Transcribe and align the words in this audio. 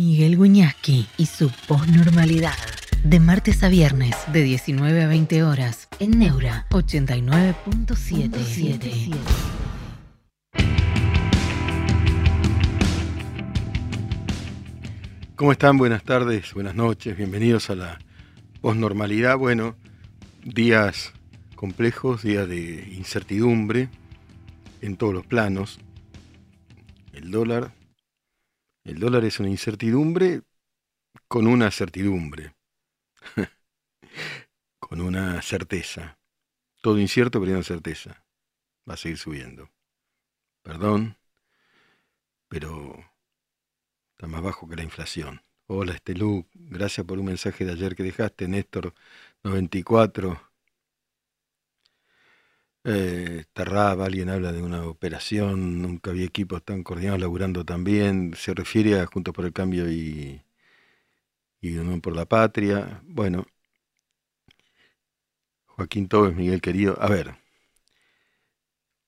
Miguel 0.00 0.36
Guñasqui 0.38 1.06
y 1.18 1.26
su 1.26 1.50
posnormalidad. 1.68 2.56
De 3.04 3.20
martes 3.20 3.62
a 3.62 3.68
viernes, 3.68 4.16
de 4.32 4.42
19 4.42 5.02
a 5.02 5.06
20 5.06 5.42
horas, 5.42 5.90
en 5.98 6.18
Neura 6.18 6.64
89.77. 6.70 9.14
¿Cómo 15.36 15.52
están? 15.52 15.76
Buenas 15.76 16.02
tardes, 16.02 16.54
buenas 16.54 16.74
noches, 16.74 17.14
bienvenidos 17.14 17.68
a 17.68 17.74
la 17.74 17.98
posnormalidad. 18.62 19.36
Bueno, 19.36 19.76
días 20.42 21.12
complejos, 21.56 22.22
días 22.22 22.48
de 22.48 22.90
incertidumbre 22.96 23.90
en 24.80 24.96
todos 24.96 25.12
los 25.12 25.26
planos. 25.26 25.78
El 27.12 27.30
dólar, 27.30 27.74
el 28.90 28.98
dólar 29.00 29.24
es 29.24 29.40
una 29.40 29.48
incertidumbre 29.48 30.42
con 31.28 31.46
una 31.46 31.70
certidumbre, 31.70 32.54
con 34.78 35.00
una 35.00 35.40
certeza. 35.42 36.18
Todo 36.82 36.98
incierto, 36.98 37.40
pero 37.40 37.52
una 37.52 37.62
certeza. 37.62 38.24
Va 38.88 38.94
a 38.94 38.96
seguir 38.96 39.18
subiendo. 39.18 39.70
Perdón, 40.62 41.16
pero 42.48 43.10
Está 44.20 44.28
más 44.28 44.42
bajo 44.42 44.68
que 44.68 44.76
la 44.76 44.82
inflación. 44.82 45.40
Hola 45.66 45.94
Estelú, 45.94 46.46
gracias 46.52 47.06
por 47.06 47.18
un 47.18 47.24
mensaje 47.24 47.64
de 47.64 47.72
ayer 47.72 47.96
que 47.96 48.02
dejaste, 48.02 48.48
Néstor 48.48 48.92
94. 49.42 50.49
Eh, 52.84 53.44
Tarraba, 53.54 54.04
alguien 54.06 54.28
habla 54.30 54.52
de 54.52 54.62
una 54.62 54.84
operación, 54.86 55.80
nunca 55.82 56.10
había 56.10 56.26
equipos 56.26 56.62
tan 56.64 56.82
coordinados 56.82 57.20
laburando 57.20 57.64
tan 57.64 57.84
bien, 57.84 58.34
se 58.36 58.54
refiere 58.54 59.00
a 59.00 59.06
Juntos 59.06 59.34
por 59.34 59.44
el 59.46 59.52
Cambio 59.52 59.90
y, 59.90 60.42
y 61.60 61.76
Unión 61.76 62.00
por 62.00 62.14
la 62.14 62.26
Patria. 62.26 63.02
Bueno, 63.06 63.46
Joaquín 65.68 66.06
Tobes, 66.06 66.36
Miguel 66.36 66.60
querido, 66.60 66.98
a 67.00 67.08
ver, 67.08 67.34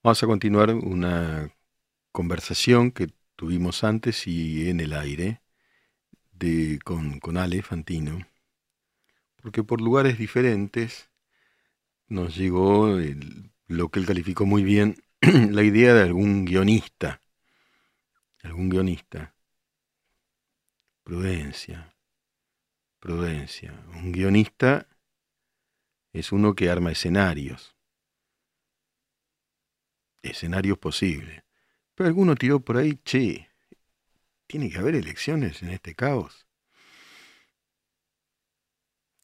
vamos 0.02 0.22
a 0.22 0.26
continuar 0.26 0.70
una 0.74 1.50
conversación 2.12 2.92
que 2.92 3.08
tuvimos 3.36 3.84
antes 3.84 4.26
y 4.28 4.68
en 4.70 4.80
el 4.80 4.92
aire 4.94 5.42
de, 6.32 6.80
con, 6.84 7.20
con 7.20 7.36
Ale 7.38 7.62
Fantino, 7.62 8.20
porque 9.42 9.62
por 9.62 9.80
lugares 9.82 10.16
diferentes 10.18 11.10
nos 12.08 12.36
llegó 12.36 12.98
lo 13.66 13.88
que 13.88 14.00
él 14.00 14.06
calificó 14.06 14.46
muy 14.46 14.62
bien, 14.62 14.96
la 15.20 15.62
idea 15.62 15.94
de 15.94 16.02
algún 16.02 16.44
guionista, 16.44 17.22
algún 18.42 18.68
guionista. 18.68 19.34
Prudencia, 21.04 21.96
prudencia. 23.00 23.72
Un 23.94 24.12
guionista 24.12 24.86
es 26.12 26.30
uno 26.30 26.54
que 26.54 26.70
arma 26.70 26.92
escenarios, 26.92 27.74
escenarios 30.22 30.78
posibles. 30.78 31.42
Pero 31.94 32.08
alguno 32.08 32.34
tiró 32.36 32.60
por 32.60 32.76
ahí, 32.76 33.00
che, 33.04 33.50
tiene 34.46 34.70
que 34.70 34.78
haber 34.78 34.94
elecciones 34.94 35.62
en 35.62 35.70
este 35.70 35.94
caos. 35.94 36.46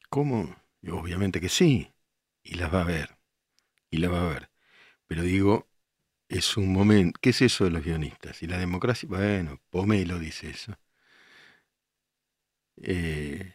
¿Cómo? 0.09 0.57
obviamente 0.91 1.41
que 1.41 1.49
sí, 1.49 1.93
y 2.43 2.55
las 2.55 2.73
va 2.73 2.79
a 2.79 2.83
haber, 2.83 3.18
y 3.91 3.99
las 3.99 4.13
va 4.13 4.21
a 4.21 4.31
haber. 4.31 4.51
Pero 5.07 5.23
digo, 5.23 5.69
es 6.29 6.57
un 6.57 6.73
momento, 6.73 7.19
¿qué 7.23 7.31
es 7.31 7.43
eso 7.43 7.65
de 7.65 7.71
los 7.73 7.85
guionistas? 7.85 8.43
Y 8.43 8.49
la 8.49 8.59
democracia, 8.59 9.09
bueno, 9.09 9.61
Pomelo 9.71 10.19
dice 10.19 10.51
eso. 10.51 10.79
Eh, 12.83 13.55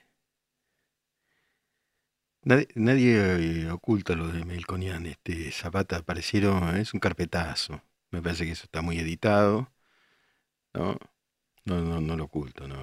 nadie, 2.46 3.66
eh, 3.66 3.72
oculta 3.72 4.16
lo 4.16 4.28
de 4.28 4.46
Melconian, 4.46 5.06
este 5.06 5.52
Zapata 5.52 5.98
aparecieron, 5.98 6.76
es 6.78 6.94
un 6.94 7.00
carpetazo. 7.00 7.82
Me 8.12 8.22
parece 8.22 8.46
que 8.46 8.52
eso 8.52 8.64
está 8.66 8.82
muy 8.82 9.00
editado. 9.00 9.72
¿no? 10.74 10.98
No, 11.66 11.82
no, 11.82 12.02
no 12.02 12.18
lo 12.18 12.26
oculto, 12.26 12.68
no. 12.68 12.78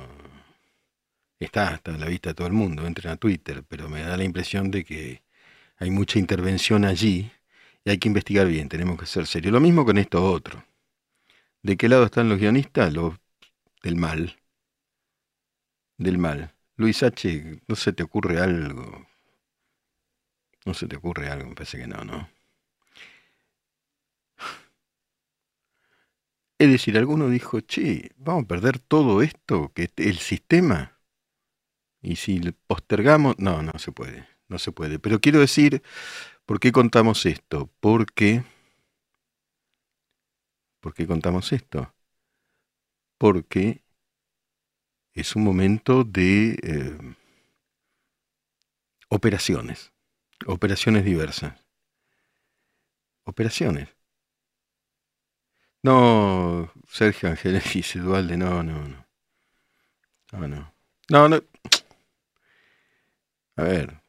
Está, 1.40 1.74
está 1.74 1.94
a 1.94 1.98
la 1.98 2.06
vista 2.06 2.30
de 2.30 2.34
todo 2.34 2.46
el 2.46 2.52
mundo, 2.52 2.86
entren 2.86 3.12
a 3.12 3.16
Twitter, 3.16 3.64
pero 3.66 3.88
me 3.88 4.02
da 4.02 4.16
la 4.16 4.24
impresión 4.24 4.70
de 4.70 4.84
que 4.84 5.22
hay 5.78 5.90
mucha 5.90 6.18
intervención 6.18 6.84
allí 6.84 7.32
y 7.84 7.90
hay 7.90 7.98
que 7.98 8.08
investigar 8.08 8.46
bien, 8.46 8.68
tenemos 8.68 8.98
que 8.98 9.06
ser 9.06 9.26
serios. 9.26 9.52
Lo 9.52 9.60
mismo 9.60 9.84
con 9.84 9.98
esto 9.98 10.22
otro. 10.24 10.64
¿De 11.62 11.76
qué 11.76 11.88
lado 11.88 12.04
están 12.04 12.28
los 12.28 12.38
guionistas? 12.38 12.92
Los 12.92 13.14
del 13.82 13.96
mal. 13.96 14.36
Del 15.98 16.18
mal. 16.18 16.54
Luis 16.76 17.02
H., 17.02 17.60
¿no 17.66 17.76
se 17.76 17.92
te 17.92 18.02
ocurre 18.02 18.40
algo? 18.40 19.06
No 20.64 20.74
se 20.74 20.86
te 20.86 20.96
ocurre 20.96 21.28
algo, 21.28 21.48
me 21.48 21.54
parece 21.54 21.78
que 21.78 21.86
no, 21.86 22.04
¿no? 22.04 22.28
Es 26.58 26.70
decir, 26.70 26.98
alguno 26.98 27.30
dijo, 27.30 27.60
che, 27.60 28.10
vamos 28.16 28.44
a 28.44 28.48
perder 28.48 28.78
todo 28.78 29.22
esto, 29.22 29.72
que 29.74 29.90
el 29.96 30.18
sistema. 30.18 30.98
Y 32.02 32.16
si 32.16 32.38
postergamos, 32.66 33.38
no, 33.38 33.62
no 33.62 33.78
se 33.78 33.92
puede, 33.92 34.28
no 34.48 34.58
se 34.58 34.70
puede. 34.70 34.98
Pero 34.98 35.20
quiero 35.20 35.40
decir, 35.40 35.82
¿por 36.50 36.58
qué 36.58 36.72
contamos 36.72 37.26
esto? 37.26 37.70
Porque, 37.78 38.42
¿por 40.80 40.92
qué 40.94 41.06
contamos 41.06 41.52
esto? 41.52 41.94
Porque 43.18 43.84
es 45.14 45.36
un 45.36 45.44
momento 45.44 46.02
de 46.02 46.58
eh, 46.60 47.14
operaciones, 49.10 49.92
operaciones 50.44 51.04
diversas. 51.04 51.54
Operaciones. 53.22 53.88
No, 55.84 56.72
Sergio 56.88 57.28
Ángeles 57.28 57.62
dice 57.74 58.00
Dualde, 58.00 58.36
no, 58.36 58.64
no, 58.64 58.88
no. 58.88 59.06
No, 60.32 60.48
no. 60.48 60.74
No, 61.10 61.28
no. 61.28 61.40
A 63.54 63.62
ver, 63.62 64.02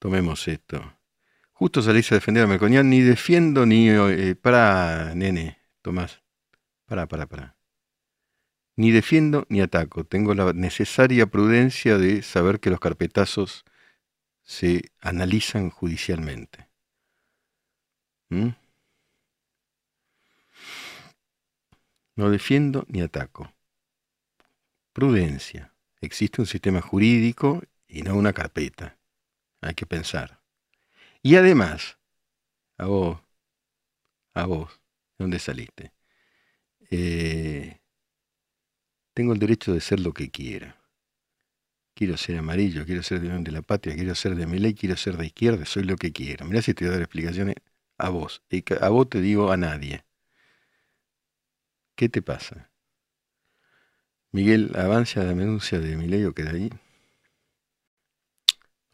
tomemos 0.00 0.48
esto. 0.48 0.95
Justo 1.58 1.80
salís 1.80 2.12
a 2.12 2.16
defender 2.16 2.44
a 2.44 2.46
Melconian, 2.46 2.90
ni 2.90 3.00
defiendo 3.00 3.64
ni... 3.64 3.88
Eh, 3.88 4.34
para, 4.34 5.14
nene, 5.14 5.58
Tomás. 5.80 6.22
Para, 6.84 7.08
para, 7.08 7.26
para. 7.26 7.56
Ni 8.76 8.90
defiendo 8.90 9.46
ni 9.48 9.62
ataco. 9.62 10.04
Tengo 10.04 10.34
la 10.34 10.52
necesaria 10.52 11.26
prudencia 11.28 11.96
de 11.96 12.20
saber 12.20 12.60
que 12.60 12.68
los 12.68 12.78
carpetazos 12.78 13.64
se 14.42 14.90
analizan 15.00 15.70
judicialmente. 15.70 16.68
¿Mm? 18.28 18.50
No 22.16 22.30
defiendo 22.30 22.84
ni 22.88 23.00
ataco. 23.00 23.50
Prudencia. 24.92 25.72
Existe 26.02 26.42
un 26.42 26.46
sistema 26.46 26.82
jurídico 26.82 27.62
y 27.88 28.02
no 28.02 28.14
una 28.14 28.34
carpeta. 28.34 28.98
Hay 29.62 29.74
que 29.74 29.86
pensar. 29.86 30.35
Y 31.26 31.34
además, 31.34 31.98
a 32.78 32.86
vos, 32.86 33.18
a 34.32 34.46
vos, 34.46 34.80
¿dónde 35.18 35.40
saliste? 35.40 35.92
Eh, 36.88 37.80
tengo 39.12 39.32
el 39.32 39.40
derecho 39.40 39.74
de 39.74 39.80
ser 39.80 39.98
lo 39.98 40.12
que 40.12 40.30
quiera. 40.30 40.80
Quiero 41.96 42.16
ser 42.16 42.38
amarillo, 42.38 42.86
quiero 42.86 43.02
ser 43.02 43.20
de, 43.20 43.36
de 43.40 43.50
la 43.50 43.62
patria, 43.62 43.96
quiero 43.96 44.14
ser 44.14 44.36
de 44.36 44.46
ley, 44.46 44.74
quiero 44.74 44.96
ser 44.96 45.16
de 45.16 45.26
izquierda, 45.26 45.64
soy 45.64 45.82
lo 45.82 45.96
que 45.96 46.12
quiero. 46.12 46.44
Mirá 46.46 46.62
si 46.62 46.74
te 46.74 46.84
voy 46.84 46.90
a 46.90 46.92
dar 46.92 47.02
explicaciones 47.02 47.56
a 47.98 48.08
vos. 48.10 48.44
Y 48.48 48.62
a 48.80 48.88
vos 48.88 49.10
te 49.10 49.20
digo 49.20 49.50
a 49.50 49.56
nadie. 49.56 50.04
¿Qué 51.96 52.08
te 52.08 52.22
pasa? 52.22 52.70
Miguel, 54.30 54.70
avanza 54.76 55.24
la 55.24 55.34
denuncia 55.34 55.80
de 55.80 55.96
mi 55.96 56.06
ley 56.06 56.22
o 56.22 56.34
queda 56.34 56.52
ahí. 56.52 56.70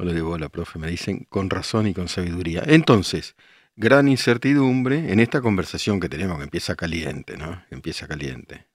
No 0.02 0.08
le 0.08 0.14
debo 0.14 0.34
a 0.34 0.38
la 0.40 0.48
profe, 0.48 0.80
me 0.80 0.90
dicen 0.90 1.26
con 1.28 1.48
razón 1.48 1.86
y 1.86 1.94
con 1.94 2.08
sabiduría. 2.08 2.64
Entonces, 2.66 3.36
gran 3.76 4.08
incertidumbre 4.08 5.12
en 5.12 5.20
esta 5.20 5.40
conversación 5.40 6.00
que 6.00 6.08
tenemos, 6.08 6.38
que 6.38 6.42
empieza 6.42 6.74
caliente, 6.74 7.36
¿no? 7.36 7.64
empieza 7.70 8.08
caliente. 8.08 8.66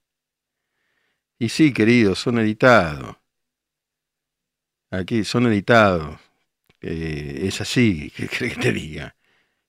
Y 1.38 1.50
sí, 1.50 1.74
queridos, 1.74 2.20
son 2.20 2.40
editados. 2.40 3.18
Aquí 4.90 5.26
son 5.26 5.48
editados. 5.48 6.18
Eh, 6.80 7.42
es 7.44 7.60
así, 7.60 8.10
¿qué 8.16 8.30
crees 8.30 8.54
que 8.56 8.62
te 8.62 8.72
diga? 8.72 9.16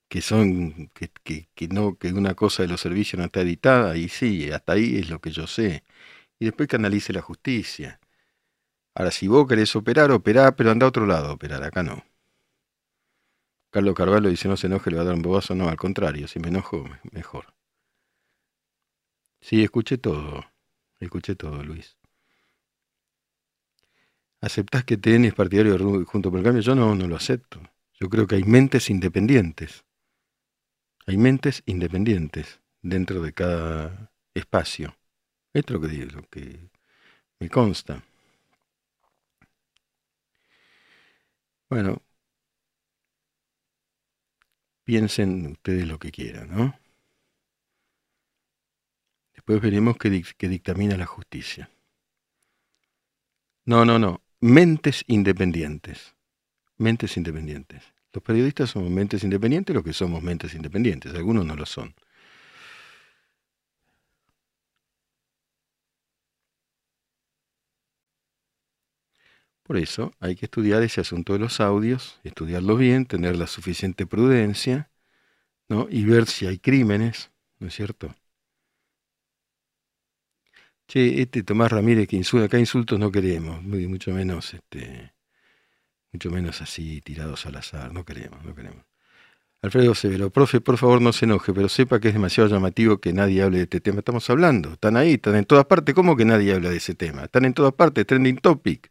que 0.09 0.23
son 0.23 0.91
que, 0.95 1.11
que, 1.55 1.69
no 1.69 1.99
que 1.99 2.13
una 2.13 2.35
cosa 2.35 2.63
de 2.63 2.69
los 2.69 2.81
servicios 2.81 3.19
no 3.19 3.27
está 3.27 3.43
editada 3.43 3.97
y 3.97 4.09
sí 4.09 4.51
hasta 4.53 4.75
ahí 4.75 4.99
es 4.99 5.11
lo 5.11 5.21
que 5.21 5.31
yo 5.33 5.47
sé 5.47 5.85
y 6.39 6.47
después 6.47 6.69
que 6.69 6.77
analice 6.77 7.13
la 7.13 7.23
justicia 7.23 8.01
ahora 8.99 9.13
si 9.13 9.29
vos 9.29 9.47
querés 9.47 9.75
operar 9.77 10.11
operá 10.11 10.57
pero 10.57 10.71
anda 10.73 10.85
a 10.87 10.89
otro 10.89 11.07
lado 11.07 11.33
operar 11.33 11.63
acá 11.63 11.83
no 11.83 12.05
Carlos 13.71 13.95
Carvalho 13.95 14.29
dice 14.29 14.49
no 14.49 14.57
se 14.57 14.67
enoje 14.67 14.91
le 14.91 14.97
va 14.97 15.03
a 15.03 15.07
dar 15.07 15.15
un 15.15 15.23
bobazo 15.23 15.55
no 15.55 15.69
al 15.69 15.77
contrario 15.77 16.27
si 16.27 16.41
me 16.41 16.49
enojo 16.49 16.85
mejor 17.13 17.55
sí 19.41 19.63
escuché 19.63 19.99
todo 19.99 20.45
escuché 20.99 21.37
todo 21.37 21.63
Luis 21.63 21.97
¿Aceptás 24.41 24.85
que 24.85 24.97
TN 24.97 25.25
es 25.25 25.35
partidario 25.35 25.77
de 25.77 26.05
Junto 26.05 26.31
por 26.31 26.39
el 26.39 26.45
Cambio? 26.45 26.63
Yo 26.63 26.75
no, 26.75 26.95
no 26.95 27.09
lo 27.09 27.17
acepto. 27.17 27.61
Yo 27.95 28.09
creo 28.09 28.27
que 28.27 28.37
hay 28.37 28.45
mentes 28.45 28.89
independientes. 28.89 29.85
Hay 31.07 31.17
mentes 31.17 31.63
independientes 31.67 32.61
dentro 32.81 33.21
de 33.21 33.33
cada 33.33 34.13
espacio. 34.35 34.97
Esto 35.53 35.75
es 35.75 35.81
lo 35.81 35.89
que, 35.89 36.07
lo 36.07 36.23
que 36.29 36.71
me 37.41 37.49
consta. 37.49 38.05
Bueno, 41.71 42.03
piensen 44.85 45.53
ustedes 45.53 45.87
lo 45.87 45.99
que 45.99 46.11
quieran, 46.11 46.51
¿no? 46.51 46.75
Después 49.35 49.61
veremos 49.61 49.97
qué, 49.99 50.49
dictamina 50.49 50.97
la 50.97 51.07
justicia. 51.07 51.71
No, 53.67 53.85
no, 53.85 53.99
no. 53.99 54.23
Mentes 54.41 55.05
independientes. 55.07 56.15
Mentes 56.79 57.17
independientes. 57.17 57.83
Los 58.13 58.23
periodistas 58.23 58.71
somos 58.71 58.91
mentes 58.91 59.23
independientes, 59.25 59.75
los 59.75 59.85
que 59.85 59.93
somos 59.93 60.23
mentes 60.23 60.55
independientes. 60.55 61.15
Algunos 61.15 61.45
no 61.45 61.55
lo 61.55 61.67
son. 61.67 61.95
Por 69.69 69.77
eso 69.77 70.13
hay 70.19 70.35
que 70.35 70.47
estudiar 70.47 70.83
ese 70.83 71.03
asunto 71.03 71.35
de 71.35 71.41
los 71.41 71.61
audios, 71.61 72.21
estudiarlo 72.25 72.75
bien, 72.79 73.05
tener 73.05 73.37
la 73.37 73.47
suficiente 73.47 74.07
prudencia, 74.07 74.91
¿no? 75.69 75.87
Y 75.91 76.07
ver 76.07 76.27
si 76.27 76.47
hay 76.47 76.59
crímenes, 76.59 77.31
¿no 77.59 77.69
es 77.69 77.75
cierto? 77.75 78.15
Che, 80.87 81.21
este 81.21 81.43
Tomás 81.43 81.71
Ramírez 81.71 82.09
que 82.09 82.17
insulta, 82.17 82.47
acá 82.47 82.59
insultos 82.59 82.99
no 82.99 83.13
queremos, 83.13 83.63
mucho 83.63 84.11
menos, 84.11 84.55
este, 84.55 85.13
mucho 86.13 86.31
menos 86.31 86.63
así 86.63 87.03
tirados 87.03 87.45
al 87.45 87.57
azar, 87.57 87.93
no 87.93 88.07
queremos, 88.07 88.43
no 88.47 88.55
queremos. 88.55 88.87
Alfredo 89.61 89.95
Severo, 89.95 90.31
profe, 90.31 90.63
por 90.63 90.79
favor 90.79 91.03
no 91.03 91.13
se 91.13 91.27
enoje, 91.27 91.53
pero 91.53 91.69
sepa 91.69 92.01
que 92.01 92.09
es 92.09 92.15
demasiado 92.15 92.49
llamativo 92.49 93.03
que 93.03 93.13
nadie 93.13 93.43
hable 93.43 93.59
de 93.59 93.65
este 93.65 93.83
tema. 93.83 93.99
Estamos 93.99 94.31
hablando, 94.31 94.73
están 94.73 94.97
ahí, 94.97 95.15
están 95.15 95.37
en 95.37 95.45
todas 95.45 95.67
partes. 95.67 95.95
¿Cómo 95.95 96.17
que 96.17 96.25
nadie 96.25 96.55
habla 96.55 96.71
de 96.71 96.79
ese 96.79 96.95
tema? 96.95 97.25
Están 97.25 97.45
en 97.45 97.53
todas 97.53 97.75
partes, 97.75 98.07
trending 98.07 98.39
topic. 98.39 98.91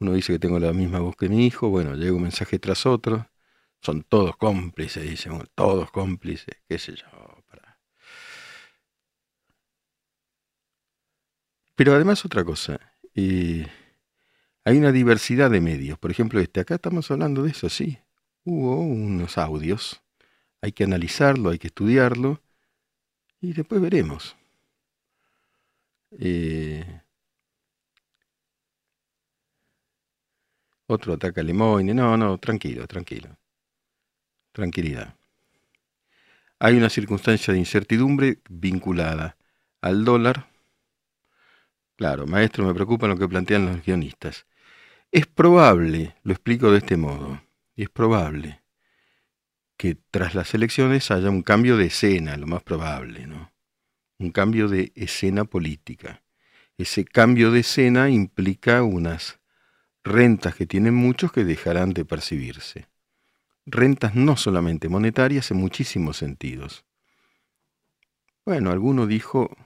Uno 0.00 0.14
dice 0.14 0.32
que 0.32 0.38
tengo 0.38 0.58
la 0.58 0.72
misma 0.72 1.00
voz 1.00 1.16
que 1.16 1.28
mi 1.28 1.46
hijo, 1.46 1.68
bueno, 1.68 1.94
llega 1.94 2.12
un 2.14 2.22
mensaje 2.22 2.58
tras 2.58 2.86
otro. 2.86 3.28
Son 3.82 4.02
todos 4.02 4.36
cómplices, 4.36 5.08
dicen, 5.08 5.42
todos 5.54 5.90
cómplices, 5.90 6.56
qué 6.68 6.78
sé 6.78 6.96
yo. 6.96 7.06
Pero 11.80 11.94
además 11.94 12.24
otra 12.26 12.44
cosa, 12.44 12.78
hay 13.14 13.66
una 14.66 14.92
diversidad 14.92 15.50
de 15.50 15.60
medios. 15.60 15.98
Por 15.98 16.10
ejemplo, 16.10 16.40
este, 16.40 16.60
acá 16.60 16.74
estamos 16.74 17.10
hablando 17.10 17.42
de 17.42 17.50
eso, 17.52 17.68
sí. 17.70 17.98
Hubo 18.44 18.80
unos 18.80 19.38
audios, 19.38 20.02
hay 20.60 20.72
que 20.72 20.84
analizarlo, 20.84 21.50
hay 21.50 21.58
que 21.58 21.68
estudiarlo, 21.68 22.42
y 23.40 23.54
después 23.54 23.80
veremos. 23.80 24.36
Eh, 26.18 27.00
Otro 30.90 31.12
ataca 31.12 31.40
a 31.40 31.44
Lemoyne. 31.44 31.94
No, 31.94 32.16
no, 32.16 32.36
tranquilo, 32.38 32.84
tranquilo. 32.88 33.38
Tranquilidad. 34.50 35.14
Hay 36.58 36.76
una 36.76 36.90
circunstancia 36.90 37.52
de 37.52 37.60
incertidumbre 37.60 38.38
vinculada 38.48 39.36
al 39.80 40.04
dólar. 40.04 40.48
Claro, 41.94 42.26
maestro, 42.26 42.66
me 42.66 42.74
preocupa 42.74 43.06
lo 43.06 43.16
que 43.16 43.28
plantean 43.28 43.66
los 43.66 43.84
guionistas. 43.84 44.46
Es 45.12 45.28
probable, 45.28 46.16
lo 46.24 46.32
explico 46.32 46.72
de 46.72 46.78
este 46.78 46.96
modo, 46.96 47.40
es 47.76 47.88
probable 47.88 48.60
que 49.76 49.96
tras 50.10 50.34
las 50.34 50.52
elecciones 50.54 51.12
haya 51.12 51.30
un 51.30 51.42
cambio 51.42 51.76
de 51.76 51.86
escena, 51.86 52.36
lo 52.36 52.48
más 52.48 52.64
probable, 52.64 53.28
¿no? 53.28 53.52
Un 54.18 54.32
cambio 54.32 54.66
de 54.66 54.90
escena 54.96 55.44
política. 55.44 56.22
Ese 56.78 57.04
cambio 57.04 57.52
de 57.52 57.60
escena 57.60 58.10
implica 58.10 58.82
unas 58.82 59.39
rentas 60.04 60.54
que 60.54 60.66
tienen 60.66 60.94
muchos 60.94 61.32
que 61.32 61.44
dejarán 61.44 61.90
de 61.90 62.04
percibirse. 62.04 62.88
Rentas 63.66 64.14
no 64.14 64.36
solamente 64.36 64.88
monetarias 64.88 65.50
en 65.50 65.58
muchísimos 65.58 66.16
sentidos. 66.16 66.84
Bueno, 68.44 68.70
alguno 68.70 69.06
dijo, 69.06 69.56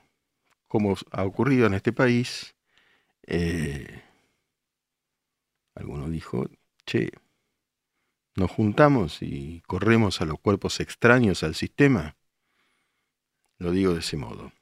como 0.67 0.97
ha 1.13 1.25
ocurrido 1.25 1.67
en 1.67 1.75
este 1.75 1.93
país, 1.93 2.55
eh, 3.27 4.03
alguno 5.75 6.11
dijo, 6.11 6.47
che, 6.85 7.11
nos 8.37 8.51
juntamos 8.51 9.23
y 9.23 9.63
corremos 9.67 10.21
a 10.21 10.25
los 10.25 10.41
cuerpos 10.41 10.81
extraños 10.81 11.45
al 11.45 11.55
sistema. 11.55 12.17
Lo 13.59 13.71
digo 13.71 13.95
de 13.95 14.01
ese 14.01 14.17
modo. 14.17 14.53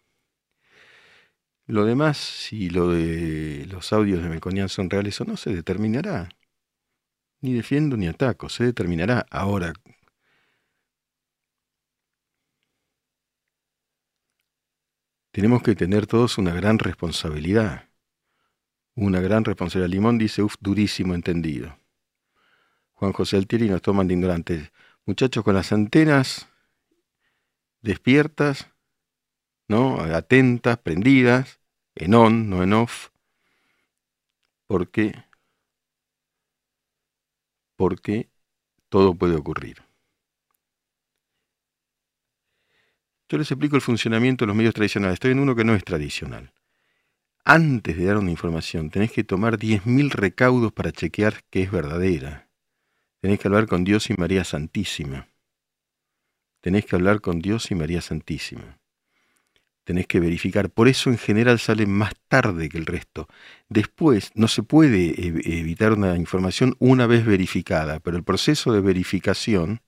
Lo 1.67 1.85
demás, 1.85 2.19
si 2.19 2.71
lo 2.71 2.89
de 2.91 3.67
los 3.69 3.93
audios 3.93 4.23
de 4.23 4.29
Melconian 4.29 4.69
son 4.69 4.91
reales 4.91 5.21
o 5.21 5.25
no, 5.25 5.37
se 5.37 5.55
determinará. 5.55 6.29
Ni 7.41 7.53
defiendo 7.55 7.97
ni 7.97 8.09
ataco, 8.09 8.49
se 8.49 8.65
determinará. 8.65 9.27
Ahora, 9.31 9.73
tenemos 15.31 15.63
que 15.63 15.75
tener 15.75 16.07
todos 16.07 16.39
una 16.39 16.55
gran 16.55 16.79
responsabilidad. 16.79 17.89
Una 18.95 19.21
gran 19.21 19.45
responsabilidad. 19.45 19.91
Limón 19.91 20.19
dice, 20.19 20.43
uff, 20.43 20.57
durísimo 20.61 21.15
entendido. 21.15 21.79
Juan 22.93 23.13
José 23.13 23.37
Altieri 23.37 23.69
nos 23.69 23.83
toman 23.83 24.09
de 24.09 24.15
ignorantes. 24.15 24.73
Muchachos 25.07 25.43
con 25.43 25.55
las 25.55 25.73
antenas 25.73 26.49
despiertas, 27.81 28.72
¿no? 29.69 30.01
Atentas, 30.01 30.79
prendidas, 30.79 31.61
en 31.95 32.15
on, 32.15 32.49
no 32.49 32.63
en 32.63 32.73
off, 32.73 33.09
porque, 34.67 35.25
porque 37.77 38.31
todo 38.89 39.15
puede 39.15 39.37
ocurrir. 39.37 39.83
Yo 43.29 43.39
les 43.39 43.51
explico 43.51 43.77
el 43.77 43.83
funcionamiento 43.83 44.45
de 44.45 44.49
los 44.49 44.57
medios 44.57 44.75
tradicionales. 44.75 45.15
Estoy 45.15 45.33
en 45.33 45.39
uno 45.39 45.57
que 45.57 45.65
no 45.65 45.75
es 45.75 45.85
tradicional. 45.85 46.53
Antes 47.45 47.97
de 47.97 48.05
dar 48.05 48.19
una 48.19 48.31
información, 48.31 48.91
tenés 48.91 49.11
que 49.11 49.25
tomar 49.25 49.59
10.000 49.59 50.11
recaudos 50.11 50.73
para 50.73 50.93
chequear 50.93 51.43
que 51.51 51.63
es 51.63 51.71
verdadera. 51.71 52.51
Tenés 53.21 53.41
que 53.41 53.49
hablar 53.49 53.67
con 53.67 53.85
Dios 53.85 54.11
y 54.11 54.15
María 54.15 54.45
Santísima. 54.45 55.29
Tenés 56.61 56.85
que 56.85 56.95
hablar 56.95 57.21
con 57.21 57.41
Dios 57.41 57.71
y 57.71 57.75
María 57.75 58.03
Santísima 58.03 58.82
tenés 59.85 60.07
que 60.07 60.21
verificar. 60.21 60.71
Por 60.71 60.89
eso 60.89 61.11
en 61.11 61.19
general 61.19 61.59
sale 61.59 61.87
más 61.87 62.13
tarde 62.29 62.69
que 62.69 62.79
el 62.79 62.87
resto. 62.87 63.29
Después 63.69 64.31
no 64.35 64.49
se 64.49 64.63
puede 64.63 65.15
evitar 65.27 65.93
una 65.93 66.17
información 66.17 66.77
una 66.79 67.07
vez 67.07 67.25
verificada, 67.25 68.01
pero 68.01 68.17
el 68.17 68.25
proceso 68.25 68.73
de 68.73 68.81
verificación... 68.81 69.81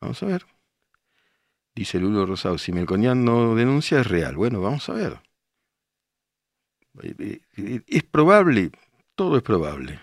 Vamos 0.00 0.22
a 0.22 0.26
ver. 0.26 0.46
Dice 1.74 1.98
Lulo 1.98 2.26
Rosado, 2.26 2.58
si 2.58 2.72
Melconian 2.72 3.24
no 3.24 3.54
denuncia 3.54 4.00
es 4.00 4.06
real. 4.06 4.36
Bueno, 4.36 4.60
vamos 4.60 4.88
a 4.88 4.92
ver. 4.92 5.20
Eh, 7.02 7.40
eh, 7.56 7.80
es 7.86 8.02
probable, 8.04 8.70
todo 9.16 9.36
es 9.36 9.42
probable. 9.42 10.00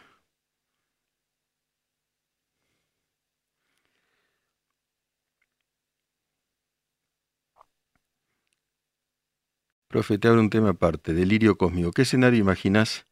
Profe, 9.92 10.18
te 10.18 10.30
abro 10.30 10.40
un 10.40 10.50
tema 10.50 10.70
aparte, 10.70 11.14
delirio 11.14 11.58
cósmico. 11.58 11.92
¿Qué 11.92 12.04
escenario 12.04 12.40
imaginas 12.40 13.08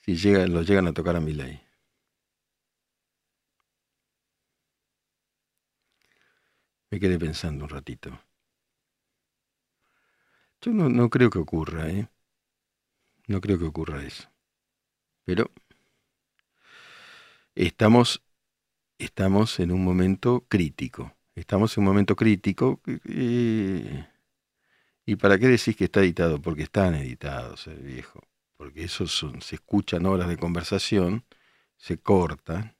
si 0.00 0.16
llega, 0.16 0.48
lo 0.48 0.62
llegan 0.62 0.88
a 0.88 0.92
tocar 0.92 1.14
a 1.16 1.20
mi 1.20 1.32
ley? 1.32 1.60
Me 6.90 6.98
quedé 7.00 7.18
pensando 7.20 7.64
un 7.64 7.70
ratito. 7.70 8.10
Yo 10.60 10.72
no, 10.72 10.88
no 10.88 11.08
creo 11.08 11.30
que 11.30 11.38
ocurra, 11.38 11.88
¿eh? 11.88 12.08
No 13.28 13.40
creo 13.40 13.58
que 13.60 13.66
ocurra 13.66 14.02
eso. 14.02 14.28
Pero 15.24 15.50
estamos, 17.54 18.22
estamos 18.98 19.60
en 19.60 19.72
un 19.72 19.84
momento 19.84 20.46
crítico. 20.48 21.14
Estamos 21.34 21.76
en 21.76 21.82
un 21.82 21.86
momento 21.86 22.16
crítico. 22.16 22.80
Eh, 23.04 24.06
¿Y 25.08 25.16
para 25.16 25.38
qué 25.38 25.48
decís 25.48 25.74
que 25.74 25.84
está 25.84 26.00
editado? 26.00 26.42
Porque 26.42 26.64
están 26.64 26.94
editados, 26.94 27.66
el 27.66 27.78
viejo. 27.78 28.20
Porque 28.58 28.84
esos 28.84 29.10
son, 29.10 29.40
se 29.40 29.54
escuchan 29.54 30.04
horas 30.04 30.28
de 30.28 30.36
conversación, 30.36 31.24
se 31.78 31.96
cortan, 31.98 32.76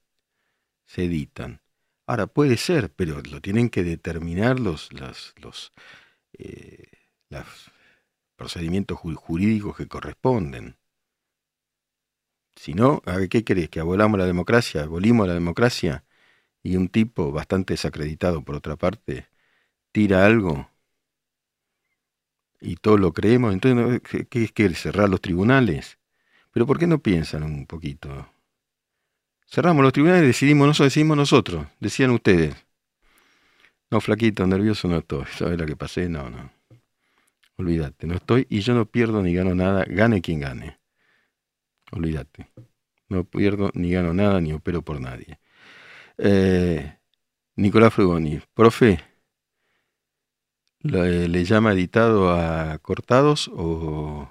se 0.85 1.05
editan. 1.05 1.63
Ahora 2.07 2.27
puede 2.27 2.59
ser, 2.59 2.93
pero 2.93 3.23
lo 3.23 3.41
tienen 3.41 3.71
que 3.71 3.83
determinar 3.83 4.61
los, 4.61 4.93
los, 4.93 5.73
eh, 6.35 6.91
los 7.31 7.47
procedimientos 8.37 8.99
jurídicos 8.99 9.79
que 9.79 9.89
corresponden. 9.89 10.77
Si 12.57 12.75
no, 12.75 13.01
¿qué 13.31 13.43
crees? 13.43 13.71
¿Que 13.71 13.81
abolamos 13.81 14.19
la 14.19 14.27
democracia? 14.27 14.83
¿Abolimos 14.83 15.27
la 15.27 15.33
democracia? 15.33 16.05
Y 16.63 16.77
un 16.77 16.91
tipo 16.91 17.33
bastante 17.33 17.73
desacreditado, 17.73 18.45
por 18.45 18.55
otra 18.55 18.77
parte, 18.77 19.29
tira 19.93 20.27
algo 20.27 20.69
y 22.61 22.77
todos 22.77 23.01
lo 23.01 23.13
creemos. 23.13 23.53
Entonces, 23.53 24.01
¿qué 24.29 24.45
es 24.45 24.53
que 24.53 24.69
cerrar 24.75 25.09
los 25.09 25.21
tribunales? 25.21 25.99
Pero 26.53 26.67
¿por 26.67 26.79
qué 26.79 26.87
no 26.87 26.99
piensan 26.99 27.43
un 27.43 27.67
poquito? 27.67 28.29
Cerramos 29.47 29.83
los 29.83 29.93
tribunales 29.93 30.25
y 30.25 30.27
decidimos 30.27 30.67
nosotros, 30.67 30.87
decidimos 30.89 31.17
nosotros, 31.17 31.67
decían 31.81 32.11
ustedes. 32.11 32.55
No, 33.91 34.01
flaquito, 34.01 34.47
nervioso 34.47 34.89
no 34.89 34.99
estoy. 34.99 35.25
¿Sabes 35.37 35.59
lo 35.59 35.67
que 35.67 35.77
pasé? 35.77 36.09
No, 36.09 36.29
no. 36.29 36.51
Olvídate, 37.57 38.07
no 38.07 38.15
estoy 38.15 38.47
y 38.51 38.61
yo 38.61 38.75
no 38.75 38.87
pierdo 38.87 39.23
ni 39.23 39.35
gano 39.35 39.55
nada, 39.55 39.85
gane 39.89 40.21
quien 40.21 40.41
gane. 40.41 40.79
Olvídate. 41.91 42.51
No 43.09 43.25
pierdo 43.25 43.71
ni 43.75 43.91
gano 43.91 44.13
nada 44.13 44.41
ni 44.41 44.53
opero 44.53 44.83
por 44.83 45.01
nadie. 45.01 45.41
Eh, 46.19 46.99
Nicolás 47.57 47.95
Frugoni, 47.95 48.41
profe, 48.55 49.01
¿le, 50.83 51.45
llama 51.45 51.73
editado 51.73 52.33
a 52.33 52.79
cortados 52.79 53.51
o 53.53 54.31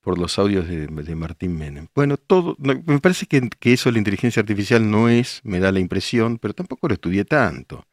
por 0.00 0.18
los 0.18 0.38
audios 0.38 0.68
de, 0.68 1.14
Martín 1.14 1.56
Menem? 1.56 1.88
Bueno, 1.94 2.16
todo, 2.16 2.56
me 2.58 3.00
parece 3.00 3.26
que, 3.26 3.48
que, 3.58 3.72
eso 3.72 3.88
de 3.88 3.94
la 3.94 3.98
inteligencia 3.98 4.40
artificial 4.40 4.90
no 4.90 5.08
es, 5.08 5.40
me 5.44 5.60
da 5.60 5.72
la 5.72 5.80
impresión, 5.80 6.38
pero 6.38 6.54
tampoco 6.54 6.88
lo 6.88 6.94
estudié 6.94 7.24
tanto. 7.24 7.86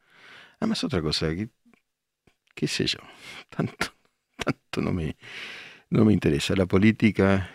Además, 0.60 0.84
otra 0.84 1.02
cosa, 1.02 1.34
que, 1.36 1.50
qué 2.56 2.68
sé 2.68 2.88
yo, 2.88 3.00
tanto, 3.50 3.88
tanto 4.38 4.82
no 4.82 4.92
me, 4.94 5.16
no 5.90 6.06
me 6.06 6.14
interesa. 6.14 6.56
La 6.56 6.66
política, 6.66 7.50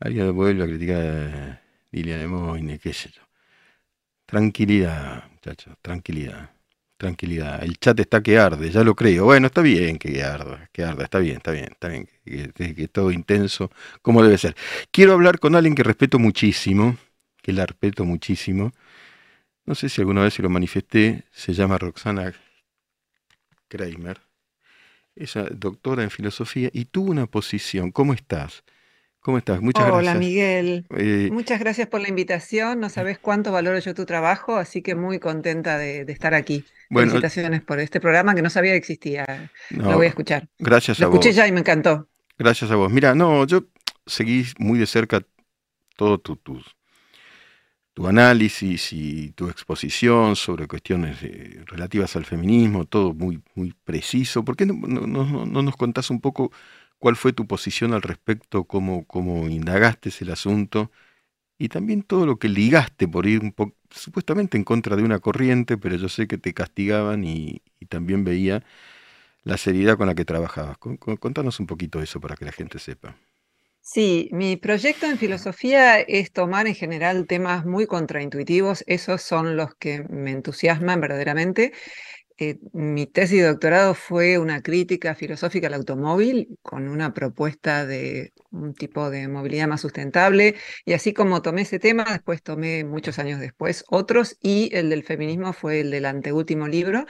alguien 0.00 0.34
vuelve 0.34 0.64
a 0.64 0.66
criticar 0.66 1.02
a 1.02 1.62
Liliana 1.90 2.28
Moine, 2.28 2.78
qué 2.78 2.92
sé 2.92 3.10
yo. 3.10 3.22
Tranquilidad, 4.26 5.30
muchachos, 5.30 5.76
tranquilidad, 5.82 6.53
tranquilidad. 7.04 7.62
El 7.62 7.78
chat 7.78 8.00
está 8.00 8.22
que 8.22 8.38
arde, 8.38 8.70
ya 8.70 8.82
lo 8.82 8.94
creo. 8.94 9.26
Bueno, 9.26 9.48
está 9.48 9.60
bien 9.60 9.98
que 9.98 10.22
arda, 10.22 10.70
que 10.72 10.82
arda, 10.82 11.04
está 11.04 11.18
bien, 11.18 11.36
está 11.36 11.50
bien, 11.50 11.68
está 11.70 11.88
bien, 11.88 12.08
que, 12.24 12.74
que, 12.74 12.88
todo 12.88 13.10
intenso, 13.10 13.70
como 14.00 14.22
debe 14.22 14.38
ser. 14.38 14.56
Quiero 14.90 15.12
hablar 15.12 15.38
con 15.38 15.54
alguien 15.54 15.74
que 15.74 15.82
respeto 15.82 16.18
muchísimo, 16.18 16.96
que 17.42 17.52
la 17.52 17.66
respeto 17.66 18.06
muchísimo, 18.06 18.72
no 19.66 19.74
sé 19.74 19.88
si 19.90 20.00
alguna 20.00 20.22
vez 20.22 20.34
se 20.34 20.42
lo 20.42 20.48
manifesté, 20.48 21.24
se 21.30 21.52
llama 21.52 21.76
Roxana 21.78 22.32
Kramer. 23.68 24.20
Es 25.14 25.34
doctora 25.52 26.02
en 26.04 26.10
filosofía 26.10 26.70
y 26.72 26.86
tuvo 26.86 27.10
una 27.10 27.26
posición. 27.26 27.92
¿Cómo 27.92 28.14
estás? 28.14 28.64
¿Cómo 29.24 29.38
estás? 29.38 29.62
Muchas 29.62 29.84
Hola, 29.84 30.02
gracias. 30.02 30.18
Miguel. 30.18 30.86
Eh, 30.98 31.30
Muchas 31.32 31.58
gracias 31.58 31.88
por 31.88 32.02
la 32.02 32.10
invitación. 32.10 32.78
No 32.78 32.90
sabes 32.90 33.18
cuánto 33.18 33.52
valoro 33.52 33.78
yo 33.78 33.94
tu 33.94 34.04
trabajo, 34.04 34.56
así 34.56 34.82
que 34.82 34.94
muy 34.94 35.18
contenta 35.18 35.78
de, 35.78 36.02
estar 36.02 36.34
aquí. 36.34 36.62
Felicitaciones 36.90 37.62
por 37.62 37.80
este 37.80 38.00
programa 38.00 38.34
que 38.34 38.42
no 38.42 38.50
sabía 38.50 38.72
que 38.72 38.76
existía. 38.76 39.50
lo 39.70 39.96
voy 39.96 40.04
a 40.04 40.08
escuchar. 40.10 40.46
Gracias 40.58 41.00
a 41.00 41.06
vos. 41.06 41.14
Lo 41.14 41.20
escuché 41.20 41.34
ya 41.34 41.48
y 41.48 41.52
me 41.52 41.60
encantó. 41.60 42.06
Gracias 42.36 42.70
a 42.70 42.76
vos. 42.76 42.92
Mira, 42.92 43.14
no, 43.14 43.46
yo 43.46 43.64
seguí 44.04 44.44
muy 44.58 44.78
de 44.78 44.84
cerca 44.84 45.22
todo 45.96 46.18
tu, 46.18 46.36
tu 47.94 48.06
análisis 48.06 48.92
y 48.92 49.30
tu 49.30 49.48
exposición 49.48 50.36
sobre 50.36 50.66
cuestiones 50.66 51.22
eh, 51.22 51.62
relativas 51.64 52.14
al 52.16 52.26
feminismo, 52.26 52.84
todo 52.84 53.14
muy, 53.14 53.42
muy 53.54 53.72
preciso. 53.84 54.44
¿Por 54.44 54.54
qué 54.54 54.66
no, 54.66 54.74
nos 54.74 55.76
contás 55.76 56.10
un 56.10 56.20
poco 56.20 56.52
cuál 57.04 57.16
fue 57.16 57.34
tu 57.34 57.46
posición 57.46 57.92
al 57.92 58.00
respecto, 58.00 58.64
cómo, 58.64 59.04
cómo 59.06 59.46
indagaste 59.50 60.10
el 60.22 60.30
asunto 60.30 60.90
y 61.58 61.68
también 61.68 62.02
todo 62.02 62.26
lo 62.26 62.38
que 62.38 62.48
ligaste 62.48 63.08
por 63.08 63.26
ir 63.26 63.42
un 63.42 63.52
poco, 63.52 63.76
supuestamente 63.90 64.56
en 64.58 64.64
contra 64.64 64.96
de 64.96 65.04
una 65.04 65.20
corriente, 65.20 65.78
pero 65.78 65.96
yo 65.96 66.08
sé 66.08 66.28
que 66.28 66.38
te 66.38 66.54
castigaban 66.54 67.24
y, 67.24 67.62
y 67.80 67.86
también 67.86 68.24
veía 68.24 68.64
la 69.44 69.58
seriedad 69.58 69.98
con 69.98 70.08
la 70.08 70.14
que 70.16 70.24
trabajabas. 70.24 70.78
Contanos 70.78 71.60
un 71.60 71.66
poquito 71.66 72.02
eso 72.02 72.20
para 72.20 72.36
que 72.36 72.46
la 72.46 72.52
gente 72.52 72.78
sepa. 72.78 73.16
Sí, 73.80 74.30
mi 74.32 74.56
proyecto 74.56 75.04
en 75.06 75.18
filosofía 75.18 76.00
es 76.00 76.32
tomar 76.32 76.66
en 76.66 76.74
general 76.74 77.26
temas 77.26 77.66
muy 77.66 77.86
contraintuitivos, 77.86 78.82
esos 78.86 79.20
son 79.22 79.56
los 79.58 79.74
que 79.74 80.02
me 80.08 80.30
entusiasman 80.30 81.00
verdaderamente. 81.02 81.72
Eh, 82.36 82.58
mi 82.72 83.06
tesis 83.06 83.40
de 83.42 83.46
doctorado 83.46 83.94
fue 83.94 84.38
una 84.38 84.60
crítica 84.60 85.14
filosófica 85.14 85.68
al 85.68 85.74
automóvil 85.74 86.58
con 86.62 86.88
una 86.88 87.14
propuesta 87.14 87.86
de 87.86 88.32
un 88.50 88.74
tipo 88.74 89.08
de 89.08 89.28
movilidad 89.28 89.68
más 89.68 89.82
sustentable 89.82 90.56
y 90.84 90.94
así 90.94 91.12
como 91.14 91.42
tomé 91.42 91.62
ese 91.62 91.78
tema, 91.78 92.04
después 92.10 92.42
tomé 92.42 92.82
muchos 92.82 93.20
años 93.20 93.38
después 93.38 93.84
otros 93.88 94.36
y 94.42 94.68
el 94.74 94.90
del 94.90 95.04
feminismo 95.04 95.52
fue 95.52 95.78
el 95.80 95.92
del 95.92 96.06
anteúltimo 96.06 96.66
libro 96.66 97.06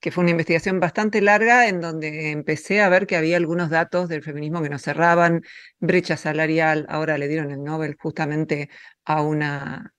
que 0.00 0.12
fue 0.12 0.22
una 0.22 0.30
investigación 0.32 0.80
bastante 0.80 1.20
larga 1.20 1.68
en 1.68 1.80
donde 1.80 2.30
empecé 2.30 2.80
a 2.80 2.88
ver 2.88 3.06
que 3.06 3.16
había 3.16 3.36
algunos 3.36 3.70
datos 3.70 4.08
del 4.08 4.22
feminismo 4.22 4.62
que 4.62 4.70
nos 4.70 4.82
cerraban, 4.82 5.42
brecha 5.80 6.16
salarial, 6.16 6.86
ahora 6.88 7.18
le 7.18 7.28
dieron 7.28 7.50
el 7.50 7.62
Nobel 7.62 7.96
justamente 8.00 8.70
a 9.04 9.22
una 9.22 9.94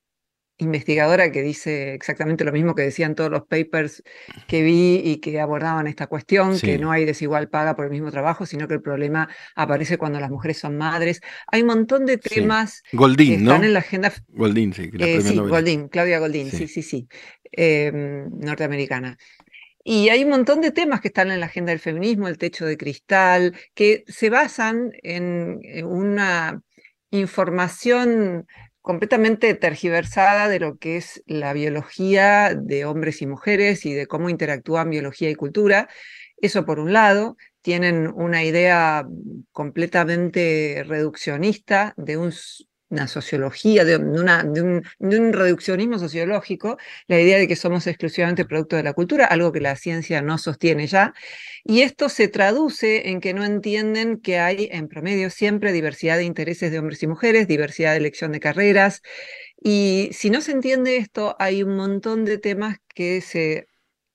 investigadora 0.61 1.31
que 1.31 1.41
dice 1.41 1.93
exactamente 1.93 2.43
lo 2.43 2.51
mismo 2.51 2.75
que 2.75 2.83
decían 2.83 3.15
todos 3.15 3.31
los 3.31 3.47
papers 3.47 4.03
que 4.47 4.61
vi 4.61 5.01
y 5.03 5.17
que 5.17 5.39
abordaban 5.39 5.87
esta 5.87 6.05
cuestión, 6.07 6.59
que 6.59 6.77
no 6.77 6.91
hay 6.91 7.03
desigual 7.03 7.49
paga 7.49 7.75
por 7.75 7.85
el 7.85 7.91
mismo 7.91 8.11
trabajo, 8.11 8.45
sino 8.45 8.67
que 8.67 8.75
el 8.75 8.81
problema 8.81 9.27
aparece 9.55 9.97
cuando 9.97 10.19
las 10.19 10.29
mujeres 10.29 10.59
son 10.59 10.77
madres. 10.77 11.21
Hay 11.47 11.61
un 11.61 11.67
montón 11.67 12.05
de 12.05 12.17
temas 12.17 12.83
que 12.91 13.33
están 13.33 13.63
en 13.63 13.73
la 13.73 13.79
agenda. 13.79 14.13
Goldín, 14.29 14.73
sí, 14.73 14.91
eh, 14.99 15.21
sí 15.21 15.35
Goldín, 15.35 15.87
Claudia 15.87 16.19
Goldín, 16.19 16.51
sí, 16.51 16.67
sí, 16.67 16.83
sí, 16.83 17.07
em, 17.51 18.29
norteamericana. 18.39 19.17
Y 19.83 20.09
hay 20.09 20.23
un 20.23 20.29
montón 20.29 20.61
de 20.61 20.71
temas 20.71 21.01
que 21.01 21.07
están 21.07 21.31
en 21.31 21.39
la 21.39 21.47
agenda 21.47 21.71
del 21.71 21.79
feminismo, 21.79 22.27
el 22.27 22.37
techo 22.37 22.65
de 22.67 22.77
cristal, 22.77 23.55
que 23.73 24.03
se 24.07 24.29
basan 24.29 24.91
en 25.01 25.59
una 25.85 26.61
información 27.09 28.45
completamente 28.81 29.53
tergiversada 29.53 30.49
de 30.49 30.59
lo 30.59 30.77
que 30.77 30.97
es 30.97 31.23
la 31.27 31.53
biología 31.53 32.55
de 32.55 32.85
hombres 32.85 33.21
y 33.21 33.27
mujeres 33.27 33.85
y 33.85 33.93
de 33.93 34.07
cómo 34.07 34.29
interactúan 34.29 34.89
biología 34.89 35.29
y 35.29 35.35
cultura. 35.35 35.89
Eso 36.37 36.65
por 36.65 36.79
un 36.79 36.93
lado, 36.93 37.37
tienen 37.61 38.11
una 38.15 38.43
idea 38.43 39.05
completamente 39.51 40.83
reduccionista 40.87 41.93
de 41.95 42.17
un 42.17 42.31
una 42.91 43.07
sociología, 43.07 43.85
de, 43.85 43.97
una, 43.97 44.43
de, 44.43 44.61
un, 44.61 45.33
reduccionismo 45.33 45.97
sociológico, 45.97 46.77
la 47.07 47.19
idea 47.19 47.37
de 47.39 47.47
que 47.47 47.55
somos 47.55 47.87
exclusivamente 47.87 48.45
producto 48.45 48.75
de 48.75 48.83
la 48.83 48.93
cultura, 48.93 49.25
algo 49.25 49.51
que 49.51 49.61
la 49.61 49.75
ciencia 49.75 50.21
no 50.21 50.37
sostiene 50.37 50.87
ya. 50.87 51.13
Y 51.63 51.81
esto 51.81 52.09
se 52.09 52.27
traduce 52.27 53.09
en 53.09 53.21
que 53.21 53.33
no 53.33 53.43
entienden 53.45 54.19
que 54.19 54.39
hay 54.39 54.67
en 54.71 54.87
promedio 54.87 55.29
siempre 55.29 55.71
diversidad 55.71 56.17
de 56.17 56.25
intereses 56.25 56.71
de 56.71 56.79
hombres 56.79 57.01
y 57.01 57.07
mujeres, 57.07 57.47
diversidad 57.47 57.91
de 57.91 57.97
elección 57.97 58.31
de 58.33 58.39
carreras. 58.41 59.01
Y 59.63 60.09
si 60.11 60.29
no 60.29 60.41
se 60.41 60.51
entiende 60.51 60.97
esto, 60.97 61.35
hay 61.39 61.63
un 61.63 61.75
montón 61.75 62.25
de 62.25 62.37
temas 62.37 62.77
que 62.93 63.21
se 63.21 63.67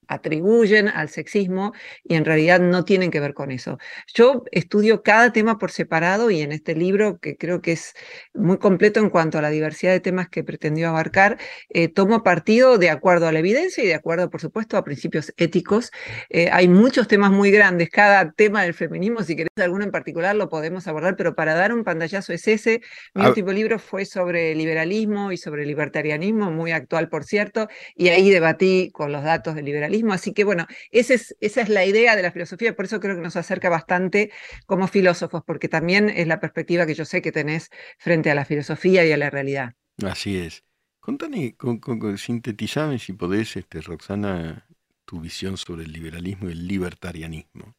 atribuyen 0.09 0.89
al 0.89 1.09
sexismo 1.09 1.73
y 2.05 2.15
en 2.15 2.25
realidad 2.25 2.61
no 2.61 2.85
tienen 2.85 3.11
que 3.11 3.21
ver 3.21 3.35
con 3.35 3.51
eso. 3.51 3.79
Yo 4.15 4.45
estudio 4.53 5.03
cada 5.03 5.33
tema 5.33 5.59
por 5.59 5.71
separado 5.71 6.31
y 6.31 6.41
en 6.41 6.53
este 6.53 6.75
libro, 6.75 7.19
que 7.19 7.37
creo 7.37 7.61
que 7.61 7.73
es 7.73 7.95
muy 8.35 8.59
completo 8.59 9.01
en 9.01 9.11
cuanto 9.11 9.39
a 9.39 9.43
la 9.43 9.51
diversidad 9.51 9.93
de 9.93 10.01
temas 10.01 10.29
que 10.29 10.45
pretendió 10.45 10.89
abarcar, 10.89 11.39
eh, 11.69 11.89
tomo 11.89 12.23
partido 12.23 12.79
de 12.79 12.91
acuerdo 12.91 13.27
a 13.29 13.33
la 13.33 13.41
evidencia 13.41 13.83
y 13.83 13.87
de 13.87 13.95
acuerdo, 13.95 14.31
por 14.31 14.41
supuesto, 14.41 14.77
a 14.77 14.85
principios 14.85 15.33
éticos. 15.37 15.91
Eh, 16.31 16.49
hay 16.53 16.69
muchos 16.69 17.09
temas 17.09 17.31
muy 17.31 17.51
grandes, 17.51 17.89
cada 17.91 18.33
tema 18.33 18.63
del 18.63 18.75
feminismo, 18.75 19.23
si 19.23 19.37
querés 19.37 19.51
alguno 19.57 19.85
en 19.85 19.91
particular, 19.91 20.37
lo 20.37 20.49
podemos 20.49 20.87
abordar, 20.87 21.17
pero 21.17 21.35
para 21.35 21.55
dar 21.55 21.73
un 21.73 21.85
pantallazo 21.85 22.33
es 22.33 22.47
ese. 22.49 22.81
Mi 23.15 23.27
último 23.27 23.53
libro 23.53 23.79
fue 23.79 24.05
sobre 24.05 24.55
liberalismo 24.55 25.33
y 25.33 25.37
sobre 25.37 25.67
libertarianismo, 25.67 26.51
muy 26.51 26.73
actual, 26.73 27.09
por 27.09 27.25
cierto, 27.25 27.69
y 27.95 28.09
ahí 28.09 28.31
debatí 28.31 28.91
con 28.93 29.13
los 29.13 29.23
datos 29.25 29.55
del 29.55 29.65
liberalismo 29.65 29.96
Así 30.13 30.33
que 30.33 30.45
bueno, 30.45 30.67
esa 30.91 31.15
es, 31.15 31.37
esa 31.41 31.63
es 31.63 31.69
la 31.69 31.85
idea 31.85 32.17
de 32.17 32.23
la 32.23 32.33
filosofía, 32.33 32.75
por 32.75 32.85
eso 32.85 33.01
creo 33.01 33.17
que 33.17 33.23
nos 33.23 33.37
acerca 33.37 33.69
bastante 33.69 34.31
como 34.67 34.89
filósofos, 34.89 35.43
porque 35.47 35.69
también 35.69 36.11
es 36.11 36.27
la 36.27 36.41
perspectiva 36.41 36.87
que 36.87 36.95
yo 36.95 37.05
sé 37.05 37.23
que 37.23 37.33
tenés 37.33 37.71
frente 37.99 38.31
a 38.31 38.35
la 38.35 38.45
filosofía 38.45 39.05
y 39.05 39.13
a 39.13 39.17
la 39.17 39.31
realidad. 39.31 39.75
Así 40.05 40.39
es. 40.39 40.65
Contame, 41.01 41.55
con, 41.57 41.79
con, 41.79 42.19
sintetizame 42.19 42.99
si 42.99 43.13
podés, 43.13 43.57
este, 43.57 43.81
Roxana, 43.81 44.67
tu 45.05 45.21
visión 45.21 45.57
sobre 45.57 45.85
el 45.85 45.93
liberalismo 45.93 46.49
y 46.49 46.53
el 46.53 46.67
libertarianismo. 46.67 47.77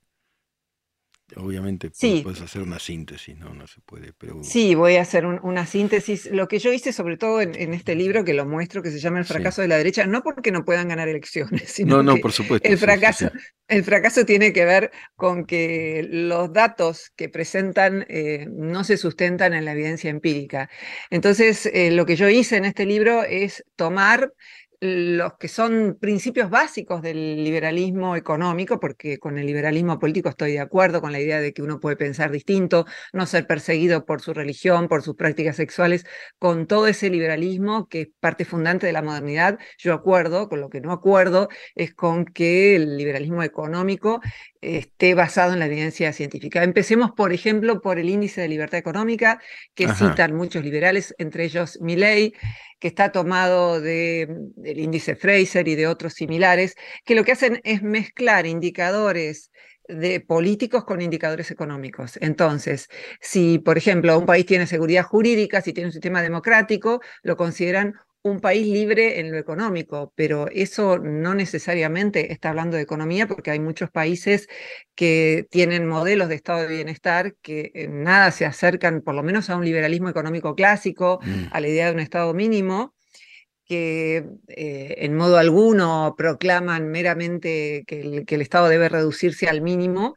Obviamente 1.35 1.91
Sí, 1.91 2.21
puedes 2.21 2.41
hacer 2.41 2.61
una 2.61 2.79
síntesis, 2.79 3.37
¿no? 3.37 3.53
No 3.53 3.67
se 3.67 3.81
puede, 3.81 4.13
pero 4.13 4.35
Sí, 4.41 4.75
voy 4.75 4.95
a 4.95 5.01
hacer 5.01 5.25
un- 5.25 5.39
una 5.43 5.65
síntesis. 5.65 6.27
Lo 6.31 6.47
que 6.47 6.59
yo 6.59 6.71
hice, 6.71 6.93
sobre 6.93 7.17
todo 7.17 7.41
en, 7.41 7.55
en 7.55 7.73
este 7.73 7.95
libro 7.95 8.23
que 8.23 8.33
lo 8.33 8.45
muestro, 8.45 8.81
que 8.83 8.91
se 8.91 8.99
llama 8.99 9.19
El 9.19 9.25
sí. 9.25 9.33
fracaso 9.33 9.61
de 9.61 9.67
la 9.67 9.77
derecha, 9.77 10.05
no 10.05 10.21
porque 10.23 10.51
no 10.51 10.63
puedan 10.63 10.87
ganar 10.87 11.07
elecciones, 11.09 11.71
No, 11.81 12.01
sino 12.01 12.03
no, 12.03 12.19
que 12.19 12.19
por 12.19 12.31
supuesto, 12.33 12.73
el 12.73 12.77
fracaso, 12.77 13.29
sí. 13.29 13.31
el 13.67 13.83
fracaso 13.83 14.25
tiene 14.25 14.53
que 14.53 14.63
ver 14.65 14.91
con 15.15 15.45
que 15.45 16.07
los 16.09 16.53
datos 16.53 17.11
que 17.15 17.29
presentan 17.29 18.05
eh, 18.09 18.47
no 18.49 18.83
se 18.83 18.95
sustentan 18.97 19.53
en 19.53 19.65
la 19.65 19.73
evidencia 19.73 20.09
empírica. 20.09 20.69
Entonces, 21.09 21.65
eh, 21.67 21.91
lo 21.91 22.05
que 22.05 22.15
yo 22.15 22.29
hice 22.29 22.57
en 22.57 22.65
este 22.65 22.85
libro 22.85 23.23
es 23.23 23.65
tomar 23.75 24.33
los 24.79 25.33
que 25.39 25.47
son 25.47 25.97
principios 25.99 26.49
básicos 26.49 27.01
del 27.01 27.43
liberalismo 27.43 28.15
económico, 28.15 28.79
porque 28.79 29.17
con 29.17 29.37
el 29.37 29.47
liberalismo 29.47 29.97
político 29.97 30.29
estoy 30.29 30.51
de 30.51 30.59
acuerdo 30.59 31.01
con 31.01 31.11
la 31.11 31.19
idea 31.19 31.41
de 31.41 31.51
que 31.53 31.63
uno 31.63 31.79
puede 31.79 31.95
pensar 31.95 32.29
distinto, 32.31 32.85
no 33.11 33.25
ser 33.25 33.47
perseguido 33.47 34.05
por 34.05 34.21
su 34.21 34.33
religión, 34.33 34.87
por 34.87 35.01
sus 35.01 35.15
prácticas 35.15 35.55
sexuales, 35.55 36.05
con 36.37 36.67
todo 36.67 36.87
ese 36.87 37.09
liberalismo 37.09 37.87
que 37.87 38.01
es 38.01 38.07
parte 38.19 38.45
fundante 38.45 38.85
de 38.85 38.93
la 38.93 39.01
modernidad. 39.01 39.57
Yo 39.79 39.93
acuerdo, 39.93 40.47
con 40.47 40.61
lo 40.61 40.69
que 40.69 40.81
no 40.81 40.91
acuerdo 40.91 41.49
es 41.75 41.93
con 41.95 42.25
que 42.25 42.75
el 42.75 42.97
liberalismo 42.97 43.41
económico 43.43 44.21
esté 44.61 45.13
basado 45.13 45.53
en 45.53 45.59
la 45.59 45.65
evidencia 45.65 46.13
científica. 46.13 46.63
Empecemos, 46.63 47.11
por 47.11 47.33
ejemplo, 47.33 47.81
por 47.81 47.99
el 47.99 48.09
índice 48.09 48.41
de 48.41 48.47
libertad 48.47 48.79
económica 48.79 49.41
que 49.73 49.85
Ajá. 49.85 50.09
citan 50.09 50.35
muchos 50.35 50.63
liberales, 50.63 51.15
entre 51.17 51.45
ellos 51.45 51.79
Milley, 51.81 52.33
que 52.79 52.87
está 52.87 53.11
tomado 53.11 53.81
de, 53.81 54.27
del 54.55 54.79
índice 54.79 55.15
Fraser 55.15 55.67
y 55.67 55.75
de 55.75 55.87
otros 55.87 56.13
similares, 56.13 56.75
que 57.05 57.15
lo 57.15 57.23
que 57.23 57.31
hacen 57.31 57.61
es 57.63 57.81
mezclar 57.81 58.45
indicadores 58.45 59.51
de 59.87 60.19
políticos 60.19 60.83
con 60.83 61.01
indicadores 61.01 61.49
económicos. 61.49 62.17
Entonces, 62.21 62.89
si, 63.21 63.59
por 63.59 63.77
ejemplo, 63.77 64.17
un 64.19 64.25
país 64.25 64.45
tiene 64.45 64.67
seguridad 64.67 65.03
jurídica, 65.03 65.61
si 65.61 65.73
tiene 65.73 65.87
un 65.87 65.93
sistema 65.93 66.21
democrático, 66.21 67.01
lo 67.23 67.37
consideran 67.37 67.95
un 68.29 68.39
país 68.39 68.67
libre 68.67 69.19
en 69.19 69.31
lo 69.31 69.37
económico, 69.37 70.13
pero 70.15 70.47
eso 70.49 70.97
no 70.99 71.33
necesariamente 71.35 72.31
está 72.31 72.49
hablando 72.49 72.77
de 72.77 72.83
economía 72.83 73.27
porque 73.27 73.51
hay 73.51 73.59
muchos 73.59 73.89
países 73.89 74.47
que 74.95 75.47
tienen 75.49 75.87
modelos 75.87 76.29
de 76.29 76.35
estado 76.35 76.61
de 76.61 76.67
bienestar 76.67 77.35
que 77.41 77.71
en 77.73 78.03
nada 78.03 78.31
se 78.31 78.45
acercan 78.45 79.01
por 79.01 79.15
lo 79.15 79.23
menos 79.23 79.49
a 79.49 79.55
un 79.55 79.65
liberalismo 79.65 80.09
económico 80.09 80.55
clásico, 80.55 81.19
Mm, 81.21 81.47
a 81.51 81.59
la 81.59 81.67
idea 81.67 81.87
de 81.87 81.93
un 81.93 81.99
estado 81.99 82.33
mínimo, 82.33 82.93
que 83.65 84.25
eh, 84.47 84.95
en 84.99 85.15
modo 85.15 85.37
alguno 85.37 86.15
proclaman 86.17 86.89
meramente 86.89 87.83
que 87.85 88.01
el, 88.01 88.25
que 88.25 88.35
el 88.35 88.41
Estado 88.41 88.69
debe 88.69 88.89
reducirse 88.89 89.47
al 89.47 89.61
mínimo, 89.61 90.15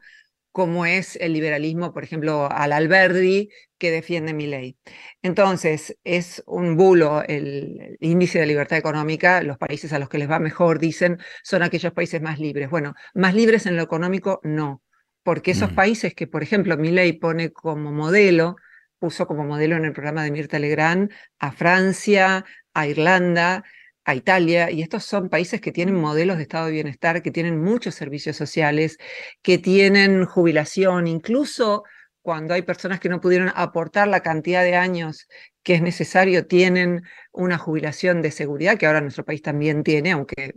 como 0.51 0.85
es 0.85 1.15
el 1.17 1.33
liberalismo, 1.33 1.93
por 1.93 2.03
ejemplo, 2.03 2.49
al 2.51 2.73
Alberdi, 2.73 3.49
que 3.77 3.91
defiende 3.91 4.33
mi 4.33 4.47
ley. 4.47 4.77
Entonces, 5.21 5.97
es 6.03 6.43
un 6.45 6.77
bulo 6.77 7.23
el, 7.27 7.79
el 7.79 7.97
índice 7.99 8.39
de 8.39 8.45
libertad 8.45 8.77
económica. 8.77 9.41
Los 9.43 9.57
países 9.57 9.93
a 9.93 9.99
los 9.99 10.09
que 10.09 10.17
les 10.17 10.29
va 10.29 10.39
mejor, 10.39 10.79
dicen, 10.79 11.19
son 11.43 11.63
aquellos 11.63 11.93
países 11.93 12.21
más 12.21 12.39
libres. 12.39 12.69
Bueno, 12.69 12.93
más 13.13 13.33
libres 13.33 13.65
en 13.65 13.77
lo 13.77 13.83
económico, 13.83 14.39
no. 14.43 14.81
Porque 15.23 15.51
esos 15.51 15.71
mm, 15.71 15.75
países 15.75 16.13
que, 16.13 16.27
por 16.27 16.43
ejemplo, 16.43 16.77
mi 16.77 16.91
ley 16.91 17.13
pone 17.13 17.51
como 17.51 17.91
modelo, 17.91 18.55
puso 18.99 19.27
como 19.27 19.43
modelo 19.43 19.75
en 19.77 19.85
el 19.85 19.93
programa 19.93 20.23
de 20.23 20.31
Mirta 20.31 20.59
Legrand 20.59 21.11
a 21.39 21.51
Francia, 21.51 22.45
a 22.73 22.87
Irlanda, 22.87 23.63
a 24.05 24.15
Italia, 24.15 24.71
y 24.71 24.81
estos 24.81 25.05
son 25.05 25.29
países 25.29 25.61
que 25.61 25.71
tienen 25.71 25.95
modelos 25.95 26.37
de 26.37 26.43
estado 26.43 26.65
de 26.67 26.71
bienestar, 26.73 27.21
que 27.21 27.31
tienen 27.31 27.61
muchos 27.61 27.95
servicios 27.95 28.35
sociales, 28.35 28.97
que 29.41 29.57
tienen 29.57 30.25
jubilación, 30.25 31.07
incluso 31.07 31.83
cuando 32.21 32.53
hay 32.53 32.61
personas 32.61 32.99
que 32.99 33.09
no 33.09 33.19
pudieron 33.21 33.51
aportar 33.55 34.07
la 34.07 34.21
cantidad 34.21 34.63
de 34.63 34.75
años 34.75 35.27
que 35.63 35.75
es 35.75 35.81
necesario, 35.81 36.47
tienen 36.47 37.03
una 37.31 37.57
jubilación 37.57 38.21
de 38.21 38.31
seguridad, 38.31 38.77
que 38.77 38.87
ahora 38.87 39.01
nuestro 39.01 39.25
país 39.25 39.41
también 39.41 39.83
tiene, 39.83 40.11
aunque 40.11 40.53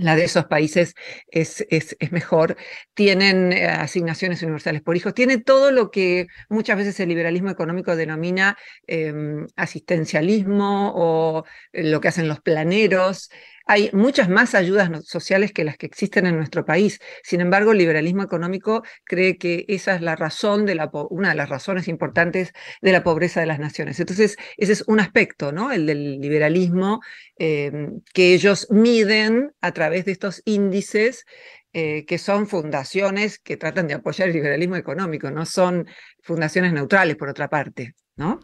la 0.00 0.16
de 0.16 0.24
esos 0.24 0.46
países 0.46 0.94
es, 1.28 1.66
es, 1.70 1.96
es 2.00 2.12
mejor, 2.12 2.56
tienen 2.94 3.52
eh, 3.52 3.66
asignaciones 3.66 4.42
universales 4.42 4.82
por 4.82 4.96
hijos, 4.96 5.14
tiene 5.14 5.38
todo 5.38 5.70
lo 5.70 5.90
que 5.90 6.26
muchas 6.48 6.76
veces 6.76 6.98
el 7.00 7.08
liberalismo 7.08 7.50
económico 7.50 7.96
denomina 7.96 8.56
eh, 8.86 9.12
asistencialismo 9.56 10.92
o 10.94 11.44
eh, 11.72 11.84
lo 11.84 12.00
que 12.00 12.08
hacen 12.08 12.28
los 12.28 12.40
planeros. 12.40 13.30
Hay 13.72 13.88
muchas 13.92 14.28
más 14.28 14.56
ayudas 14.56 14.90
sociales 15.06 15.52
que 15.52 15.62
las 15.62 15.76
que 15.76 15.86
existen 15.86 16.26
en 16.26 16.36
nuestro 16.36 16.64
país. 16.64 16.98
Sin 17.22 17.40
embargo, 17.40 17.70
el 17.70 17.78
liberalismo 17.78 18.20
económico 18.24 18.82
cree 19.04 19.38
que 19.38 19.64
esa 19.68 19.94
es 19.94 20.00
la 20.00 20.16
razón 20.16 20.66
de 20.66 20.74
la, 20.74 20.90
una 21.08 21.28
de 21.28 21.34
las 21.36 21.48
razones 21.48 21.86
importantes 21.86 22.52
de 22.82 22.90
la 22.90 23.04
pobreza 23.04 23.38
de 23.38 23.46
las 23.46 23.60
naciones. 23.60 24.00
Entonces, 24.00 24.36
ese 24.56 24.72
es 24.72 24.82
un 24.88 24.98
aspecto, 24.98 25.52
¿no? 25.52 25.70
El 25.70 25.86
del 25.86 26.18
liberalismo 26.20 27.00
eh, 27.38 27.70
que 28.12 28.34
ellos 28.34 28.66
miden 28.70 29.52
a 29.60 29.70
través 29.70 30.04
de 30.04 30.10
estos 30.10 30.42
índices 30.46 31.24
eh, 31.72 32.04
que 32.06 32.18
son 32.18 32.48
fundaciones 32.48 33.38
que 33.38 33.56
tratan 33.56 33.86
de 33.86 33.94
apoyar 33.94 34.26
el 34.26 34.34
liberalismo 34.34 34.74
económico, 34.74 35.30
no 35.30 35.46
son 35.46 35.86
fundaciones 36.20 36.72
neutrales, 36.72 37.14
por 37.14 37.28
otra 37.28 37.48
parte, 37.48 37.94
¿no? 38.16 38.40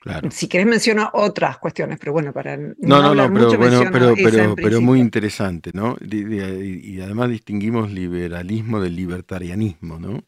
Claro. 0.00 0.30
Si 0.30 0.48
querés 0.48 0.66
menciono 0.66 1.10
otras 1.12 1.58
cuestiones, 1.58 1.98
pero 1.98 2.12
bueno, 2.12 2.32
para 2.32 2.56
no, 2.56 2.74
No, 2.78 2.96
no, 2.96 3.02
no, 3.02 3.08
hablar 3.08 3.32
pero 3.32 3.44
mucho, 3.46 3.58
bueno, 3.58 4.14
pero, 4.16 4.54
pero, 4.56 4.80
muy 4.80 5.00
interesante, 5.00 5.70
¿no? 5.72 5.96
Y 6.00 7.00
además 7.00 7.30
distinguimos 7.30 7.90
liberalismo 7.90 8.80
del 8.80 8.96
libertarianismo, 8.96 9.98
¿no? 9.98 10.22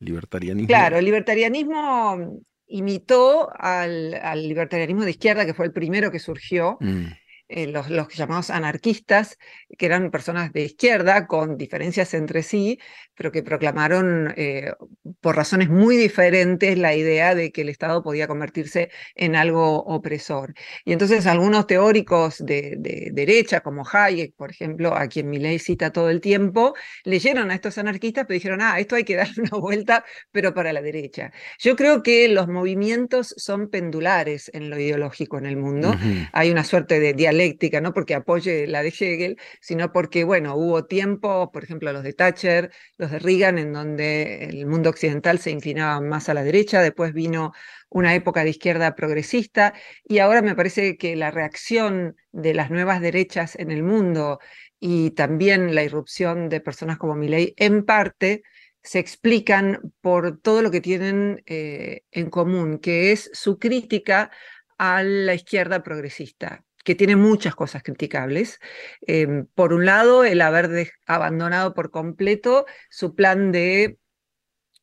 Libertarianismo. 0.00 0.68
Claro, 0.68 0.98
el 0.98 1.04
libertarianismo 1.04 2.42
imitó 2.66 3.50
al, 3.58 4.14
al 4.14 4.48
libertarianismo 4.48 5.04
de 5.04 5.10
izquierda, 5.10 5.44
que 5.44 5.54
fue 5.54 5.66
el 5.66 5.72
primero 5.72 6.10
que 6.10 6.18
surgió, 6.18 6.78
Mm, 6.80 7.06
eh, 7.52 7.66
los, 7.66 7.90
los 7.90 8.06
llamados 8.14 8.48
anarquistas, 8.48 9.36
que 9.76 9.86
eran 9.86 10.12
personas 10.12 10.52
de 10.52 10.62
izquierda 10.62 11.26
con 11.26 11.56
diferencias 11.56 12.14
entre 12.14 12.44
sí, 12.44 12.78
pero 13.20 13.32
que 13.32 13.42
proclamaron 13.42 14.32
eh, 14.38 14.72
por 15.20 15.36
razones 15.36 15.68
muy 15.68 15.98
diferentes 15.98 16.78
la 16.78 16.94
idea 16.94 17.34
de 17.34 17.52
que 17.52 17.60
el 17.60 17.68
Estado 17.68 18.02
podía 18.02 18.26
convertirse 18.26 18.90
en 19.14 19.36
algo 19.36 19.76
opresor. 19.84 20.54
Y 20.86 20.94
entonces 20.94 21.26
algunos 21.26 21.66
teóricos 21.66 22.38
de, 22.38 22.76
de 22.78 23.10
derecha, 23.12 23.60
como 23.60 23.84
Hayek, 23.86 24.34
por 24.36 24.50
ejemplo, 24.50 24.96
a 24.96 25.06
quien 25.06 25.28
Milley 25.28 25.58
cita 25.58 25.92
todo 25.92 26.08
el 26.08 26.22
tiempo, 26.22 26.72
leyeron 27.04 27.50
a 27.50 27.54
estos 27.56 27.76
anarquistas, 27.76 28.24
pero 28.26 28.36
dijeron, 28.36 28.62
ah, 28.62 28.80
esto 28.80 28.96
hay 28.96 29.04
que 29.04 29.16
darle 29.16 29.42
una 29.42 29.60
vuelta, 29.60 30.02
pero 30.32 30.54
para 30.54 30.72
la 30.72 30.80
derecha. 30.80 31.30
Yo 31.58 31.76
creo 31.76 32.02
que 32.02 32.26
los 32.28 32.48
movimientos 32.48 33.34
son 33.36 33.68
pendulares 33.68 34.50
en 34.54 34.70
lo 34.70 34.78
ideológico 34.78 35.36
en 35.36 35.44
el 35.44 35.58
mundo 35.58 35.90
ujú, 35.90 36.26
hay 36.32 36.50
una 36.50 36.64
suerte 36.64 36.98
de 37.00 37.12
dialéctica, 37.12 37.82
no 37.82 37.92
porque 37.92 38.14
apoye 38.14 38.66
la 38.66 38.82
de 38.82 38.88
Hegel, 38.88 39.36
sino 39.60 39.92
porque, 39.92 40.24
bueno, 40.24 40.56
hubo 40.56 40.86
tiempo, 40.86 41.50
por 41.52 41.64
ejemplo, 41.64 41.92
los 41.92 42.02
de 42.02 42.14
Thatcher, 42.14 42.70
los 42.96 43.09
de 43.10 43.18
Reagan, 43.18 43.58
en 43.58 43.72
donde 43.72 44.44
el 44.44 44.66
mundo 44.66 44.90
occidental 44.90 45.38
se 45.38 45.50
inclinaba 45.50 46.00
más 46.00 46.28
a 46.28 46.34
la 46.34 46.42
derecha, 46.42 46.80
después 46.82 47.12
vino 47.12 47.52
una 47.88 48.14
época 48.14 48.44
de 48.44 48.50
izquierda 48.50 48.94
progresista, 48.94 49.74
y 50.04 50.18
ahora 50.18 50.42
me 50.42 50.54
parece 50.54 50.96
que 50.96 51.16
la 51.16 51.30
reacción 51.30 52.16
de 52.32 52.54
las 52.54 52.70
nuevas 52.70 53.00
derechas 53.00 53.56
en 53.56 53.70
el 53.70 53.82
mundo 53.82 54.38
y 54.78 55.10
también 55.10 55.74
la 55.74 55.82
irrupción 55.82 56.48
de 56.48 56.60
personas 56.60 56.98
como 56.98 57.14
Milley, 57.14 57.54
en 57.56 57.84
parte 57.84 58.42
se 58.82 58.98
explican 58.98 59.92
por 60.00 60.40
todo 60.40 60.62
lo 60.62 60.70
que 60.70 60.80
tienen 60.80 61.42
eh, 61.46 62.02
en 62.10 62.30
común, 62.30 62.78
que 62.78 63.12
es 63.12 63.30
su 63.34 63.58
crítica 63.58 64.30
a 64.78 65.02
la 65.02 65.34
izquierda 65.34 65.82
progresista, 65.82 66.64
que 66.84 66.94
tiene 66.94 67.16
muchas 67.16 67.54
cosas 67.54 67.82
criticables. 67.82 68.58
Eh, 69.06 69.44
por 69.54 69.72
un 69.72 69.86
lado, 69.86 70.24
el 70.24 70.40
haber 70.40 70.92
abandonado 71.06 71.74
por 71.74 71.90
completo 71.90 72.66
su 72.88 73.14
plan 73.14 73.52
de 73.52 73.98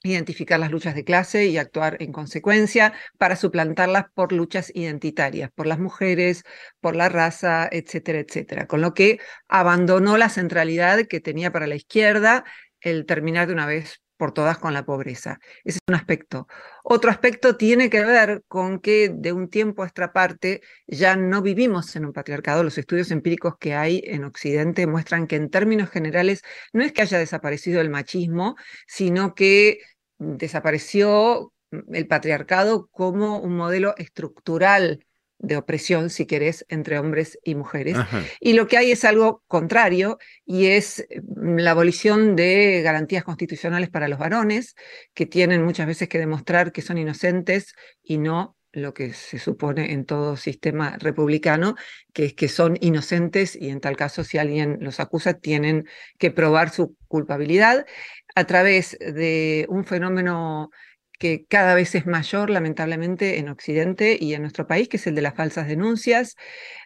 identificar 0.04 0.60
las 0.60 0.72
luchas 0.72 0.96
de 0.96 1.04
clase 1.04 1.48
y 1.48 1.58
actuar 1.58 1.98
en 2.00 2.12
consecuencia 2.12 2.94
para 3.18 3.36
suplantarlas 3.36 4.06
por 4.14 4.32
luchas 4.32 4.72
identitarias, 4.74 5.52
por 5.54 5.68
las 5.68 5.80
mujeres, 5.80 6.44
por 6.80 6.96
la 6.96 7.10
raza, 7.10 7.68
etcétera, 7.72 8.20
etcétera. 8.20 8.68
Con 8.68 8.82
lo 8.82 8.94
que 8.94 9.20
abandonó 9.48 10.18
la 10.18 10.30
centralidad 10.30 11.06
que 11.08 11.20
tenía 11.20 11.52
para 11.52 11.68
la 11.68 11.76
izquierda 11.76 12.46
el 12.80 13.06
terminar 13.06 13.48
de 13.48 13.54
una 13.54 13.66
vez 13.66 14.02
por 14.18 14.34
todas 14.34 14.58
con 14.58 14.74
la 14.74 14.86
pobreza. 14.86 15.40
Ese 15.64 15.78
es 15.78 15.84
un 15.88 15.96
aspecto. 15.96 16.48
Otro 16.84 17.12
aspecto 17.12 17.56
tiene 17.56 17.90
que 17.90 18.04
ver 18.04 18.44
con 18.48 18.80
que 18.80 19.10
de 19.14 19.32
un 19.32 19.50
tiempo 19.50 19.84
a 19.84 19.88
esta 19.88 20.12
parte 20.12 20.62
ya 20.88 21.16
no 21.16 21.42
vivimos 21.42 21.96
en 21.96 22.06
un 22.06 22.14
patriarcado. 22.14 22.64
Los 22.64 22.78
estudios 22.78 23.12
empíricos 23.12 23.56
que 23.60 23.76
hay 23.76 24.02
en 24.06 24.26
Occidente 24.26 24.88
muestran 24.88 25.28
que 25.28 25.36
en 25.36 25.50
términos 25.50 25.90
generales 25.90 26.42
no 26.74 26.84
es 26.84 26.92
que 26.92 27.04
haya 27.04 27.20
desaparecido 27.20 27.80
el 27.82 27.90
machismo, 27.90 28.56
sino 28.88 29.36
que 29.36 29.80
desapareció 30.18 31.54
el 31.72 32.08
patriarcado 32.08 32.88
como 32.92 33.40
un 33.40 33.56
modelo 33.56 33.96
estructural 33.98 35.06
de 35.40 35.58
opresión, 35.58 36.10
si 36.10 36.26
querés, 36.26 36.66
entre 36.70 37.00
hombres 37.00 37.40
y 37.44 37.56
mujeres. 37.56 37.98
Y 38.40 38.54
lo 38.54 38.68
que 38.68 38.78
hay 38.78 38.92
es 38.92 39.06
algo 39.06 39.44
contrario, 39.48 40.18
y 40.46 40.68
es 40.68 41.08
mm, 41.10 41.58
la 41.58 41.72
abolición 41.72 42.36
de 42.36 42.82
garantías 42.82 43.24
constitucionales 43.24 43.90
para 43.90 44.08
los 44.08 44.20
varones, 44.20 44.76
que 45.14 45.26
tienen 45.26 45.64
muchas 45.64 45.88
veces 45.88 46.10
que 46.10 46.20
demostrar 46.20 46.72
que 46.72 46.82
son 46.82 46.98
inocentes 46.98 47.74
y 48.04 48.18
no 48.18 48.58
lo 48.74 48.94
que 48.94 49.14
se 49.14 49.40
supone 49.40 49.94
en 49.94 50.06
todo 50.06 50.38
sistema 50.38 50.98
republicano, 51.00 51.76
que 52.14 52.26
es 52.26 52.34
que 52.34 52.48
son 52.48 52.78
inocentes 52.80 53.56
y 53.56 53.70
en 53.70 53.80
tal 53.80 53.96
caso 53.96 54.24
si 54.24 54.38
alguien 54.38 54.78
los 54.82 55.00
acusa 55.00 55.34
tienen 55.34 55.88
que 56.18 56.32
probar 56.32 56.70
su 56.70 56.96
culpabilidad 57.08 57.86
a 58.36 58.46
través 58.46 58.98
de 59.00 59.66
un 59.70 59.84
fenómeno 59.84 60.70
que 61.18 61.46
cada 61.48 61.76
vez 61.76 61.96
es 61.96 62.06
mayor, 62.06 62.50
lamentablemente, 62.50 63.40
en 63.40 63.50
Occidente 63.50 64.18
y 64.20 64.34
en 64.34 64.42
nuestro 64.42 64.68
país, 64.68 64.90
que 64.90 64.98
es 64.98 65.08
el 65.08 65.16
de 65.16 65.22
las 65.22 65.36
falsas 65.36 65.68
denuncias, 65.68 66.36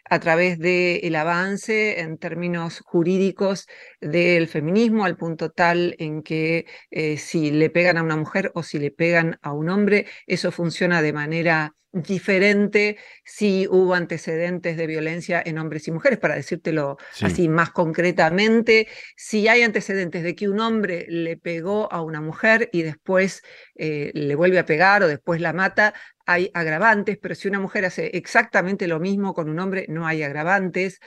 a 0.08 0.20
través 0.20 0.58
del 0.58 1.14
avance 1.16 2.00
en 2.00 2.18
términos 2.18 2.80
jurídicos 2.80 3.66
del 4.00 4.48
feminismo, 4.48 5.04
al 5.04 5.16
punto 5.16 5.50
tal 5.50 5.94
en 5.98 6.22
que 6.22 6.66
eh, 6.90 7.16
si 7.18 7.50
le 7.50 7.70
pegan 7.70 7.98
a 7.98 8.02
una 8.02 8.16
mujer 8.16 8.52
o 8.54 8.62
si 8.62 8.78
le 8.78 8.90
pegan 8.90 9.38
a 9.42 9.52
un 9.52 9.68
hombre, 9.68 10.06
eso 10.26 10.52
funciona 10.52 11.02
de 11.02 11.12
manera 11.12 11.74
diferente 11.92 12.96
si 13.24 13.66
hubo 13.68 13.94
antecedentes 13.94 14.76
de 14.76 14.86
violencia 14.86 15.42
en 15.44 15.58
hombres 15.58 15.86
y 15.88 15.92
mujeres, 15.92 16.18
para 16.18 16.34
decírtelo 16.34 16.96
así 17.20 17.48
más 17.48 17.70
concretamente, 17.70 18.88
si 19.16 19.46
hay 19.48 19.62
antecedentes 19.62 20.22
de 20.22 20.34
que 20.34 20.48
un 20.48 20.60
hombre 20.60 21.06
le 21.08 21.36
pegó 21.36 21.92
a 21.92 22.02
una 22.02 22.20
mujer 22.20 22.70
y 22.72 22.82
después 22.82 23.42
eh, 23.74 24.10
le 24.14 24.34
vuelve 24.34 24.58
a 24.58 24.66
pegar 24.66 25.02
o 25.02 25.08
después 25.08 25.40
la 25.40 25.52
mata, 25.52 25.92
hay 26.32 26.50
agravantes, 26.54 27.18
pero 27.20 27.34
si 27.34 27.48
una 27.48 27.60
mujer 27.60 27.84
hace 27.84 28.06
exactamente 28.14 28.88
lo 28.88 29.00
mismo 29.00 29.34
con 29.34 29.48
un 29.48 29.58
hombre, 29.58 29.86
no 29.88 30.06
hay 30.06 30.22
agravantes. 30.22 31.00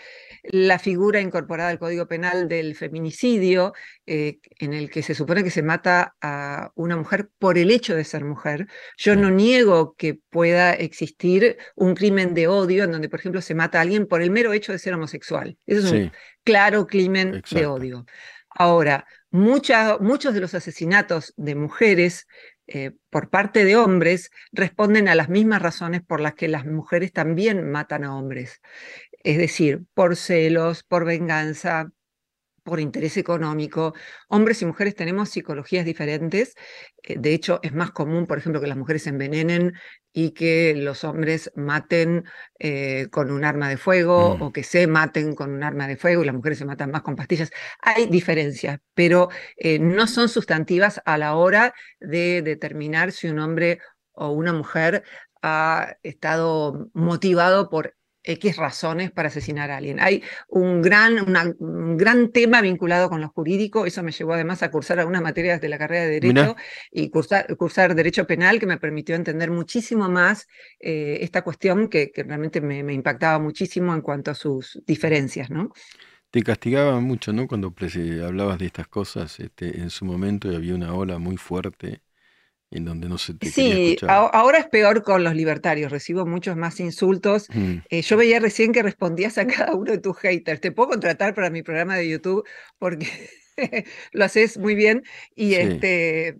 La 0.43 0.79
figura 0.79 1.19
incorporada 1.19 1.69
al 1.69 1.79
Código 1.79 2.07
Penal 2.07 2.47
del 2.47 2.75
feminicidio, 2.75 3.73
eh, 4.05 4.39
en 4.59 4.73
el 4.73 4.89
que 4.89 5.03
se 5.03 5.15
supone 5.15 5.43
que 5.43 5.49
se 5.49 5.63
mata 5.63 6.15
a 6.21 6.71
una 6.75 6.95
mujer 6.95 7.29
por 7.39 7.57
el 7.57 7.71
hecho 7.71 7.95
de 7.95 8.03
ser 8.03 8.23
mujer. 8.23 8.67
Yo 8.97 9.15
no 9.15 9.31
niego 9.31 9.95
que 9.95 10.19
pueda 10.29 10.73
existir 10.73 11.57
un 11.75 11.95
crimen 11.95 12.33
de 12.33 12.47
odio 12.47 12.83
en 12.83 12.91
donde, 12.91 13.09
por 13.09 13.19
ejemplo, 13.19 13.41
se 13.41 13.55
mata 13.55 13.79
a 13.79 13.81
alguien 13.81 14.07
por 14.07 14.21
el 14.21 14.31
mero 14.31 14.53
hecho 14.53 14.71
de 14.71 14.79
ser 14.79 14.93
homosexual. 14.93 15.57
Eso 15.65 15.88
es 15.88 15.91
un 15.91 16.11
claro 16.43 16.88
crimen 16.88 17.43
de 17.49 17.65
odio. 17.65 18.05
Ahora, 18.49 19.05
muchos 19.31 20.33
de 20.33 20.39
los 20.39 20.53
asesinatos 20.53 21.33
de 21.35 21.55
mujeres 21.55 22.27
eh, 22.67 22.91
por 23.10 23.30
parte 23.30 23.63
de 23.65 23.75
hombres 23.75 24.32
responden 24.51 25.08
a 25.08 25.15
las 25.15 25.30
mismas 25.30 25.62
razones 25.62 26.01
por 26.01 26.19
las 26.19 26.34
que 26.36 26.47
las 26.47 26.65
mujeres 26.65 27.13
también 27.13 27.69
matan 27.69 28.04
a 28.04 28.15
hombres. 28.15 28.62
Es 29.23 29.38
decir, 29.38 29.84
por 29.93 30.15
celos, 30.15 30.84
por 30.84 31.06
venganza, 31.06 31.91
por 32.65 32.80
interés 32.80 33.15
económico. 33.15 33.93
Hombres 34.28 34.62
y 34.63 34.65
mujeres 34.65 34.95
tenemos 34.95 35.30
psicologías 35.30 35.86
diferentes. 35.86 36.56
Eh, 37.04 37.15
de 37.17 37.34
hecho, 37.34 37.60
es 37.62 37.73
más 37.73 37.91
común, 37.91 38.25
por 38.25 38.39
ejemplo, 38.39 38.60
que 38.60 38.67
las 38.67 38.75
mujeres 38.75 39.04
se 39.04 39.12
envenenen 39.12 39.73
y 40.12 40.32
que 40.32 40.73
los 40.75 41.04
hombres 41.04 41.51
maten 41.56 42.25
eh, 42.58 43.08
con 43.12 43.30
un 43.32 43.45
arma 43.45 43.69
de 43.69 43.78
fuego 43.78 44.36
mm. 44.36 44.41
o 44.41 44.51
que 44.51 44.63
se 44.63 44.88
maten 44.88 45.36
con 45.36 45.51
un 45.51 45.63
arma 45.63 45.88
de 45.88 45.95
fuego 45.95 46.23
y 46.23 46.25
las 46.25 46.34
mujeres 46.34 46.58
se 46.58 46.65
matan 46.65 46.89
más 46.89 47.04
con 47.04 47.15
pastillas. 47.15 47.51
Hay 47.82 48.08
diferencias, 48.08 48.80
pero 48.95 49.30
eh, 49.58 49.78
no 49.78 50.08
son 50.08 50.28
sustantivas 50.28 51.01
a 51.06 51.19
la 51.19 51.36
hora 51.36 51.75
de 51.99 52.41
determinar 52.41 53.12
si 53.12 53.28
un 53.28 53.39
hombre 53.39 53.80
o 54.12 54.32
una 54.32 54.54
mujer 54.54 55.04
ha 55.43 55.97
estado 56.01 56.89
motivado 56.93 57.69
por 57.69 57.95
X 58.25 58.57
razones 58.57 59.11
para 59.11 59.27
asesinar 59.27 59.71
a 59.71 59.77
alguien. 59.77 59.99
Hay 59.99 60.23
un 60.47 60.81
gran, 60.81 61.17
un 61.59 61.97
gran 61.97 62.31
tema 62.31 62.61
vinculado 62.61 63.09
con 63.09 63.21
lo 63.21 63.29
jurídico, 63.29 63.85
eso 63.85 64.03
me 64.03 64.11
llevó 64.11 64.33
además 64.33 64.63
a 64.63 64.71
cursar 64.71 64.99
algunas 64.99 65.21
materias 65.21 65.61
de 65.61 65.69
la 65.69 65.77
carrera 65.77 66.05
de 66.05 66.19
Derecho 66.19 66.55
y 66.91 67.09
cursar, 67.09 67.55
cursar, 67.57 67.95
Derecho 67.95 68.25
Penal, 68.27 68.59
que 68.59 68.65
me 68.65 68.77
permitió 68.77 69.15
entender 69.15 69.51
muchísimo 69.51 70.09
más 70.09 70.47
eh, 70.79 71.19
esta 71.21 71.43
cuestión 71.43 71.88
que, 71.88 72.11
que 72.11 72.23
realmente 72.23 72.61
me, 72.61 72.83
me, 72.83 72.93
impactaba 72.93 73.39
muchísimo 73.39 73.93
en 73.93 74.01
cuanto 74.01 74.31
a 74.31 74.35
sus 74.35 74.81
diferencias, 74.85 75.49
¿no? 75.49 75.71
Te 76.31 76.43
castigaba 76.43 76.99
mucho, 76.99 77.31
¿no? 77.31 77.47
Cuando 77.47 77.73
hablabas 78.25 78.59
de 78.59 78.65
estas 78.65 78.88
cosas 78.88 79.39
este, 79.39 79.79
en 79.79 79.89
su 79.89 80.03
momento 80.03 80.51
y 80.51 80.55
había 80.55 80.75
una 80.75 80.93
ola 80.93 81.17
muy 81.17 81.38
fuerte 81.38 82.01
en 82.71 82.86
donde 82.86 83.08
no 83.08 83.17
se 83.17 83.34
te 83.34 83.47
Sí, 83.47 83.97
ahora 84.08 84.60
es 84.60 84.67
peor 84.67 85.04
con 85.04 85.23
los 85.23 85.36
libertarios, 85.36 85.91
recibo 85.91 86.25
muchos 86.25 86.58
más 86.58 86.80
insultos. 86.80 87.47
Mm. 87.54 87.78
Eh, 87.89 88.01
yo 88.01 88.17
veía 88.17 88.39
recién 88.39 88.71
que 88.71 88.84
respondías 88.84 89.38
a 89.38 89.47
cada 89.47 89.75
uno 89.75 89.91
de 89.91 89.99
tus 89.99 90.17
haters. 90.17 90.62
Te 90.62 90.71
puedo 90.71 90.89
contratar 90.89 91.34
para 91.34 91.49
mi 91.49 91.63
programa 91.63 91.95
de 91.95 92.10
YouTube 92.10 92.45
porque 92.78 93.08
lo 94.12 94.25
haces 94.25 94.58
muy 94.58 94.75
bien 94.75 95.04
y 95.36 95.54
este 95.54 96.36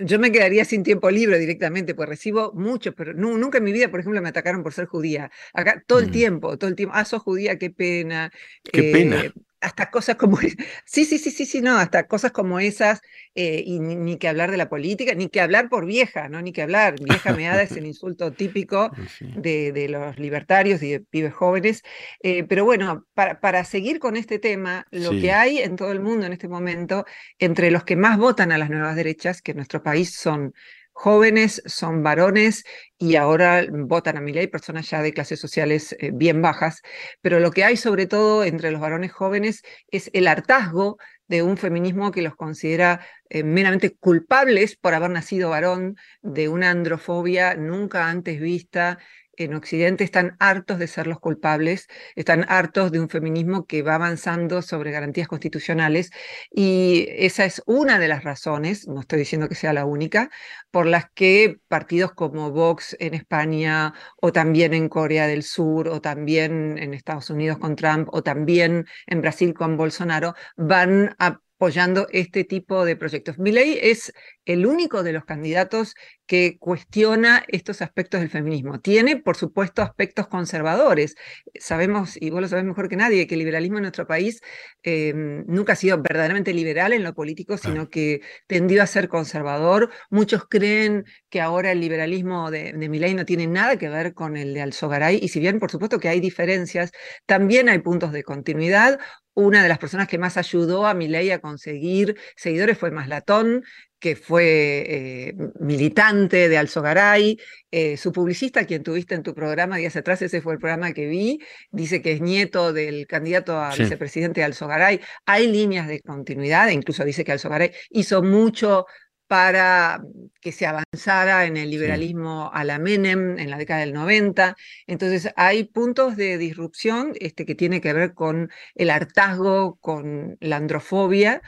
yo 0.00 0.18
me 0.18 0.30
quedaría 0.30 0.64
sin 0.64 0.82
tiempo 0.82 1.10
libre 1.10 1.38
directamente, 1.38 1.94
pues 1.94 2.08
recibo 2.08 2.52
mucho, 2.52 2.94
pero 2.94 3.14
nunca 3.14 3.58
en 3.58 3.64
mi 3.64 3.72
vida, 3.72 3.90
por 3.90 4.00
ejemplo, 4.00 4.20
me 4.20 4.28
atacaron 4.28 4.62
por 4.62 4.72
ser 4.72 4.86
judía. 4.86 5.30
Acá 5.54 5.82
todo 5.86 6.00
el 6.00 6.08
mm. 6.08 6.12
tiempo, 6.12 6.58
todo 6.58 6.68
el 6.68 6.76
tiempo, 6.76 6.94
ah, 6.94 7.04
sos 7.04 7.22
judía, 7.22 7.56
qué 7.58 7.70
pena. 7.70 8.30
Qué 8.62 8.92
pena. 8.92 9.32
Hasta 9.62 9.90
cosas 9.90 10.16
como 10.16 10.36
sí, 10.84 11.04
sí, 11.04 11.18
sí, 11.18 11.30
sí, 11.30 11.46
sí, 11.46 11.62
no, 11.62 11.78
hasta 11.78 12.06
cosas 12.06 12.32
como 12.32 12.60
esas, 12.60 13.00
eh, 13.34 13.62
y 13.64 13.78
ni, 13.78 14.18
que 14.18 14.28
hablar 14.28 14.50
de 14.50 14.56
la 14.56 14.68
política, 14.68 15.14
ni 15.14 15.28
que 15.28 15.40
hablar 15.40 15.68
por 15.68 15.86
vieja, 15.86 16.28
¿no? 16.28 16.42
Ni 16.42 16.52
que 16.52 16.62
hablar, 16.62 16.96
vieja 17.00 17.32
meada 17.32 17.62
es 17.62 17.72
el 17.72 17.86
insulto 17.92 18.32
típico 18.32 18.90
de, 19.20 19.72
de 19.72 19.88
los 19.88 20.18
libertarios 20.18 20.82
y 20.82 20.90
de 20.90 21.00
pibes 21.00 21.32
jóvenes. 21.32 21.82
Eh, 22.22 22.44
pero 22.44 22.64
bueno, 22.64 23.06
para, 23.14 23.40
para, 23.40 23.64
seguir 23.64 23.98
con 23.98 24.16
este 24.16 24.38
tema, 24.38 24.86
lo 24.90 25.12
que 25.12 25.32
hay 25.32 25.58
en 25.58 25.76
todo 25.76 25.92
el 25.92 26.00
mundo 26.00 26.26
en 26.26 26.32
este 26.32 26.48
momento, 26.48 27.04
entre 27.38 27.70
los 27.70 27.84
que 27.84 27.96
más 27.96 28.18
votan 28.18 28.52
a 28.52 28.58
las 28.58 28.68
nuevas 28.68 28.96
derechas, 28.96 29.40
que 29.40 29.52
en 29.52 29.58
nuestro 29.58 29.82
país 29.82 30.14
son 30.14 30.52
jóvenes, 31.02 31.62
son 31.66 32.04
varones 32.04 32.62
y 32.96 33.16
ahora 33.16 33.66
votan 33.68 34.16
a 34.16 34.20
mi 34.20 34.32
ley 34.32 34.46
personas 34.46 34.88
ya 34.88 35.02
de 35.02 35.12
clases 35.12 35.40
sociales 35.40 35.96
eh, 35.98 36.12
bien 36.14 36.40
bajas, 36.42 36.80
pero 37.20 37.40
lo 37.40 37.50
que 37.50 37.64
hay 37.64 37.76
sobre 37.76 38.06
todo 38.06 38.44
entre 38.44 38.70
los 38.70 38.80
varones 38.80 39.12
jóvenes 39.12 39.62
es 39.88 40.10
el 40.12 40.28
hartazgo 40.28 40.98
de 41.26 41.42
un 41.42 41.56
feminismo 41.56 42.12
que 42.12 42.22
los 42.22 42.36
considera 42.36 43.04
eh, 43.30 43.42
meramente 43.42 43.96
culpables 43.96 44.76
por 44.76 44.94
haber 44.94 45.10
nacido 45.10 45.50
varón, 45.50 45.96
de 46.20 46.48
una 46.48 46.70
androfobia 46.70 47.56
nunca 47.56 48.08
antes 48.08 48.40
vista, 48.40 48.98
en 49.42 49.54
Occidente 49.54 50.04
están 50.04 50.36
hartos 50.38 50.78
de 50.78 50.86
ser 50.86 51.06
los 51.06 51.20
culpables, 51.20 51.88
están 52.16 52.44
hartos 52.48 52.92
de 52.92 53.00
un 53.00 53.08
feminismo 53.08 53.66
que 53.66 53.82
va 53.82 53.96
avanzando 53.96 54.62
sobre 54.62 54.90
garantías 54.90 55.28
constitucionales 55.28 56.10
y 56.50 57.06
esa 57.10 57.44
es 57.44 57.62
una 57.66 57.98
de 57.98 58.08
las 58.08 58.24
razones, 58.24 58.88
no 58.88 59.00
estoy 59.00 59.20
diciendo 59.20 59.48
que 59.48 59.54
sea 59.54 59.72
la 59.72 59.84
única, 59.84 60.30
por 60.70 60.86
las 60.86 61.06
que 61.14 61.58
partidos 61.68 62.12
como 62.12 62.50
Vox 62.50 62.96
en 62.98 63.14
España 63.14 63.94
o 64.20 64.32
también 64.32 64.74
en 64.74 64.88
Corea 64.88 65.26
del 65.26 65.42
Sur 65.42 65.88
o 65.88 66.00
también 66.00 66.78
en 66.78 66.94
Estados 66.94 67.30
Unidos 67.30 67.58
con 67.58 67.76
Trump 67.76 68.08
o 68.12 68.22
también 68.22 68.86
en 69.06 69.20
Brasil 69.20 69.54
con 69.54 69.76
Bolsonaro 69.76 70.34
van 70.56 71.14
a 71.18 71.40
apoyando 71.62 72.08
este 72.10 72.42
tipo 72.42 72.84
de 72.84 72.96
proyectos. 72.96 73.38
Milei 73.38 73.78
es 73.80 74.12
el 74.46 74.66
único 74.66 75.04
de 75.04 75.12
los 75.12 75.24
candidatos 75.24 75.94
que 76.26 76.56
cuestiona 76.58 77.44
estos 77.46 77.82
aspectos 77.82 78.20
del 78.20 78.30
feminismo. 78.30 78.80
Tiene, 78.80 79.16
por 79.16 79.36
supuesto, 79.36 79.80
aspectos 79.80 80.26
conservadores. 80.26 81.14
Sabemos, 81.54 82.20
y 82.20 82.30
vos 82.30 82.40
lo 82.40 82.48
sabés 82.48 82.64
mejor 82.64 82.88
que 82.88 82.96
nadie, 82.96 83.28
que 83.28 83.36
el 83.36 83.40
liberalismo 83.40 83.76
en 83.78 83.82
nuestro 83.82 84.08
país 84.08 84.40
em, 84.82 85.44
nunca 85.46 85.74
ha 85.74 85.76
sido 85.76 86.02
verdaderamente 86.02 86.52
liberal 86.52 86.92
en 86.94 87.04
lo 87.04 87.14
político, 87.14 87.56
sino 87.56 87.88
que 87.88 88.22
tendió 88.48 88.82
a 88.82 88.86
ser 88.88 89.08
conservador. 89.08 89.90
Muchos 90.10 90.46
creen 90.48 91.04
que 91.30 91.40
ahora 91.40 91.70
el 91.70 91.80
liberalismo 91.80 92.50
de, 92.50 92.72
de 92.72 92.88
Milei 92.88 93.14
no 93.14 93.24
tiene 93.24 93.46
nada 93.46 93.76
que 93.76 93.88
ver 93.88 94.14
con 94.14 94.36
el 94.36 94.52
de 94.52 94.62
Alzogaray, 94.62 95.20
y 95.22 95.28
si 95.28 95.38
bien, 95.38 95.60
por 95.60 95.70
supuesto, 95.70 96.00
que 96.00 96.08
hay 96.08 96.18
diferencias, 96.18 96.90
también 97.24 97.68
hay 97.68 97.78
puntos 97.78 98.10
de 98.10 98.24
continuidad 98.24 98.98
una 99.34 99.62
de 99.62 99.68
las 99.68 99.78
personas 99.78 100.08
que 100.08 100.18
más 100.18 100.36
ayudó 100.36 100.86
a 100.86 100.94
Milei 100.94 101.30
a 101.30 101.40
conseguir 101.40 102.18
seguidores 102.36 102.78
fue 102.78 102.90
Maslatón, 102.90 103.64
que 104.02 104.16
fue 104.16 104.84
eh, 104.88 105.34
militante 105.60 106.48
de 106.48 106.58
Alzogaray, 106.58 107.38
eh, 107.70 107.96
su 107.96 108.10
publicista, 108.10 108.66
quien 108.66 108.82
tuviste 108.82 109.14
en 109.14 109.22
tu 109.22 109.32
programa 109.32 109.76
días 109.76 109.94
atrás, 109.94 110.20
ese 110.22 110.40
fue 110.40 110.54
el 110.54 110.58
programa 110.58 110.92
que 110.92 111.06
vi, 111.06 111.38
dice 111.70 112.02
que 112.02 112.10
es 112.12 112.20
nieto 112.20 112.72
del 112.72 113.06
candidato 113.06 113.56
a 113.60 113.72
vicepresidente 113.74 114.40
de 114.40 114.46
Alzogaray. 114.46 115.00
Hay 115.24 115.46
líneas 115.46 115.86
de 115.86 116.00
continuidad, 116.00 116.68
e 116.68 116.72
incluso 116.72 117.04
dice 117.04 117.24
que 117.24 117.30
Alzogaray 117.30 117.70
hizo 117.90 118.24
mucho 118.24 118.86
para 119.32 120.02
que 120.42 120.52
se 120.52 120.66
avanzara 120.66 121.46
en 121.46 121.56
el 121.56 121.70
liberalismo 121.70 122.50
a 122.52 122.64
la 122.64 122.78
Menem 122.78 123.38
en 123.38 123.48
la 123.48 123.56
década 123.56 123.80
del 123.80 123.94
90. 123.94 124.56
Entonces 124.86 125.32
hay 125.36 125.64
puntos 125.64 126.16
de 126.16 126.36
disrupción 126.36 127.14
este, 127.18 127.46
que 127.46 127.54
tiene 127.54 127.80
que 127.80 127.94
ver 127.94 128.12
con 128.12 128.50
el 128.74 128.90
hartazgo, 128.90 129.78
con 129.80 130.36
la 130.40 130.56
androfobia, 130.56 131.40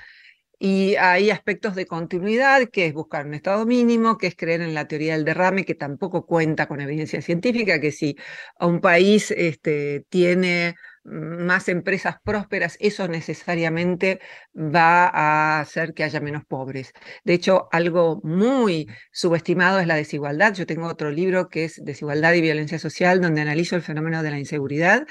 Y 0.58 0.96
hay 0.96 1.30
aspectos 1.30 1.74
de 1.74 1.86
continuidad, 1.86 2.68
que 2.70 2.86
es 2.86 2.94
buscar 2.94 3.26
un 3.26 3.34
estado 3.34 3.66
mínimo, 3.66 4.18
que 4.18 4.28
es 4.28 4.36
creer 4.36 4.62
en 4.62 4.74
la 4.74 4.88
teoría 4.88 5.14
del 5.14 5.24
derrame, 5.26 5.64
que 5.64 5.74
tampoco 5.74 6.26
cuenta 6.26 6.66
con 6.68 6.80
evidencia 6.80 7.22
científica, 7.22 7.80
que 7.80 7.92
si 7.92 8.16
un 8.60 8.80
país 8.80 9.30
este, 9.32 10.06
tiene 10.10 10.76
más 11.04 11.68
empresas 11.68 12.16
prósperas, 12.24 12.76
eso 12.80 13.06
necesariamente 13.08 14.20
va 14.56 15.06
a 15.08 15.60
hacer 15.60 15.94
que 15.94 16.04
haya 16.04 16.20
menos 16.20 16.44
pobres. 16.44 16.92
De 17.24 17.34
hecho, 17.34 17.68
algo 17.72 18.20
muy 18.22 18.88
subestimado 19.12 19.78
es 19.80 19.86
la 19.86 19.96
desigualdad. 19.96 20.54
Yo 20.54 20.66
tengo 20.66 20.86
otro 20.86 21.10
libro 21.10 21.48
que 21.48 21.64
es 21.64 21.80
Desigualdad 21.84 22.32
y 22.34 22.40
Violencia 22.40 22.78
Social, 22.78 23.20
donde 23.20 23.42
analizo 23.42 23.76
el 23.76 23.82
fenómeno 23.82 24.22
de 24.22 24.30
la 24.30 24.38
inseguridad. 24.38 25.06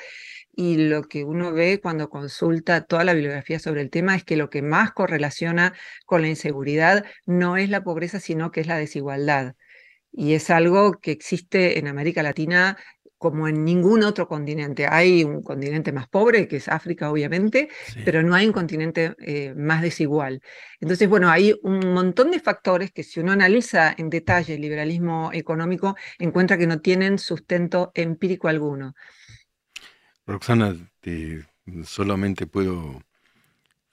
Y 0.55 0.77
lo 0.77 1.03
que 1.03 1.23
uno 1.23 1.51
ve 1.51 1.79
cuando 1.81 2.09
consulta 2.09 2.85
toda 2.85 3.03
la 3.03 3.13
bibliografía 3.13 3.59
sobre 3.59 3.81
el 3.81 3.89
tema 3.89 4.15
es 4.15 4.23
que 4.23 4.37
lo 4.37 4.49
que 4.49 4.61
más 4.61 4.91
correlaciona 4.91 5.73
con 6.05 6.21
la 6.21 6.27
inseguridad 6.27 7.05
no 7.25 7.57
es 7.57 7.69
la 7.69 7.83
pobreza, 7.83 8.19
sino 8.19 8.51
que 8.51 8.61
es 8.61 8.67
la 8.67 8.77
desigualdad. 8.77 9.55
Y 10.11 10.33
es 10.35 10.51
algo 10.51 10.99
que 11.01 11.11
existe 11.11 11.79
en 11.79 11.87
América 11.87 12.21
Latina 12.21 12.77
como 13.23 13.47
en 13.47 13.63
ningún 13.63 14.03
otro 14.03 14.27
continente. 14.27 14.85
Hay 14.85 15.23
un 15.23 15.41
continente 15.41 15.93
más 15.93 16.09
pobre, 16.09 16.45
que 16.45 16.57
es 16.57 16.67
África, 16.67 17.09
obviamente, 17.09 17.69
pero 18.03 18.21
no 18.21 18.35
hay 18.35 18.47
un 18.47 18.51
continente 18.51 19.15
eh, 19.19 19.53
más 19.55 19.81
desigual. 19.81 20.41
Entonces, 20.81 21.07
bueno, 21.07 21.29
hay 21.29 21.55
un 21.63 21.93
montón 21.93 22.31
de 22.31 22.41
factores 22.41 22.91
que 22.91 23.01
si 23.03 23.21
uno 23.21 23.31
analiza 23.31 23.95
en 23.97 24.09
detalle 24.09 24.55
el 24.55 24.61
liberalismo 24.61 25.29
económico, 25.31 25.95
encuentra 26.19 26.57
que 26.57 26.67
no 26.67 26.81
tienen 26.81 27.17
sustento 27.17 27.93
empírico 27.95 28.49
alguno. 28.49 28.93
Roxana, 30.27 30.75
solamente 31.85 32.45
puedo 32.45 33.01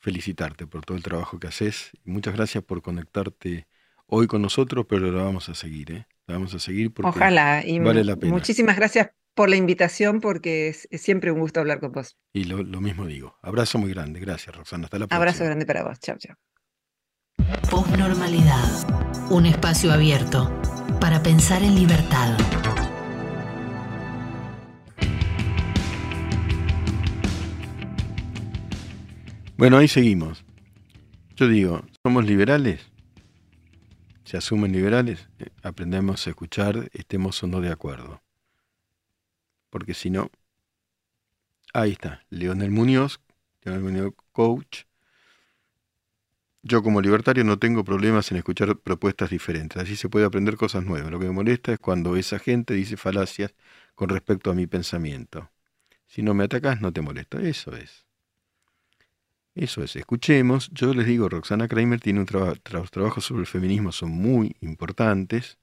felicitarte 0.01 0.67
por 0.67 0.85
todo 0.85 0.97
el 0.97 1.05
trabajo 1.05 1.39
que 1.39 1.47
haces. 1.47 1.93
Muchas 2.03 2.35
gracias 2.35 2.65
por 2.65 2.83
conectarte 2.83 3.69
hoy 4.09 4.27
con 4.27 4.43
nosotros, 4.43 4.87
pero 4.89 5.13
lo 5.13 5.25
vamos 5.25 5.49
a 5.49 5.55
seguir, 5.55 5.93
¿eh? 5.93 6.07
vamos 6.27 6.53
a 6.53 6.59
seguir 6.59 6.93
porque 6.93 7.11
Ojalá, 7.11 7.65
y 7.65 7.79
vale 7.79 8.03
la 8.03 8.17
pena. 8.17 8.33
Muchísimas 8.33 8.75
gracias 8.75 9.11
por 9.41 9.49
la 9.49 9.57
invitación 9.57 10.21
porque 10.21 10.69
es, 10.69 10.87
siempre 11.01 11.33
un 11.33 11.41
gusto 11.41 11.61
hablar 11.61 11.81
con 11.81 11.93
vos. 11.93 12.19
Y 12.35 12.45
lo, 12.45 12.63
mismo 12.83 13.07
digo. 13.07 13.39
Abrazo 13.41 13.79
muy 13.79 13.89
grande. 13.89 14.21
Gracias, 14.21 14.55
Roxana. 14.55 14.85
Hasta 14.85 14.99
la 14.99 15.07
próxima. 15.07 15.17
Abrazo 15.17 15.45
grande 15.45 15.65
para 15.65 15.83
vos. 15.83 15.99
Chao, 15.99 16.19
chao. 16.19 16.37
Postnormalidad. 17.71 19.31
Un 19.31 19.47
espacio 19.47 19.93
abierto 19.93 20.53
para 21.01 21.23
pensar 21.23 21.63
en 21.63 21.75
libertad. 21.75 22.37
Bueno, 29.57 29.79
ahí 29.79 29.89
seguimos. 29.89 30.45
Yo 31.37 31.49
digo, 31.49 31.83
¿somos 32.03 32.27
liberales? 32.27 32.93
¿Se 34.25 34.37
asumen 34.37 34.73
liberales? 34.73 35.31
Eh, 35.39 35.47
aprendemos 35.63 36.27
a 36.27 36.29
escuchar, 36.29 36.91
estemos 36.93 37.43
o 37.43 37.47
no 37.47 37.63
de 37.63 37.73
acuerdo 37.73 38.21
porque 39.71 39.95
si 39.95 40.11
no, 40.11 40.31
ahí 41.73 41.93
está, 41.93 42.25
Leonel 42.31 42.71
Muñoz, 42.71 43.21
Leonel 43.63 43.83
Muñoz, 43.83 44.15
coach. 44.33 44.85
Yo 46.63 46.83
como 46.83 47.01
libertario 47.01 47.43
no 47.43 47.59
tengo 47.59 47.85
problemas 47.85 48.31
en 48.31 48.37
escuchar 48.37 48.77
propuestas 48.77 49.31
diferentes, 49.31 49.83
así 49.83 49.97
se 49.97 50.11
puede 50.11 50.27
aprender 50.27 50.57
cosas 50.57 50.85
nuevas. 50.85 51.11
Lo 51.11 51.19
que 51.19 51.27
me 51.27 51.33
molesta 51.33 51.73
es 51.73 51.79
cuando 51.79 52.17
esa 52.17 52.39
gente 52.39 52.75
dice 52.75 52.99
falacias 52.99 53.55
con 53.95 54.11
respecto 54.11 54.51
a 54.51 54.55
mi 54.55 54.67
pensamiento. 54.67 55.51
Si 56.07 56.23
no 56.23 56.35
me 56.35 56.45
atacas, 56.45 56.81
no 56.81 56.93
te 56.93 57.01
molesta. 57.01 57.41
Eso 57.41 57.75
es. 57.77 58.05
Eso 59.55 59.83
es. 59.83 59.95
Escuchemos. 59.97 60.71
Yo 60.73 60.93
les 60.93 61.07
digo, 61.07 61.29
Roxana 61.29 61.69
Kramer 61.69 62.01
tiene 62.01 62.21
un 62.21 62.27
trabajo, 62.27 62.57
los 62.73 62.91
trabajos 62.91 63.25
sobre 63.25 63.43
el 63.43 63.47
feminismo 63.47 63.93
son 63.93 64.11
muy 64.11 64.57
importantes, 64.61 65.59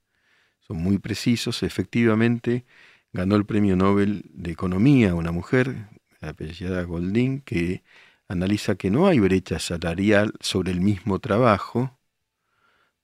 son 0.60 0.78
muy 0.78 0.98
precisos. 0.98 1.62
Efectivamente, 1.62 2.64
ganó 3.12 3.36
el 3.36 3.46
premio 3.46 3.76
Nobel 3.76 4.24
de 4.32 4.50
Economía 4.50 5.14
una 5.14 5.32
mujer, 5.32 5.88
la 6.20 6.30
apellidada 6.30 6.82
Goldin, 6.82 7.40
que 7.40 7.82
analiza 8.28 8.74
que 8.74 8.90
no 8.90 9.06
hay 9.06 9.18
brecha 9.20 9.58
salarial 9.58 10.34
sobre 10.40 10.72
el 10.72 10.80
mismo 10.80 11.18
trabajo, 11.18 11.98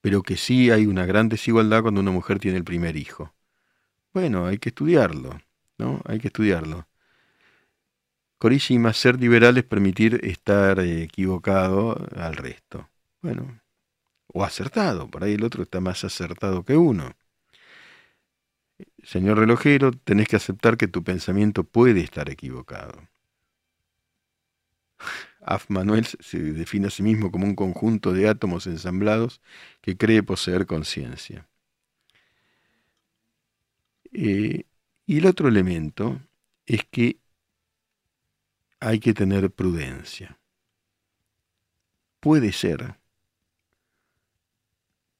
pero 0.01 0.23
que 0.23 0.37
sí 0.37 0.71
hay 0.71 0.87
una 0.87 1.07
gran 1.07 1.29
desigualdad 1.29 1.83
cuando 1.83 2.01
una 2.01 2.11
mujer 2.11 2.39
tiene 2.39 2.59
el 2.59 2.65
primer 2.65 2.97
hijo. 2.97 3.35
Bueno, 4.13 4.47
hay 4.47 4.59
que 4.59 4.69
estudiarlo, 4.69 5.41
¿no? 5.79 6.03
Hay 6.05 6.21
que 6.21 6.29
estudiarlo. 6.29 6.87
Corishima, 8.39 8.93
ser 8.93 9.19
liberal 9.19 9.57
es 9.57 9.65
permitir 9.65 10.21
estar 10.23 10.79
equivocado 10.81 11.97
al 12.15 12.37
resto. 12.37 12.89
Bueno, 13.23 13.61
o 14.27 14.45
acertado, 14.45 15.11
por 15.11 15.25
ahí 15.25 15.35
el 15.35 15.45
otro 15.45 15.63
está 15.63 15.81
más 15.81 16.05
acertado 16.05 16.65
que 16.65 16.77
uno. 16.77 17.17
Señor 19.03 19.39
relojero, 19.39 19.93
tenés 19.93 20.29
que 20.29 20.37
aceptar 20.37 20.77
que 20.77 20.89
tu 20.89 21.05
pensamiento 21.05 21.65
puede 21.65 22.01
estar 22.01 22.31
equivocado. 22.31 23.09
Af 25.41 25.67
Manuel 25.69 26.07
se 26.07 26.39
define 26.39 26.87
a 26.87 26.91
sí 26.91 27.03
mismo 27.03 27.31
como 27.31 27.47
un 27.47 27.55
conjunto 27.55 28.13
de 28.13 28.29
átomos 28.29 28.67
ensamblados 28.67 29.41
que 29.83 29.97
cree 29.97 30.23
poseer 30.23 30.67
conciencia. 30.67 31.47
Eh, 34.13 34.65
y 35.07 35.19
el 35.19 35.27
otro 35.27 35.49
elemento 35.49 36.21
es 36.67 36.85
que 36.91 37.19
hay 38.81 39.01
que 39.01 39.13
tener 39.13 39.51
prudencia. 39.51 40.39
Puede 42.21 42.53
ser 42.53 42.97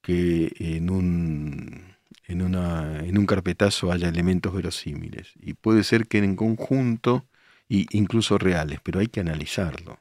que 0.01 0.53
en 0.59 0.91
un 0.91 1.94
en, 2.27 2.43
una, 2.43 3.01
en 3.01 3.19
un 3.19 3.27
carpetazo 3.27 3.93
haya 3.93 4.09
elementos 4.09 4.55
verosímiles. 4.55 5.33
Y 5.37 5.55
puede 5.55 5.85
ser 5.85 6.07
que 6.09 6.19
en 6.19 6.37
conjunto, 6.37 7.27
e 7.69 7.87
incluso 7.91 8.39
reales, 8.39 8.81
pero 8.83 9.01
hay 9.01 9.09
que 9.09 9.21
analizarlo. 9.21 10.01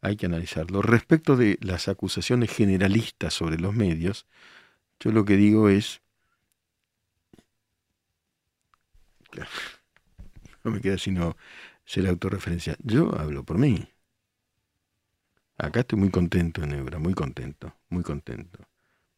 Hay 0.00 0.16
que 0.16 0.26
analizarlo. 0.26 0.82
Respecto 0.82 1.36
de 1.36 1.58
las 1.60 1.88
acusaciones 1.88 2.50
generalistas 2.50 3.34
sobre 3.34 3.58
los 3.58 3.74
medios, 3.74 4.26
yo 5.00 5.12
lo 5.12 5.24
que 5.24 5.36
digo 5.36 5.68
es... 5.68 6.02
No 10.64 10.70
me 10.70 10.80
queda 10.80 10.96
sino 10.96 11.36
ser 11.84 12.06
autorreferencia. 12.06 12.76
Yo 12.84 13.18
hablo 13.18 13.42
por 13.44 13.58
mí. 13.58 13.88
Acá 15.58 15.80
estoy 15.80 15.98
muy 15.98 16.10
contento 16.10 16.62
en 16.62 16.72
Ebra, 16.72 17.00
muy 17.00 17.14
contento, 17.14 17.74
muy 17.88 18.04
contento. 18.04 18.60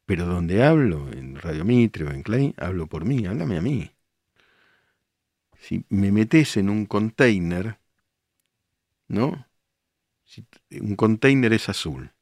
Pero 0.07 0.27
donde 0.27 0.63
hablo, 0.63 1.11
en 1.13 1.37
Radio 1.37 1.65
Mitre 1.65 2.05
o 2.05 2.11
en 2.11 2.23
Klein, 2.23 2.55
hablo 2.59 2.87
por 2.87 3.05
mí, 3.05 3.25
háblame 3.27 3.57
a 3.57 3.63
mí. 3.63 3.91
Si 5.59 5.85
me 5.89 6.13
metes 6.13 6.59
en 6.59 6.69
un 6.69 6.85
container, 6.85 7.79
¿no? 9.09 9.47
Si 10.25 10.47
un 10.81 10.97
container 10.97 11.53
es 11.55 11.69
azul. 11.71 12.13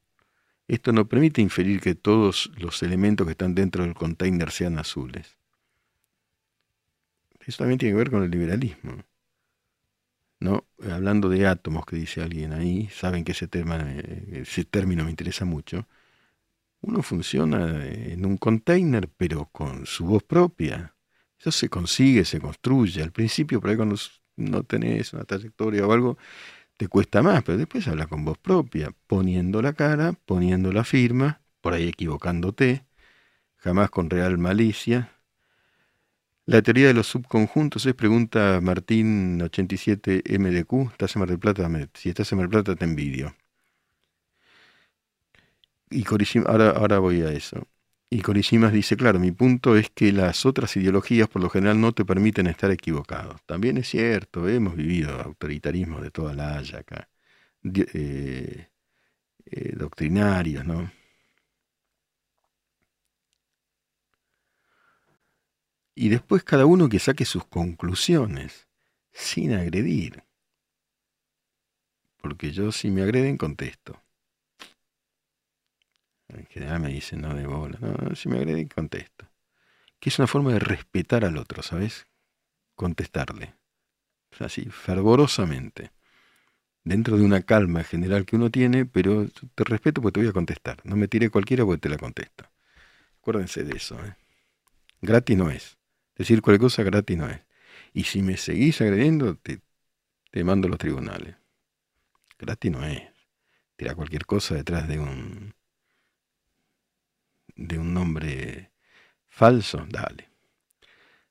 Esto 0.69 0.93
no 0.93 1.09
permite 1.09 1.43
inferir 1.43 1.81
que 1.81 1.97
todos 1.97 2.53
los 2.57 2.83
elementos 2.83 3.27
que 3.27 3.33
están 3.33 3.55
dentro 3.55 3.83
del 3.85 3.95
container 3.95 4.51
sean 4.53 4.79
azules. 4.79 5.37
Eso 7.45 7.59
también 7.59 7.79
tiene 7.79 7.95
que 7.95 7.99
ver 7.99 8.11
con 8.11 8.23
el 8.23 8.31
liberalismo. 8.31 9.03
¿no? 10.39 10.67
Hablando 10.89 11.29
de 11.29 11.47
átomos 11.47 11.85
que 11.85 11.97
dice 11.97 12.23
alguien 12.23 12.53
ahí, 12.53 12.89
saben 12.91 13.25
que 13.25 13.33
ese, 13.33 13.49
ese 14.33 14.65
término 14.65 15.05
me 15.05 15.11
interesa 15.11 15.45
mucho 15.45 15.87
uno 16.83 17.03
funciona 17.03 17.87
en 17.87 18.27
un 18.27 18.37
container, 18.37 19.09
pero 19.17 19.49
con 19.53 19.87
su 19.87 20.05
voz 20.05 20.23
propia. 20.25 20.95
Eso 21.39 21.51
se 21.53 21.69
consigue, 21.69 22.25
se 22.25 22.41
construye. 22.41 23.03
Al 23.03 23.13
principio, 23.13 23.61
por 23.61 23.71
ahí 23.71 23.77
cuando 23.77 23.97
no 24.37 24.63
tenés 24.65 25.13
una 25.13 25.25
trayectoria 25.25 25.87
o 25.87 25.93
algo, 25.93 26.19
te 26.77 26.89
cuesta 26.89 27.23
más, 27.23 27.43
pero 27.45 27.59
después 27.59 27.87
habla 27.89 28.07
con 28.07 28.25
voz 28.25 28.39
propia, 28.39 28.93
poniendo 29.07 29.63
la 29.63 29.73
cara, 29.75 30.15
poniendo 30.27 30.73
la 30.73 30.85
firma, 30.85 31.43
por 31.61 31.75
ahí 31.75 31.89
equivocándote, 31.89 32.85
jamás 33.57 33.91
con 33.91 34.11
real 34.11 34.39
malicia. 34.39 35.13
La 36.47 36.63
teoría 36.63 36.89
de 36.89 36.95
los 36.95 37.07
subconjuntos 37.07 37.87
es, 37.87 37.95
pregunta 37.95 38.61
Martín 38.61 39.41
87 39.43 40.25
MDQ, 40.39 40.93
¿estás 40.93 41.15
en 41.15 41.21
Mar 41.21 41.29
del 41.29 41.39
Plata? 41.39 41.69
Si 41.95 42.09
estás 42.09 42.33
en 42.33 42.39
Mar 42.39 42.49
del 42.49 42.65
Plata 42.65 42.77
te 42.77 42.85
envidio. 42.85 43.35
Y 45.93 46.05
ahora, 46.47 46.71
ahora 46.71 46.99
voy 46.99 47.23
a 47.23 47.31
eso. 47.33 47.69
Y 48.11 48.21
Corishimas 48.21 48.73
dice, 48.73 48.97
claro, 48.97 49.19
mi 49.19 49.33
punto 49.33 49.77
es 49.77 49.91
que 49.91 50.13
las 50.13 50.45
otras 50.45 50.77
ideologías 50.77 51.29
por 51.29 51.43
lo 51.43 51.49
general 51.51 51.81
no 51.81 51.93
te 51.93 52.05
permiten 52.05 52.47
estar 52.47 52.71
equivocado. 52.71 53.37
También 53.47 53.79
es 53.79 53.89
cierto, 53.89 54.49
hemos 54.49 54.77
vivido 54.77 55.19
autoritarismo 55.21 56.01
de 56.01 56.11
toda 56.11 56.35
la 56.35 56.59
haya 56.59 56.81
acá, 56.81 57.09
eh, 57.65 58.69
eh, 59.47 59.73
doctrinarios, 59.77 60.65
¿no? 60.67 60.91
Y 65.95 66.11
después 66.11 66.45
cada 66.45 66.67
uno 66.67 66.91
que 66.91 66.99
saque 66.99 67.25
sus 67.25 67.47
conclusiones, 67.47 68.69
sin 69.11 69.55
agredir. 69.55 70.23
Porque 72.21 72.53
yo 72.53 72.73
si 72.73 72.91
me 72.91 73.03
agreden 73.03 73.37
contesto. 73.37 74.03
General 76.51 76.81
me 76.81 76.89
dicen, 76.89 77.21
no 77.21 77.35
de 77.35 77.47
bola. 77.47 77.79
No, 77.81 78.15
si 78.15 78.29
me 78.29 78.39
agreden, 78.39 78.69
contesto. 78.69 79.27
Que 80.01 80.09
es 80.09 80.19
una 80.19 80.27
forma 80.27 80.53
de 80.53 80.59
respetar 80.59 81.25
al 81.25 81.37
otro, 81.37 81.63
¿sabes? 81.63 82.07
Contestarle. 82.75 83.55
Así, 84.39 84.65
fervorosamente. 84.65 85.93
Dentro 86.85 87.17
de 87.17 87.25
una 87.25 87.43
calma 87.43 87.85
general 87.85 88.25
que 88.25 88.37
uno 88.37 88.51
tiene, 88.51 88.87
pero 88.87 89.29
te 89.55 89.65
respeto 89.65 90.03
porque 90.03 90.15
te 90.15 90.21
voy 90.21 90.31
a 90.31 90.33
contestar. 90.33 90.81
No 90.85 90.97
me 90.97 91.07
tire 91.07 91.31
cualquiera 91.31 91.65
porque 91.65 91.81
te 91.81 91.89
la 91.89 91.99
contesto. 91.99 92.51
Acuérdense 93.21 93.63
de 93.63 93.77
eso. 93.77 94.05
¿eh? 94.05 94.17
Gratis 95.01 95.37
no 95.37 95.51
es. 95.51 95.79
Decir 96.17 96.43
cualquier 96.43 96.63
cosa 96.63 96.83
gratis 96.83 97.17
no 97.17 97.29
es. 97.29 97.41
Y 97.93 98.05
si 98.05 98.23
me 98.23 98.37
seguís 98.37 98.81
agrediendo, 98.81 99.37
te, 99.37 99.61
te 100.31 100.43
mando 100.45 100.67
a 100.67 100.71
los 100.71 100.79
tribunales. 100.79 101.37
Gratis 102.39 102.73
no 102.73 102.85
es. 102.85 103.03
Tira 103.77 103.95
cualquier 103.95 104.27
cosa 104.27 104.55
detrás 104.57 104.89
de 104.89 104.99
un 104.99 105.55
de 107.67 107.79
un 107.79 107.95
nombre 107.95 108.73
falso, 109.29 109.87
dale. 109.89 110.29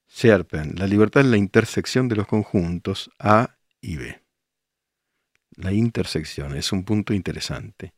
Serpen, 0.07 0.75
la 0.75 0.87
libertad 0.87 1.23
es 1.23 1.29
la 1.29 1.37
intersección 1.37 2.09
de 2.09 2.15
los 2.15 2.27
conjuntos 2.27 3.11
A 3.19 3.57
y 3.79 3.97
B. 3.97 4.21
La 5.55 5.71
intersección 5.71 6.55
es 6.55 6.71
un 6.71 6.83
punto 6.83 7.13
interesante. 7.13 7.93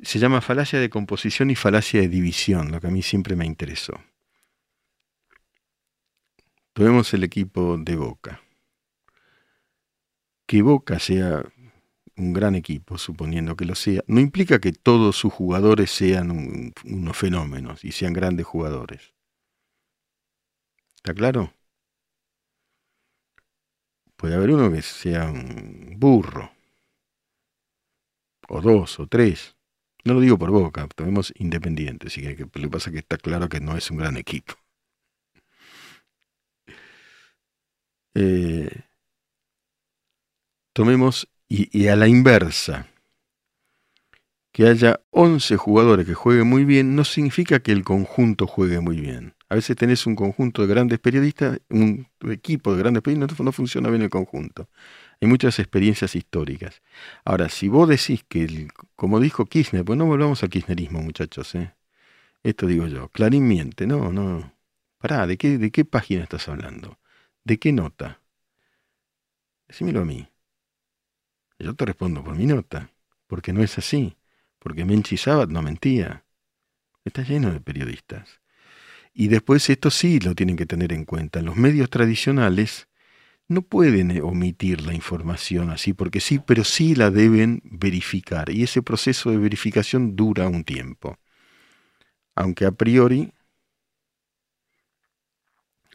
Se 0.00 0.18
llama 0.18 0.40
falacia 0.40 0.78
de 0.78 0.90
composición 0.90 1.50
y 1.50 1.56
falacia 1.56 2.00
de 2.00 2.08
división, 2.08 2.70
lo 2.70 2.80
que 2.80 2.86
a 2.86 2.90
mí 2.90 3.02
siempre 3.02 3.34
me 3.34 3.46
interesó. 3.46 4.00
Tomemos 6.72 7.12
el 7.14 7.24
equipo 7.24 7.76
de 7.76 7.96
Boca. 7.96 8.40
Que 10.46 10.62
Boca 10.62 10.98
sea 11.00 11.44
un 12.18 12.32
gran 12.32 12.54
equipo, 12.54 12.98
suponiendo 12.98 13.56
que 13.56 13.64
lo 13.64 13.74
sea, 13.74 14.02
no 14.06 14.20
implica 14.20 14.58
que 14.58 14.72
todos 14.72 15.16
sus 15.16 15.32
jugadores 15.32 15.90
sean 15.90 16.72
unos 16.84 17.16
fenómenos 17.16 17.84
y 17.84 17.92
sean 17.92 18.12
grandes 18.12 18.46
jugadores. 18.46 19.14
¿Está 20.96 21.14
claro? 21.14 21.52
Puede 24.16 24.34
haber 24.34 24.50
uno 24.50 24.70
que 24.72 24.82
sea 24.82 25.30
un 25.30 25.94
burro, 25.96 26.50
o 28.48 28.60
dos, 28.60 28.98
o 28.98 29.06
tres. 29.06 29.56
No 30.04 30.14
lo 30.14 30.20
digo 30.20 30.38
por 30.38 30.50
boca, 30.50 30.86
tomemos 30.88 31.32
independiente, 31.36 32.08
así 32.08 32.22
que, 32.22 32.36
lo 32.36 32.50
que 32.50 32.68
pasa 32.70 32.90
es 32.90 32.94
que 32.94 33.00
está 33.00 33.18
claro 33.18 33.48
que 33.48 33.60
no 33.60 33.76
es 33.76 33.90
un 33.90 33.98
gran 33.98 34.16
equipo. 34.16 34.54
Eh, 38.14 38.68
tomemos 40.72 41.28
y, 41.48 41.88
a 41.88 41.96
la 41.96 42.08
inversa, 42.08 42.86
que 44.52 44.66
haya 44.66 45.00
11 45.10 45.56
jugadores 45.56 46.06
que 46.06 46.14
jueguen 46.14 46.48
muy 46.48 46.64
bien, 46.64 46.94
no 46.94 47.04
significa 47.04 47.60
que 47.60 47.72
el 47.72 47.84
conjunto 47.84 48.46
juegue 48.46 48.80
muy 48.80 49.00
bien. 49.00 49.34
A 49.48 49.54
veces 49.54 49.76
tenés 49.76 50.06
un 50.06 50.14
conjunto 50.14 50.62
de 50.62 50.68
grandes 50.68 50.98
periodistas, 50.98 51.60
un 51.70 52.06
equipo 52.30 52.72
de 52.74 52.78
grandes 52.80 53.02
periodistas, 53.02 53.40
no, 53.40 53.52
funciona 53.52 53.88
bien 53.88 54.02
el 54.02 54.10
conjunto. 54.10 54.68
Hay 55.20 55.28
muchas 55.28 55.58
experiencias 55.58 56.14
históricas. 56.14 56.82
Ahora, 57.24 57.48
si 57.48 57.68
vos 57.68 57.88
decís 57.88 58.24
que, 58.28 58.68
como 58.94 59.20
dijo 59.20 59.46
Kirchner, 59.46 59.84
pues 59.84 59.98
no 59.98 60.06
volvamos 60.06 60.42
al 60.42 60.50
kirchnerismo, 60.50 61.00
muchachos, 61.02 61.54
¿eh? 61.54 61.74
Esto 62.42 62.66
digo 62.66 62.86
yo, 62.86 63.08
Clarín 63.08 63.48
miente, 63.48 63.86
no, 63.86 64.12
no. 64.12 64.52
Pará, 64.98 65.26
¿de 65.26 65.36
qué, 65.38 65.58
¿de 65.58 65.70
qué 65.70 65.84
página 65.84 66.22
estás 66.24 66.48
hablando? 66.48 66.98
¿De 67.44 67.58
qué 67.58 67.72
nota? 67.72 68.20
Decímelo 69.68 70.00
a 70.02 70.04
mí. 70.04 70.28
Yo 71.58 71.74
te 71.74 71.84
respondo 71.84 72.22
por 72.22 72.36
mi 72.36 72.46
nota, 72.46 72.92
porque 73.26 73.52
no 73.52 73.62
es 73.62 73.78
así, 73.78 74.16
porque 74.58 74.84
Menchi 74.84 75.16
Sabat 75.16 75.50
no 75.50 75.62
mentía. 75.62 76.24
Está 77.04 77.22
lleno 77.22 77.52
de 77.52 77.60
periodistas. 77.60 78.40
Y 79.12 79.28
después 79.28 79.68
esto 79.70 79.90
sí 79.90 80.20
lo 80.20 80.34
tienen 80.34 80.56
que 80.56 80.66
tener 80.66 80.92
en 80.92 81.04
cuenta. 81.04 81.42
Los 81.42 81.56
medios 81.56 81.90
tradicionales 81.90 82.88
no 83.48 83.62
pueden 83.62 84.20
omitir 84.22 84.82
la 84.82 84.94
información 84.94 85.70
así, 85.70 85.94
porque 85.94 86.20
sí, 86.20 86.38
pero 86.38 86.64
sí 86.64 86.94
la 86.94 87.10
deben 87.10 87.62
verificar. 87.64 88.50
Y 88.50 88.62
ese 88.62 88.82
proceso 88.82 89.30
de 89.30 89.38
verificación 89.38 90.16
dura 90.16 90.48
un 90.48 90.64
tiempo. 90.64 91.18
Aunque 92.34 92.66
a 92.66 92.72
priori, 92.72 93.32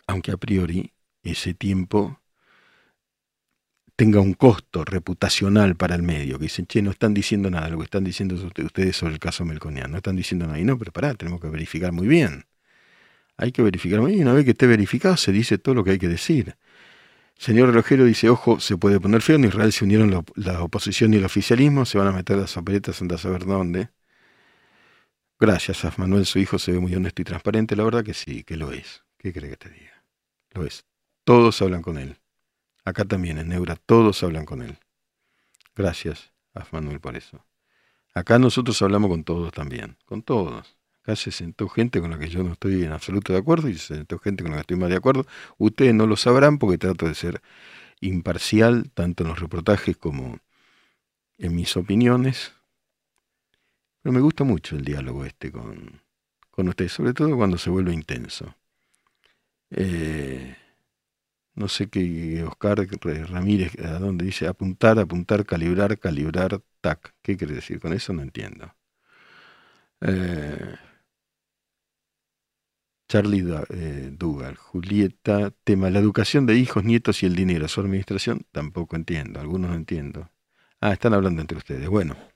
aunque 0.07 0.31
a 0.31 0.37
priori 0.37 0.93
ese 1.23 1.53
tiempo 1.53 2.19
tenga 4.03 4.19
un 4.19 4.33
costo 4.33 4.83
reputacional 4.83 5.77
para 5.77 5.95
el 5.95 6.03
medio, 6.03 6.37
que 6.37 6.43
dicen, 6.43 6.65
che, 6.65 6.81
no 6.81 6.91
están 6.91 7.13
diciendo 7.13 7.49
nada, 7.49 7.69
lo 7.69 7.77
que 7.77 7.85
están 7.85 8.03
diciendo 8.03 8.35
ustedes 8.35 8.97
sobre 8.97 9.13
el 9.13 9.19
caso 9.19 9.45
Melconian, 9.45 9.89
no 9.89 9.95
están 9.95 10.17
diciendo 10.17 10.45
nada. 10.45 10.59
Y 10.59 10.65
no, 10.65 10.77
pero 10.77 10.91
pará, 10.91 11.13
tenemos 11.13 11.39
que 11.39 11.47
verificar 11.47 11.93
muy 11.93 12.05
bien. 12.05 12.45
Hay 13.37 13.53
que 13.53 13.61
verificar 13.61 14.01
muy 14.01 14.11
bien, 14.11 14.19
y 14.19 14.23
una 14.23 14.33
vez 14.33 14.43
que 14.43 14.51
esté 14.51 14.67
verificado 14.67 15.15
se 15.15 15.31
dice 15.31 15.57
todo 15.57 15.73
lo 15.73 15.85
que 15.85 15.91
hay 15.91 15.99
que 15.99 16.09
decir. 16.09 16.57
Señor 17.37 17.69
relojero 17.69 18.03
dice, 18.03 18.27
ojo, 18.27 18.59
se 18.59 18.75
puede 18.75 18.99
poner 18.99 19.21
feo, 19.21 19.37
en 19.37 19.45
Israel 19.45 19.71
se 19.71 19.85
unieron 19.85 20.11
la, 20.35 20.61
oposición 20.61 21.13
y 21.13 21.17
el 21.17 21.23
oficialismo, 21.23 21.85
se 21.85 21.97
van 21.97 22.07
a 22.07 22.11
meter 22.11 22.37
las 22.37 22.57
operetas 22.57 23.01
en 23.01 23.09
a 23.13 23.17
saber 23.17 23.45
dónde. 23.45 23.89
Gracias 25.39 25.85
a 25.85 25.93
Manuel, 25.95 26.25
su 26.25 26.39
hijo 26.39 26.59
se 26.59 26.73
ve 26.73 26.79
muy 26.79 26.93
honesto 26.93 27.21
y 27.21 27.25
transparente, 27.25 27.77
la 27.77 27.85
verdad 27.85 28.03
que 28.03 28.13
sí, 28.13 28.43
que 28.43 28.57
lo 28.57 28.73
es. 28.73 29.05
¿Qué 29.17 29.31
cree 29.31 29.49
que 29.49 29.57
te 29.57 29.69
diga? 29.69 30.03
Lo 30.51 30.65
es. 30.65 30.83
Todos 31.23 31.61
hablan 31.61 31.81
con 31.81 31.97
él. 31.97 32.17
Acá 32.85 33.05
también 33.05 33.37
en 33.37 33.49
Neura 33.49 33.75
todos 33.75 34.23
hablan 34.23 34.45
con 34.45 34.61
él. 34.61 34.77
Gracias 35.75 36.31
a 36.53 36.65
Manuel 36.71 36.99
por 36.99 37.15
eso. 37.15 37.45
Acá 38.13 38.37
nosotros 38.37 38.81
hablamos 38.81 39.09
con 39.09 39.23
todos 39.23 39.51
también, 39.51 39.97
con 40.05 40.21
todos. 40.21 40.77
Acá 41.01 41.15
se 41.15 41.31
sentó 41.31 41.67
gente 41.67 41.99
con 41.99 42.11
la 42.11 42.19
que 42.19 42.29
yo 42.29 42.43
no 42.43 42.53
estoy 42.53 42.83
en 42.83 42.91
absoluto 42.91 43.33
de 43.33 43.39
acuerdo 43.39 43.69
y 43.69 43.73
se 43.73 43.95
sentó 43.95 44.19
gente 44.19 44.43
con 44.43 44.51
la 44.51 44.57
que 44.57 44.61
estoy 44.61 44.77
más 44.77 44.89
de 44.89 44.95
acuerdo. 44.95 45.25
Ustedes 45.57 45.93
no 45.93 46.07
lo 46.07 46.15
sabrán 46.15 46.59
porque 46.59 46.77
trato 46.77 47.07
de 47.07 47.15
ser 47.15 47.41
imparcial 47.99 48.91
tanto 48.93 49.23
en 49.23 49.29
los 49.29 49.39
reportajes 49.39 49.97
como 49.97 50.39
en 51.37 51.55
mis 51.55 51.75
opiniones. 51.75 52.53
Pero 54.01 54.13
me 54.13 54.21
gusta 54.21 54.43
mucho 54.43 54.75
el 54.75 54.85
diálogo 54.85 55.25
este 55.25 55.51
con, 55.51 56.01
con 56.51 56.67
ustedes, 56.67 56.91
sobre 56.91 57.13
todo 57.13 57.35
cuando 57.35 57.57
se 57.57 57.69
vuelve 57.69 57.93
intenso. 57.93 58.55
Eh, 59.71 60.32
no 61.63 61.69
sé 61.69 61.87
qué, 61.89 62.43
Oscar 62.43 62.77
Ramírez, 63.29 63.79
a 63.79 63.97
dónde 63.99 64.25
dice 64.25 64.47
apuntar, 64.47 64.99
apuntar, 64.99 65.45
calibrar, 65.45 65.97
calibrar, 65.97 66.61
tac. 66.81 67.15
¿Qué 67.21 67.37
quiere 67.37 67.55
decir 67.55 67.79
con 67.79 67.93
eso? 67.93 68.11
No 68.11 68.21
entiendo. 68.21 68.75
Eh, 70.01 70.75
Charlie 73.07 73.45
eh, 73.69 74.09
Dugal, 74.11 74.57
Julieta, 74.57 75.51
tema, 75.63 75.89
la 75.89 75.99
educación 75.99 76.45
de 76.45 76.55
hijos, 76.57 76.83
nietos 76.83 77.23
y 77.23 77.27
el 77.27 77.35
dinero, 77.35 77.69
su 77.69 77.79
administración, 77.79 78.45
tampoco 78.51 78.97
entiendo, 78.97 79.39
algunos 79.39 79.69
no 79.71 79.77
entiendo. 79.77 80.31
Ah, 80.81 80.91
están 80.91 81.13
hablando 81.13 81.39
entre 81.39 81.57
ustedes. 81.57 81.87
Bueno. 81.87 82.32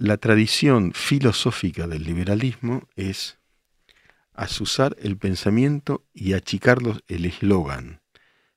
La 0.00 0.16
tradición 0.16 0.92
filosófica 0.92 1.88
del 1.88 2.04
liberalismo 2.04 2.86
es 2.94 3.40
asusar 4.32 4.94
el 5.00 5.16
pensamiento 5.16 6.06
y 6.14 6.34
achicarlos 6.34 7.02
el 7.08 7.24
eslogan. 7.24 8.00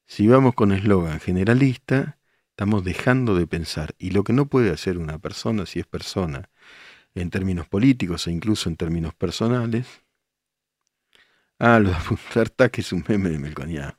Si 0.06 0.27
vamos 0.27 0.54
con 0.54 0.71
eslogan 0.71 1.19
generalista, 1.19 2.19
estamos 2.51 2.84
dejando 2.84 3.34
de 3.34 3.47
pensar. 3.47 3.95
Y 3.97 4.12
lo 4.12 4.23
que 4.23 4.34
no 4.34 4.45
puede 4.45 4.69
hacer 4.69 4.99
una 4.99 5.17
persona, 5.17 5.65
si 5.65 5.80
es 5.80 5.88
persona, 5.88 6.51
en 7.15 7.32
términos 7.32 7.67
políticos 7.67 8.27
e 8.27 8.32
incluso 8.32 8.69
en 8.69 8.77
términos 8.77 9.15
personales, 9.15 9.88
ah, 11.58 11.80
lo 11.80 11.89
de 11.89 11.95
apuntar 11.95 12.51
que 12.69 12.82
es 12.82 12.93
un 12.93 13.04
meme 13.08 13.30
de 13.32 13.39
Melconiá. 13.39 13.97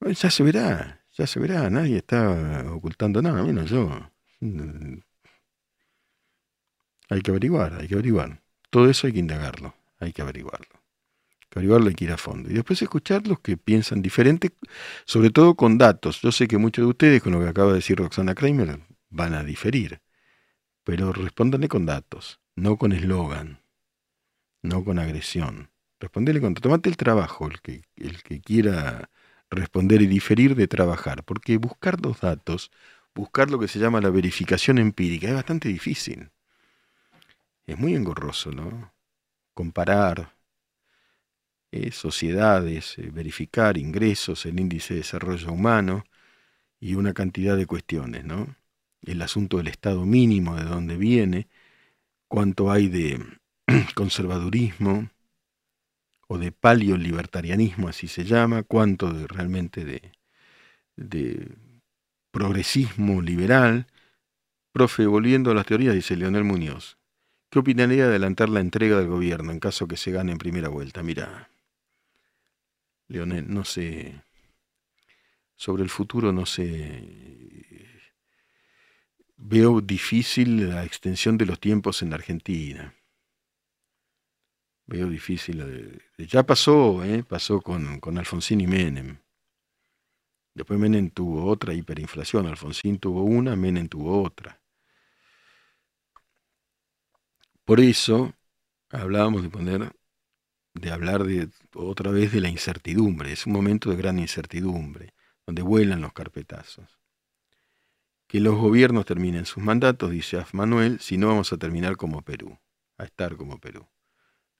ya 0.00 0.30
se 0.32 0.42
verá, 0.42 1.04
ya 1.16 1.28
se 1.28 1.38
verá, 1.38 1.70
nadie 1.70 1.98
está 1.98 2.72
ocultando 2.72 3.22
nada, 3.22 3.44
menos 3.44 3.70
yo. 3.70 4.10
Mm. 4.40 5.00
Hay 7.10 7.20
que 7.22 7.30
averiguar, 7.30 7.74
hay 7.80 7.88
que 7.88 7.94
averiguar. 7.94 8.42
Todo 8.70 8.88
eso 8.90 9.06
hay 9.06 9.14
que 9.14 9.18
indagarlo, 9.20 9.74
hay 9.98 10.12
que 10.12 10.22
averiguarlo. 10.22 10.68
Hay 11.40 11.48
que 11.50 11.58
averiguarlo, 11.58 11.88
hay 11.88 11.94
que 11.94 12.04
ir 12.04 12.12
a 12.12 12.18
fondo. 12.18 12.50
Y 12.50 12.54
después 12.54 12.82
escuchar 12.82 13.26
los 13.26 13.40
que 13.40 13.56
piensan 13.56 14.02
diferente, 14.02 14.52
sobre 15.06 15.30
todo 15.30 15.54
con 15.54 15.78
datos. 15.78 16.20
Yo 16.20 16.32
sé 16.32 16.46
que 16.48 16.58
muchos 16.58 16.84
de 16.84 16.90
ustedes, 16.90 17.22
con 17.22 17.32
lo 17.32 17.40
que 17.40 17.48
acaba 17.48 17.70
de 17.70 17.76
decir 17.76 17.98
Roxana 17.98 18.34
Kramer, 18.34 18.80
van 19.10 19.34
a 19.34 19.44
diferir. 19.44 20.00
Pero 20.84 21.12
respóndanle 21.12 21.68
con 21.68 21.86
datos, 21.86 22.40
no 22.56 22.76
con 22.76 22.92
eslogan, 22.92 23.62
no 24.62 24.84
con 24.84 24.98
agresión. 24.98 25.70
Respondele 26.00 26.40
con... 26.40 26.54
Tomate 26.54 26.88
el 26.88 26.96
trabajo, 26.96 27.46
el 27.46 27.60
que, 27.60 27.82
el 27.96 28.22
que 28.22 28.40
quiera 28.40 29.10
responder 29.50 30.02
y 30.02 30.06
diferir 30.06 30.54
de 30.54 30.68
trabajar, 30.68 31.24
porque 31.24 31.56
buscar 31.56 32.00
los 32.04 32.20
datos 32.20 32.70
buscar 33.14 33.50
lo 33.50 33.58
que 33.58 33.68
se 33.68 33.78
llama 33.78 34.00
la 34.00 34.10
verificación 34.10 34.78
empírica 34.78 35.28
es 35.28 35.34
bastante 35.34 35.68
difícil. 35.68 36.30
Es 37.68 37.78
muy 37.78 37.94
engorroso, 37.94 38.50
¿no? 38.50 38.92
Comparar. 39.54 40.36
eh, 41.72 41.90
sociedades, 41.92 42.98
eh, 42.98 43.10
verificar 43.12 43.76
ingresos, 43.78 44.46
el 44.46 44.58
índice 44.60 44.94
de 44.94 45.00
desarrollo 45.00 45.52
humano 45.52 46.04
y 46.80 46.94
una 46.96 47.14
cantidad 47.14 47.56
de 47.56 47.66
cuestiones, 47.66 48.24
¿no? 48.24 48.56
El 49.02 49.22
asunto 49.22 49.58
del 49.58 49.68
estado 49.68 50.06
mínimo, 50.06 50.56
de 50.56 50.64
dónde 50.64 50.96
viene, 50.96 51.48
cuánto 52.28 52.70
hay 52.72 52.88
de 52.88 53.20
conservadurismo 53.96 55.10
o 56.28 56.38
de 56.38 56.52
paleolibertarianismo, 56.52 57.88
así 57.88 58.06
se 58.08 58.24
llama, 58.24 58.62
cuánto 58.62 59.12
realmente 59.26 59.84
de, 59.84 60.12
de 60.96 61.56
progresismo 62.30 63.22
liberal. 63.22 63.86
Profe, 64.72 65.06
volviendo 65.06 65.50
a 65.50 65.54
las 65.54 65.66
teorías, 65.66 65.94
dice 65.94 66.16
Leonel 66.16 66.44
Muñoz, 66.44 66.98
¿qué 67.50 67.58
opinaría 67.58 68.04
de 68.04 68.10
adelantar 68.10 68.48
la 68.48 68.60
entrega 68.60 68.98
del 68.98 69.08
gobierno 69.08 69.52
en 69.52 69.60
caso 69.60 69.88
que 69.88 69.96
se 69.96 70.12
gane 70.12 70.32
en 70.32 70.38
primera 70.38 70.68
vuelta? 70.68 71.02
Mira, 71.02 71.50
Leonel, 73.08 73.52
no 73.52 73.64
sé, 73.64 74.22
sobre 75.56 75.82
el 75.82 75.88
futuro 75.88 76.32
no 76.32 76.46
sé, 76.46 77.02
veo 79.36 79.80
difícil 79.80 80.68
la 80.68 80.84
extensión 80.84 81.38
de 81.38 81.46
los 81.46 81.58
tiempos 81.58 82.02
en 82.02 82.12
Argentina. 82.12 82.94
Veo 84.86 85.08
difícil. 85.08 86.02
Ya 86.16 86.44
pasó, 86.44 87.04
¿eh? 87.04 87.22
pasó 87.22 87.60
con, 87.60 88.00
con 88.00 88.16
Alfonsín 88.16 88.60
y 88.60 88.66
Menem. 88.66 89.18
Después 90.58 90.80
Menem 90.80 91.08
tuvo 91.08 91.44
otra 91.44 91.72
hiperinflación, 91.72 92.48
Alfonsín 92.48 92.98
tuvo 92.98 93.22
una, 93.22 93.54
Menem 93.54 93.86
tuvo 93.86 94.24
otra. 94.24 94.60
Por 97.64 97.78
eso 97.78 98.34
hablábamos 98.90 99.44
de 99.44 99.50
poner, 99.50 99.92
de 100.74 100.90
hablar 100.90 101.22
de 101.22 101.48
otra 101.74 102.10
vez 102.10 102.32
de 102.32 102.40
la 102.40 102.48
incertidumbre. 102.48 103.30
Es 103.30 103.46
un 103.46 103.52
momento 103.52 103.90
de 103.90 103.96
gran 103.98 104.18
incertidumbre, 104.18 105.14
donde 105.46 105.62
vuelan 105.62 106.00
los 106.00 106.12
carpetazos. 106.12 106.98
Que 108.26 108.40
los 108.40 108.56
gobiernos 108.56 109.06
terminen 109.06 109.46
sus 109.46 109.62
mandatos, 109.62 110.10
dice 110.10 110.38
Af 110.38 110.54
Manuel, 110.54 110.98
si 110.98 111.18
no 111.18 111.28
vamos 111.28 111.52
a 111.52 111.56
terminar 111.56 111.96
como 111.96 112.22
Perú, 112.22 112.58
a 112.96 113.04
estar 113.04 113.36
como 113.36 113.60
Perú. 113.60 113.86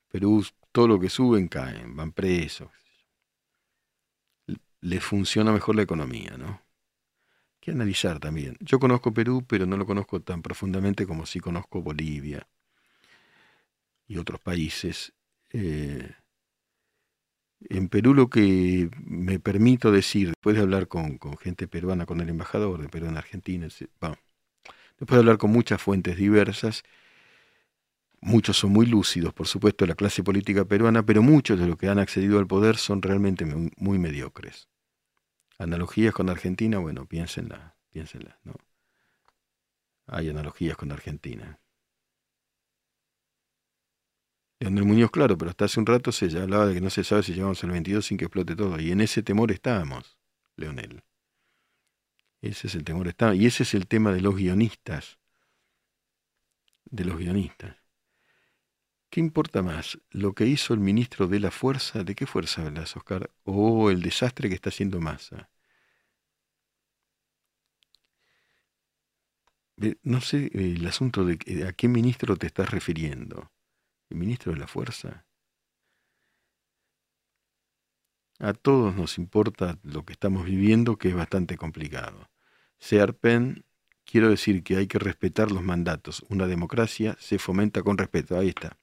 Perú, 0.07 0.47
todo 0.71 0.87
lo 0.87 1.01
que 1.01 1.11
suben 1.11 1.49
caen, 1.49 1.97
van 1.97 2.13
presos, 2.13 2.71
le 4.81 5.01
funciona 5.01 5.53
mejor 5.53 5.77
la 5.77 5.83
economía, 5.83 6.37
¿no? 6.39 6.47
Hay 6.49 7.61
que 7.61 7.71
analizar 7.73 8.21
también. 8.21 8.57
Yo 8.61 8.79
conozco 8.79 9.13
Perú, 9.13 9.45
pero 9.47 9.67
no 9.67 9.77
lo 9.77 9.87
conozco 9.87 10.21
tan 10.21 10.43
profundamente 10.43 11.07
como 11.07 11.27
si 11.27 11.41
conozco 11.41 11.83
Bolivia 11.83 12.49
y 14.07 14.17
otros 14.19 14.41
países. 14.41 15.13
Eh, 15.51 16.11
en 17.69 17.89
Perú 17.89 18.15
lo 18.15 18.31
que 18.31 18.91
me 19.05 19.41
permito 19.41 19.91
decir, 19.91 20.29
después 20.29 20.57
de 20.57 20.63
hablar 20.63 20.89
con, 20.89 21.19
gente 21.39 21.67
peruana, 21.69 22.07
con 22.07 22.21
el 22.21 22.29
embajador 22.29 22.81
de 22.81 22.89
Perú 22.89 23.07
en 23.07 23.17
Argentina, 23.17 23.67
después 23.67 24.17
de 25.09 25.17
hablar 25.17 25.39
con 25.39 25.51
muchas 25.51 25.83
fuentes 25.83 26.17
diversas, 26.17 26.85
muchos 28.21 28.57
son 28.57 28.73
muy 28.73 28.87
lúcidos, 28.87 29.33
por 29.33 29.47
supuesto, 29.47 29.87
la 29.87 29.95
clase 29.95 30.23
política 30.23 30.65
peruana, 30.65 31.05
pero 31.05 31.23
muchos 31.23 31.59
de 31.59 31.67
los 31.67 31.77
que 31.77 31.89
han 31.89 31.99
accedido 31.99 32.39
al 32.39 32.47
poder 32.47 32.77
son 32.77 33.03
realmente 33.03 33.45
muy, 33.45 33.99
mediocres. 33.99 34.69
Analogías 35.59 36.15
con 36.15 36.29
Argentina, 36.29 36.79
bueno, 36.79 37.07
piénsenla, 37.07 37.77
piénsenla, 37.91 38.39
¿no? 38.45 38.55
Hay 40.07 40.29
analogías 40.31 40.77
con 40.77 40.93
Argentina. 40.93 41.61
Leonel 44.61 44.85
Muñoz, 44.85 45.11
claro, 45.11 45.37
pero 45.39 45.51
hasta 45.51 45.67
hace 45.67 45.79
un 45.79 45.87
rato 45.87 46.11
se 46.11 46.27
hablaba 46.39 46.67
de 46.67 46.75
que 46.75 46.81
no 46.81 46.91
se 46.91 47.05
sabe 47.05 47.23
si 47.23 47.33
llegamos 47.33 47.63
al 47.63 47.71
22 47.71 48.05
sin 48.05 48.19
que 48.19 48.25
explote 48.25 48.57
todo. 48.57 48.81
Y 48.81 48.91
en 48.91 49.01
ese 49.01 49.23
temor 49.23 49.53
estábamos, 49.53 50.19
Leonel. 50.57 51.03
Ese 52.41 52.69
es 52.69 52.75
el 52.75 52.85
temor 52.85 53.09
estábamos. 53.09 53.41
Y 53.41 53.47
ese 53.47 53.63
es 53.63 53.75
el 53.75 53.87
tema 53.87 54.13
de 54.13 54.21
los 54.21 54.37
guionistas. 54.37 55.19
De 56.85 57.05
los 57.05 57.19
guionistas. 57.19 57.77
¿Qué 59.11 59.21
importa 59.21 59.63
más? 59.63 59.99
¿Lo 60.11 60.35
que 60.35 60.47
hizo 60.47 60.73
el 60.73 60.81
ministro 60.81 61.27
de 61.29 61.41
la 61.41 61.51
Fuerza? 61.51 62.05
¿De 62.05 62.15
qué 62.15 62.27
fuerza 62.27 62.65
hablas, 62.67 62.97
Oscar? 62.97 63.31
¿O 63.45 63.91
el 63.91 64.03
desastre 64.03 64.49
que 64.49 64.55
está 64.55 64.71
haciendo 64.71 65.01
Massa? 65.01 65.51
No 70.03 70.21
sé 70.21 70.51
el 70.53 70.87
asunto 70.87 71.25
de 71.25 71.39
a 71.67 71.73
qué 71.73 71.89
ministro 71.89 72.37
te 72.37 72.47
estás 72.47 72.71
refiriendo. 72.71 73.51
¿El 74.11 74.19
ministro 74.19 74.53
de 74.53 74.59
la 74.59 74.67
Fuerza? 74.67 75.25
A 78.41 78.53
todos 78.53 78.95
nos 78.97 79.17
importa 79.19 79.79
lo 79.85 80.05
que 80.05 80.13
estamos 80.13 80.45
viviendo, 80.45 80.97
que 80.97 81.09
es 81.09 81.15
bastante 81.15 81.57
complicado. 81.57 82.31
Searpen, 82.79 83.65
quiero 84.05 84.29
decir 84.31 84.63
que 84.63 84.77
hay 84.77 84.87
que 84.87 84.99
respetar 84.99 85.51
los 85.53 85.63
mandatos. 85.63 86.25
Una 86.29 86.47
democracia 86.47 87.17
se 87.21 87.39
fomenta 87.39 87.83
con 87.83 87.99
respeto. 87.99 88.39
Ahí 88.39 88.49
está 88.49 88.77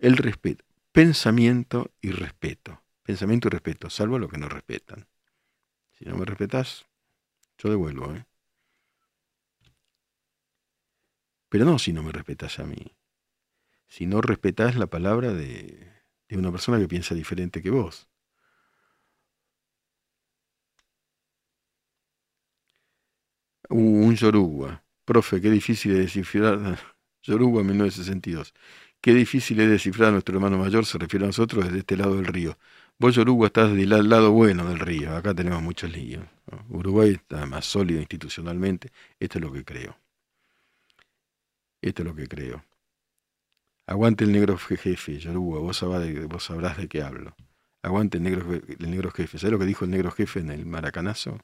el 0.00 0.16
respeto, 0.16 0.64
pensamiento 0.92 1.92
y 2.00 2.10
respeto. 2.10 2.82
Pensamiento 3.02 3.48
y 3.48 3.50
respeto, 3.50 3.90
salvo 3.90 4.18
los 4.18 4.30
que 4.30 4.38
no 4.38 4.48
respetan. 4.48 5.06
Si 5.92 6.04
no 6.04 6.16
me 6.16 6.24
respetas, 6.24 6.86
yo 7.58 7.70
devuelvo. 7.70 8.14
¿eh? 8.14 8.24
Pero 11.48 11.64
no 11.64 11.78
si 11.78 11.92
no 11.92 12.02
me 12.02 12.12
respetas 12.12 12.58
a 12.58 12.64
mí. 12.64 12.96
Si 13.86 14.06
no 14.06 14.20
respetas 14.20 14.76
la 14.76 14.86
palabra 14.86 15.32
de, 15.32 15.92
de 16.28 16.36
una 16.36 16.50
persona 16.50 16.78
que 16.78 16.88
piensa 16.88 17.14
diferente 17.14 17.62
que 17.62 17.70
vos. 17.70 18.10
un 23.70 24.14
Yoruba. 24.14 24.84
Profe, 25.04 25.40
qué 25.40 25.50
difícil 25.50 25.94
de 25.94 26.00
descifrar. 26.00 26.78
Yoruba 27.22 27.62
1962. 27.62 28.54
Qué 29.00 29.14
difícil 29.14 29.60
es 29.60 29.70
descifrar 29.70 30.10
a 30.10 30.12
nuestro 30.12 30.34
hermano 30.34 30.58
mayor, 30.58 30.84
se 30.84 30.98
refiere 30.98 31.24
a 31.24 31.28
nosotros 31.28 31.64
desde 31.64 31.78
este 31.78 31.96
lado 31.96 32.16
del 32.16 32.26
río. 32.26 32.58
Vos, 32.98 33.16
Uruguay, 33.16 33.46
estás 33.46 33.72
del 33.72 33.88
lado 33.88 34.30
bueno 34.32 34.68
del 34.68 34.78
río, 34.78 35.16
acá 35.16 35.34
tenemos 35.34 35.62
muchos 35.62 35.90
líos. 35.90 36.24
Uruguay 36.68 37.12
está 37.12 37.46
más 37.46 37.64
sólido 37.64 38.00
institucionalmente, 38.00 38.92
esto 39.18 39.38
es 39.38 39.44
lo 39.44 39.52
que 39.52 39.64
creo. 39.64 39.96
Esto 41.80 42.02
es 42.02 42.08
lo 42.08 42.14
que 42.14 42.28
creo. 42.28 42.62
Aguante 43.86 44.24
el 44.24 44.32
negro 44.32 44.56
jefe, 44.58 45.18
Yoruba, 45.18 45.60
vos, 45.60 45.78
sabrás 45.78 46.76
de 46.76 46.88
qué 46.88 47.02
hablo. 47.02 47.34
Aguante 47.82 48.18
el 48.18 48.24
negro, 48.24 48.52
el 48.52 48.90
negro 48.90 49.10
jefe. 49.10 49.38
¿Sabés 49.38 49.52
lo 49.52 49.58
que 49.58 49.64
dijo 49.64 49.84
el 49.84 49.90
negro 49.90 50.10
jefe 50.10 50.40
en 50.40 50.50
el 50.50 50.66
maracanazo? 50.66 51.38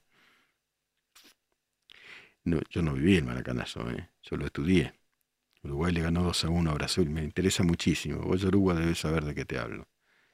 No, 2.45 2.61
yo 2.71 2.83
no 2.83 2.93
viví 2.95 3.17
el 3.17 3.25
maracanazo, 3.25 3.91
¿eh? 3.91 4.11
yo 4.23 4.37
lo 4.37 4.47
estudié. 4.47 4.95
Uruguay 5.67 5.93
le 5.93 6.03
ganó 6.03 6.23
2 6.23 6.45
a 6.45 6.49
1 6.49 6.71
a 6.71 6.75
Brasil. 6.75 7.11
Me 7.11 7.23
interesa 7.23 7.63
muchísimo. 7.63 8.23
Vos, 8.23 8.41
Yoruba, 8.41 8.75
debes 8.75 8.99
saber 8.99 9.25
de 9.25 9.35
qué 9.35 9.45
te 9.45 9.59
hablo. 9.59 9.89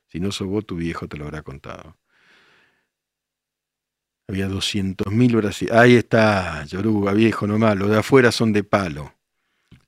Si 0.09 0.20
no 0.20 0.30
sos 0.30 0.47
vos, 0.47 0.66
tu 0.66 0.76
viejo 0.76 1.09
te 1.09 1.16
lo 1.16 1.24
habrá 1.24 1.43
contado. 1.43 1.97
Había 4.28 4.49
200.000 4.49 5.37
brasileños. 5.37 5.78
Ahí 5.78 5.97
está, 5.97 6.64
Yoruba, 6.64 7.12
viejo 7.12 7.47
nomás. 7.47 7.76
Los 7.76 7.91
de 7.91 7.99
afuera 7.99 8.33
son 8.33 8.53
de 8.53 8.64
palo. 8.64 9.14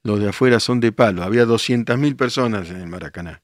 Los 0.03 0.20
de 0.20 0.28
afuera 0.28 0.61
son 0.61 0.80
de 0.80 0.92
palo. 0.92 1.22
Había 1.22 1.47
200.000 1.47 2.16
personas 2.16 2.70
en 2.70 2.76
el 2.76 2.86
Maracaná. 2.86 3.42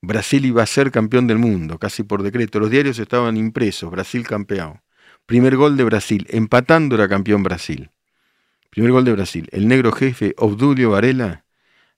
Brasil 0.00 0.44
iba 0.44 0.64
a 0.64 0.66
ser 0.66 0.90
campeón 0.90 1.28
del 1.28 1.38
mundo, 1.38 1.78
casi 1.78 2.02
por 2.02 2.22
decreto. 2.22 2.58
Los 2.58 2.70
diarios 2.70 2.98
estaban 2.98 3.36
impresos. 3.36 3.90
Brasil 3.90 4.26
campeón. 4.26 4.82
Primer 5.26 5.56
gol 5.56 5.76
de 5.76 5.84
Brasil. 5.84 6.26
Empatando 6.30 6.96
era 6.96 7.08
campeón 7.08 7.44
Brasil. 7.44 7.91
Primer 8.72 8.90
gol 8.90 9.04
de 9.04 9.12
Brasil. 9.12 9.48
El 9.52 9.68
negro 9.68 9.92
jefe 9.92 10.34
Obdulio 10.38 10.92
Varela 10.92 11.44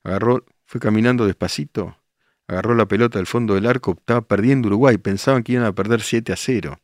agarró, 0.03 0.43
fue 0.65 0.81
caminando 0.81 1.25
despacito, 1.25 1.97
agarró 2.47 2.75
la 2.75 2.85
pelota 2.85 3.17
del 3.17 3.27
fondo 3.27 3.53
del 3.55 3.65
arco, 3.65 3.95
estaba 3.97 4.27
perdiendo 4.27 4.67
Uruguay, 4.67 4.97
pensaban 4.97 5.43
que 5.43 5.53
iban 5.53 5.63
a 5.63 5.71
perder 5.71 6.01
7 6.01 6.33
a 6.33 6.35
0. 6.35 6.81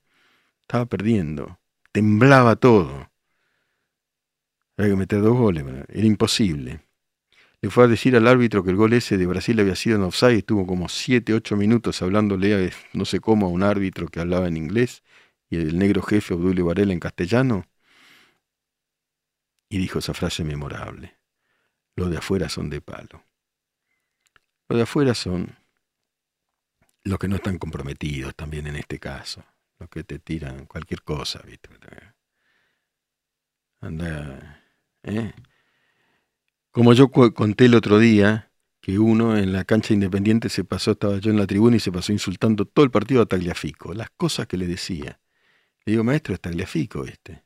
Estaba 0.62 0.86
perdiendo, 0.86 1.60
temblaba 1.92 2.56
todo. 2.56 3.12
Había 4.78 4.92
que 4.92 4.96
meter 4.98 5.22
dos 5.22 5.36
goles, 5.36 5.66
era 5.90 6.08
imposible. 6.08 6.86
Le 7.60 7.70
fue 7.70 7.84
a 7.84 7.88
decir 7.88 8.16
al 8.16 8.28
árbitro 8.28 8.64
que 8.64 8.70
el 8.70 8.78
gol 8.78 8.94
ese 8.94 9.18
de 9.18 9.26
Brasil 9.26 9.60
había 9.60 9.76
sido 9.76 9.98
en 9.98 10.04
offside, 10.04 10.38
estuvo 10.38 10.66
como 10.66 10.88
7, 10.88 11.34
8 11.34 11.58
minutos 11.58 12.02
hablándole, 12.02 12.72
no 12.94 13.04
sé 13.04 13.20
cómo, 13.20 13.48
a 13.48 13.50
un 13.50 13.62
árbitro 13.62 14.08
que 14.08 14.22
hablaba 14.22 14.48
en 14.48 14.56
inglés, 14.56 15.04
y 15.50 15.58
el 15.58 15.78
negro 15.78 16.02
jefe 16.02 16.34
Obdulio 16.34 16.66
Varela 16.68 16.94
en 16.94 17.02
castellano, 17.02 17.66
y 19.72 19.78
dijo 19.78 20.00
esa 20.00 20.14
frase 20.14 20.44
memorable. 20.44 21.18
Los 21.96 22.12
de 22.12 22.18
afuera 22.18 22.50
son 22.50 22.70
de 22.70 22.82
palo. 22.82 23.24
Los 24.68 24.76
de 24.78 24.84
afuera 24.84 25.16
son 25.16 25.58
los 27.06 27.18
que 27.18 27.30
no 27.30 27.38
están 27.38 27.58
comprometidos 27.58 28.36
también 28.36 28.68
en 28.68 28.76
este 28.76 29.00
caso. 29.00 29.46
Los 29.80 29.90
que 29.90 30.04
te 30.04 30.20
tiran 30.20 30.66
cualquier 30.66 31.04
cosa, 31.04 31.42
¿viste? 31.46 31.70
Anda, 33.80 34.62
¿eh? 35.04 35.32
Como 36.72 36.92
yo 36.92 37.10
conté 37.10 37.66
el 37.66 37.76
otro 37.76 37.98
día, 37.98 38.52
que 38.82 39.00
uno 39.00 39.38
en 39.38 39.54
la 39.54 39.64
cancha 39.64 39.94
independiente 39.94 40.50
se 40.50 40.66
pasó, 40.66 40.92
estaba 40.92 41.18
yo 41.20 41.32
en 41.32 41.38
la 41.38 41.48
tribuna 41.48 41.78
y 41.78 41.80
se 41.80 41.94
pasó 41.94 42.12
insultando 42.12 42.66
todo 42.66 42.84
el 42.84 42.92
partido 42.92 43.22
a 43.22 43.26
Tagliafico, 43.26 43.94
las 43.94 44.10
cosas 44.10 44.48
que 44.48 44.58
le 44.58 44.68
decía. 44.68 45.22
Le 45.86 45.94
digo, 45.94 46.04
maestro, 46.04 46.34
es 46.34 46.42
Tagliafico 46.42 47.06
este. 47.06 47.46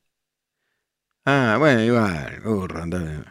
Ah, 1.27 1.55
bueno, 1.57 1.81
igual, 1.81 2.39
burro, 2.41 2.83
andame. 2.83 3.23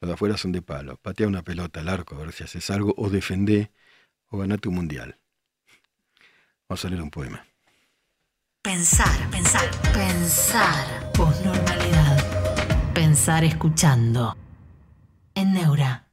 Los 0.00 0.08
de 0.08 0.14
afuera 0.14 0.36
son 0.36 0.52
de 0.52 0.62
palo. 0.62 0.96
Patea 0.96 1.26
una 1.26 1.42
pelota 1.42 1.80
al 1.80 1.88
arco 1.88 2.14
a 2.14 2.18
ver 2.18 2.32
si 2.32 2.44
haces 2.44 2.70
algo, 2.70 2.94
o 2.96 3.10
defendé, 3.10 3.72
o 4.28 4.38
ganate 4.38 4.68
un 4.68 4.76
mundial. 4.76 5.18
Vamos 6.68 6.84
a 6.84 6.88
leer 6.88 7.02
un 7.02 7.10
poema. 7.10 7.44
Pensar, 8.62 9.30
pensar, 9.30 9.68
pensar. 9.92 11.12
Posnormalidad. 11.12 12.92
Pensar 12.94 13.42
escuchando. 13.42 14.36
En 15.34 15.52
Neura. 15.52 16.06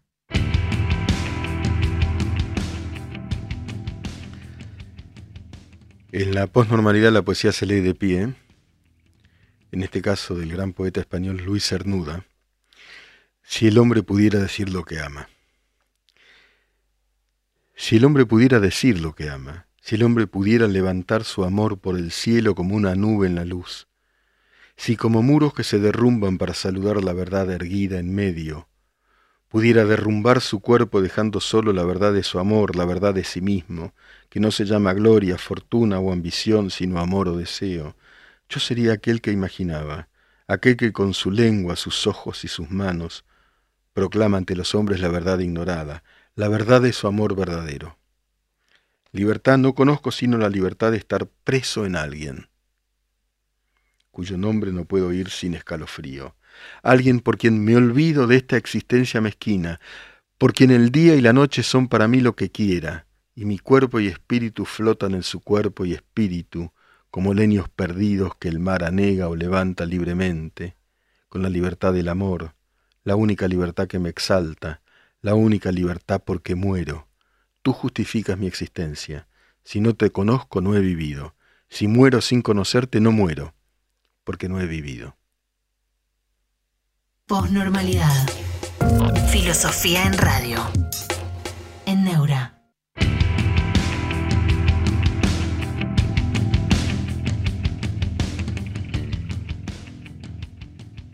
En 6.12 6.36
la 6.36 6.48
posnormalidad 6.48 7.12
la 7.12 7.22
poesía 7.22 7.52
se 7.52 7.66
lee 7.66 7.82
de 7.82 7.96
pie, 7.96 8.34
en 9.74 9.82
este 9.82 10.04
caso 10.04 10.36
del 10.36 10.52
gran 10.52 10.72
poeta 10.72 11.00
español 11.00 11.42
Luis 11.44 11.68
Cernuda, 11.68 12.28
si 13.42 13.66
el 13.66 13.80
hombre 13.80 14.04
pudiera 14.04 14.40
decir 14.40 14.70
lo 14.70 14.86
que 14.86 15.00
ama. 15.00 15.30
Si 17.76 17.96
el 17.96 18.06
hombre 18.06 18.28
pudiera 18.28 18.60
decir 18.60 19.02
lo 19.02 19.16
que 19.16 19.32
ama, 19.32 19.66
si 19.82 19.96
el 19.96 20.04
hombre 20.04 20.28
pudiera 20.28 20.68
levantar 20.68 21.24
su 21.24 21.44
amor 21.44 21.80
por 21.80 21.98
el 21.98 22.12
cielo 22.12 22.54
como 22.54 22.76
una 22.76 22.94
nube 22.94 23.26
en 23.26 23.34
la 23.34 23.46
luz, 23.46 23.88
si 24.78 24.96
como 24.96 25.24
muros 25.24 25.56
que 25.56 25.64
se 25.64 25.80
derrumban 25.80 26.38
para 26.38 26.54
saludar 26.54 27.04
la 27.04 27.14
verdad 27.14 27.50
erguida 27.50 27.98
en 27.98 28.14
medio, 28.14 28.70
pudiera 29.50 29.86
derrumbar 29.86 30.42
su 30.42 30.60
cuerpo 30.60 31.02
dejando 31.02 31.40
solo 31.40 31.74
la 31.74 31.84
verdad 31.84 32.14
de 32.14 32.22
su 32.22 32.38
amor, 32.38 32.76
la 32.76 32.86
verdad 32.86 33.16
de 33.16 33.24
sí 33.24 33.42
mismo, 33.42 33.96
que 34.30 34.40
no 34.40 34.52
se 34.52 34.66
llama 34.66 34.94
gloria, 34.94 35.40
fortuna 35.40 35.98
o 36.00 36.14
ambición, 36.14 36.70
sino 36.70 37.00
amor 37.00 37.28
o 37.28 37.38
deseo, 37.38 37.96
yo 38.50 38.60
sería 38.60 38.94
aquel 38.94 39.22
que 39.22 39.32
imaginaba, 39.32 40.10
aquel 40.48 40.78
que 40.78 40.92
con 40.94 41.14
su 41.14 41.32
lengua, 41.32 41.76
sus 41.76 42.08
ojos 42.08 42.44
y 42.44 42.48
sus 42.48 42.70
manos 42.70 43.26
proclama 43.94 44.38
ante 44.38 44.56
los 44.56 44.76
hombres 44.76 45.00
la 45.00 45.08
verdad 45.08 45.40
ignorada, 45.40 46.04
la 46.36 46.48
verdad 46.48 46.82
de 46.82 46.94
su 46.94 47.08
amor 47.08 47.36
verdadero. 47.36 47.98
Libertad 49.12 49.58
no 49.58 49.76
conozco 49.76 50.12
sino 50.12 50.38
la 50.38 50.50
libertad 50.50 50.92
de 50.92 50.98
estar 50.98 51.28
preso 51.44 51.86
en 51.86 51.96
alguien, 51.96 52.50
cuyo 54.10 54.38
nombre 54.38 54.72
no 54.72 54.86
puedo 54.86 55.08
oír 55.08 55.30
sin 55.30 55.54
escalofrío, 55.54 56.36
alguien 56.82 57.20
por 57.20 57.38
quien 57.38 57.64
me 57.64 57.76
olvido 57.76 58.28
de 58.28 58.38
esta 58.38 58.58
existencia 58.58 59.22
mezquina, 59.22 59.80
por 60.38 60.54
quien 60.54 60.72
el 60.72 60.92
día 60.92 61.16
y 61.16 61.22
la 61.22 61.34
noche 61.34 61.64
son 61.64 61.88
para 61.88 62.08
mí 62.08 62.22
lo 62.22 62.36
que 62.36 62.52
quiera, 62.52 63.06
y 63.36 63.46
mi 63.46 63.60
cuerpo 63.60 64.00
y 64.00 64.08
espíritu 64.08 64.66
flotan 64.66 65.14
en 65.14 65.24
su 65.24 65.42
cuerpo 65.42 65.86
y 65.86 65.94
espíritu, 65.94 66.72
como 67.14 67.36
leños 67.36 67.70
perdidos 67.70 68.34
que 68.38 68.48
el 68.48 68.58
mar 68.58 68.84
anega 68.84 69.30
o 69.30 69.36
levanta 69.36 69.86
libremente, 69.86 70.76
con 71.30 71.44
la 71.44 71.50
libertad 71.50 71.94
del 71.94 72.10
amor, 72.10 72.56
la 73.04 73.16
única 73.16 73.48
libertad 73.48 73.86
que 73.86 74.00
me 74.00 74.10
exalta, 74.10 74.82
la 75.22 75.36
única 75.36 75.72
libertad 75.72 76.24
porque 76.26 76.56
muero. 76.56 77.08
Tú 77.62 77.72
justificas 77.72 78.40
mi 78.40 78.48
existencia. 78.48 79.28
Si 79.64 79.80
no 79.80 79.94
te 79.94 80.10
conozco, 80.10 80.60
no 80.60 80.76
he 80.76 80.80
vivido. 80.80 81.36
Si 81.70 81.88
muero 81.88 82.20
sin 82.20 82.42
conocerte, 82.42 83.00
no 83.00 83.12
muero, 83.12 83.54
porque 84.24 84.50
no 84.50 84.60
he 84.60 84.66
vivido. 84.66 85.16
Posnormalidad. 87.28 88.28
Filosofía 89.30 90.08
en 90.08 90.18
radio. 90.18 90.58
En 91.86 92.06
Neura. 92.06 92.53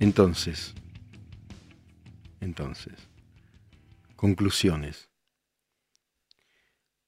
Entonces, 0.09 0.73
entonces, 2.41 2.97
conclusiones. 4.15 5.07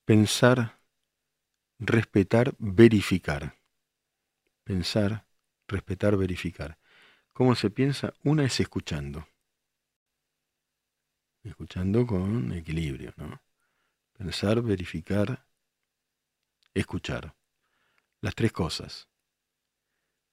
Pensar, 0.06 0.80
respetar, 1.80 2.54
verificar. 2.60 3.56
Pensar, 4.64 5.26
respetar, 5.68 6.16
verificar. 6.16 6.78
¿Cómo 7.34 7.56
se 7.56 7.72
piensa? 7.72 8.14
Una 8.24 8.44
es 8.44 8.60
escuchando. 8.60 9.28
Escuchando 11.42 12.06
con 12.06 12.54
equilibrio, 12.54 13.16
¿no? 13.18 13.42
Pensar, 14.14 14.62
verificar, 14.62 15.48
escuchar. 16.76 17.36
Las 18.22 18.36
tres 18.36 18.52
cosas. 18.52 19.08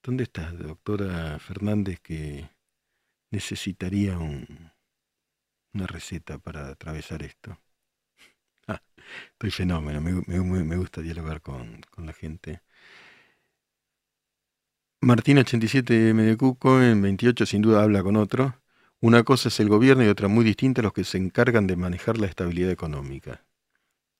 ¿Dónde 0.02 0.24
está, 0.24 0.52
doctora 0.52 1.38
Fernández, 1.38 2.00
que 2.00 2.57
necesitaría 3.30 4.18
una 4.18 5.86
receta 5.86 6.38
para 6.38 6.68
atravesar 6.68 7.22
esto? 7.22 7.58
Ah, 8.70 8.82
estoy 9.32 9.50
fenómeno, 9.50 10.02
me, 10.02 10.76
gusta 10.76 11.00
dialogar 11.00 11.40
con, 11.40 11.80
la 11.96 12.12
gente. 12.12 12.60
Martín 15.00 15.38
87 15.38 16.12
Mediacuco 16.12 16.82
en 16.82 17.00
28 17.00 17.46
sin 17.46 17.62
duda 17.62 17.82
habla 17.82 18.02
con 18.02 18.16
otro. 18.16 18.60
Una 19.00 19.22
cosa 19.22 19.48
es 19.48 19.58
el 19.60 19.70
gobierno 19.70 20.04
y 20.04 20.08
otra 20.08 20.28
muy 20.28 20.44
distinta 20.44 20.82
los 20.82 20.92
que 20.92 21.04
se 21.04 21.16
encargan 21.16 21.66
de 21.66 21.76
manejar 21.76 22.18
la 22.18 22.26
estabilidad 22.26 22.70
económica. 22.70 23.46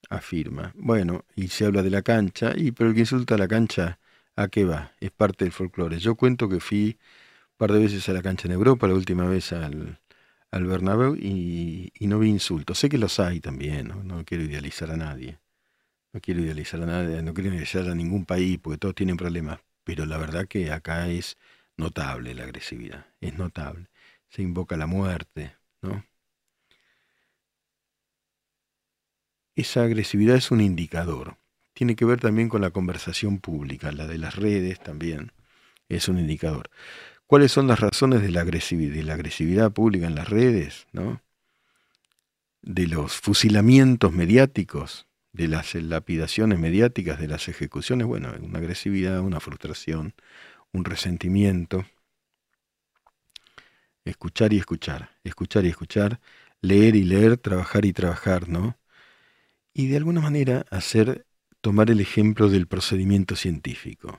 Afirma. 0.09 0.73
Bueno, 0.77 1.27
y 1.37 1.49
se 1.49 1.67
habla 1.67 1.83
de 1.83 1.91
la 1.91 2.01
cancha, 2.01 2.55
y 2.57 2.73
pero 2.73 2.89
el 2.89 2.95
que 2.95 3.01
insulta 3.01 3.35
a 3.35 3.39
la 3.39 3.49
cancha 3.49 3.99
¿A 4.39 4.47
qué 4.47 4.65
va? 4.65 4.93
Es 5.01 5.11
parte 5.11 5.45
del 5.45 5.53
folclore. 5.53 5.99
Yo 5.99 6.15
cuento 6.15 6.49
que 6.49 6.61
fui 6.61 6.97
par 7.59 7.73
de 7.73 7.81
veces 7.81 8.09
a 8.09 8.15
la 8.15 8.23
cancha 8.23 8.49
en 8.49 8.53
Europa, 8.53 8.89
la 8.89 8.95
última 8.95 9.27
vez 9.27 9.53
al, 9.53 10.01
al 10.51 10.65
Bernabéu, 10.65 11.17
y, 11.17 11.93
no 12.01 12.19
vi 12.19 12.31
insultos. 12.31 12.79
Sé 12.79 12.89
que 12.89 12.97
los 12.97 13.21
hay 13.21 13.41
también, 13.41 13.93
¿no? 14.05 14.25
quiero 14.25 14.45
idealizar 14.45 14.91
a 14.91 14.97
nadie. 14.97 15.39
No 16.15 16.21
quiero 16.21 16.41
idealizar 16.41 16.83
a 16.83 16.87
nadie, 16.87 17.23
no 17.23 17.35
quiero 17.35 17.51
idealizar 17.51 17.89
a 17.89 17.95
ningún 17.95 18.25
país, 18.25 18.59
porque 18.59 18.79
todos 18.79 18.95
tienen 18.95 19.19
problemas. 19.19 19.61
Pero 19.85 20.07
la 20.07 20.17
verdad 20.17 20.49
que 20.49 20.73
acá 20.73 21.09
es 21.09 21.37
notable 21.77 22.35
la 22.35 22.45
agresividad, 22.45 23.07
es 23.21 23.37
notable. 23.37 23.89
Se 24.31 24.43
invoca 24.43 24.77
la 24.79 24.87
muerte, 24.87 25.55
¿no? 25.83 26.05
Esa 29.55 29.83
agresividad 29.83 30.37
es 30.37 30.51
un 30.51 30.61
indicador 30.61 31.37
tiene 31.79 31.95
que 31.95 32.05
ver 32.05 32.19
también 32.19 32.49
con 32.49 32.61
la 32.61 32.73
conversación 32.73 33.39
pública, 33.39 33.93
la 33.93 34.09
de 34.09 34.19
las 34.19 34.35
redes 34.35 34.81
también 34.81 35.31
es 35.89 36.09
un 36.09 36.19
indicador. 36.19 36.71
¿Cuáles 37.29 37.53
son 37.53 37.67
las 37.67 37.79
razones 37.79 38.23
de 38.23 38.31
la 38.31 38.41
agresividad, 38.41 39.71
pública 39.71 40.07
en 40.07 40.15
las 40.15 40.31
redes? 40.31 40.87
¿no? 40.93 41.21
De 42.63 42.87
los 42.87 43.17
fusilamientos 43.17 44.15
mediáticos, 44.15 45.07
de 45.35 45.47
las 45.47 45.75
lapidaciones 45.75 46.59
mediáticas, 46.59 47.21
de 47.21 47.29
las 47.29 47.47
ejecuciones, 47.49 48.07
bueno, 48.07 48.33
una 48.41 48.61
agresividad, 48.61 49.21
una 49.21 49.41
frustración, 49.41 50.15
un 50.73 50.87
resentimiento. 50.87 51.85
Escuchar 54.07 54.55
y 54.55 54.57
escuchar, 54.57 55.11
escuchar 55.23 55.67
y 55.67 55.69
escuchar, 55.69 56.21
leer 56.63 56.97
y 56.97 57.05
leer, 57.05 57.37
trabajar 57.37 57.85
y 57.85 57.93
trabajar, 57.93 58.49
¿no? 58.49 58.79
Y 59.75 59.89
de 59.89 59.99
alguna 59.99 60.23
manera 60.23 60.65
hacer 60.71 61.27
tomar 61.61 61.91
el 61.91 62.01
ejemplo 62.01 62.49
del 62.49 62.67
procedimiento 62.67 63.37
científico, 63.37 64.19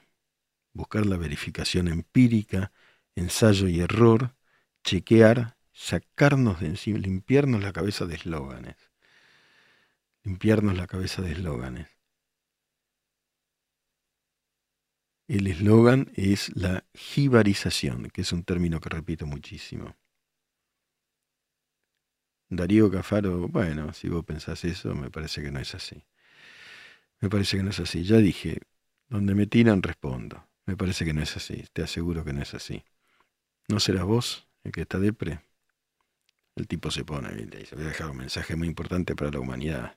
buscar 0.74 1.07
la 1.07 1.18
verificación 1.18 1.88
empírica, 1.88 2.72
ensayo 3.16 3.68
y 3.68 3.80
error, 3.82 4.36
chequear, 4.84 5.57
sacarnos 5.74 6.60
de 6.60 6.68
encima, 6.68 6.99
limpiarnos 6.99 7.62
la 7.64 7.74
cabeza 7.74 8.05
de 8.05 8.16
eslóganes, 8.16 8.76
limpiarnos 10.24 10.78
la 10.78 10.88
cabeza 10.88 11.22
de 11.22 11.32
eslóganes. 11.34 11.88
El 15.28 15.45
eslogan 15.45 16.12
es 16.16 16.51
la 16.55 16.86
jibarización, 16.93 18.10
que 18.10 18.22
es 18.22 18.32
un 18.34 18.43
término 18.43 18.80
que 18.80 18.89
repito 18.89 19.28
muchísimo. 19.28 19.95
Darío 22.49 22.89
Cafaro, 22.89 23.47
bueno, 23.47 23.93
si 23.93 24.10
vos 24.10 24.26
pensás 24.26 24.66
eso, 24.66 24.95
me 24.95 25.12
parece 25.12 25.43
que 25.43 25.51
no 25.51 25.60
es 25.60 25.76
así. 25.76 26.03
Me 27.22 27.30
parece 27.30 27.57
que 27.57 27.64
no 27.64 27.70
es 27.70 27.80
así. 27.80 28.03
Ya 28.03 28.18
dije, 28.18 28.60
donde 29.07 29.36
me 29.36 29.45
tiran 29.45 29.84
respondo. 29.84 30.47
Me 30.66 30.76
parece 30.76 31.05
que 31.05 31.14
no 31.14 31.22
es 31.22 31.36
así. 31.38 31.66
Te 31.74 31.84
aseguro 31.84 32.24
que 32.24 32.34
no 32.34 32.41
es 32.41 32.53
así. 32.55 32.84
¿No 33.70 33.80
serás 33.80 34.04
vos 34.04 34.48
el 34.64 34.72
que 34.72 34.82
está 34.82 35.00
depre? 35.00 35.42
El 36.56 36.68
tipo 36.68 36.92
se 36.92 37.06
pone 37.06 37.30
y 37.34 37.46
le 37.46 37.60
dice, 37.60 37.76
voy 37.76 37.86
a 37.86 37.90
dejar 37.90 38.10
un 38.10 38.18
mensaje 38.18 38.56
muy 38.56 38.68
importante 38.68 39.16
para 39.16 39.32
la 39.32 39.40
humanidad. 39.40 39.96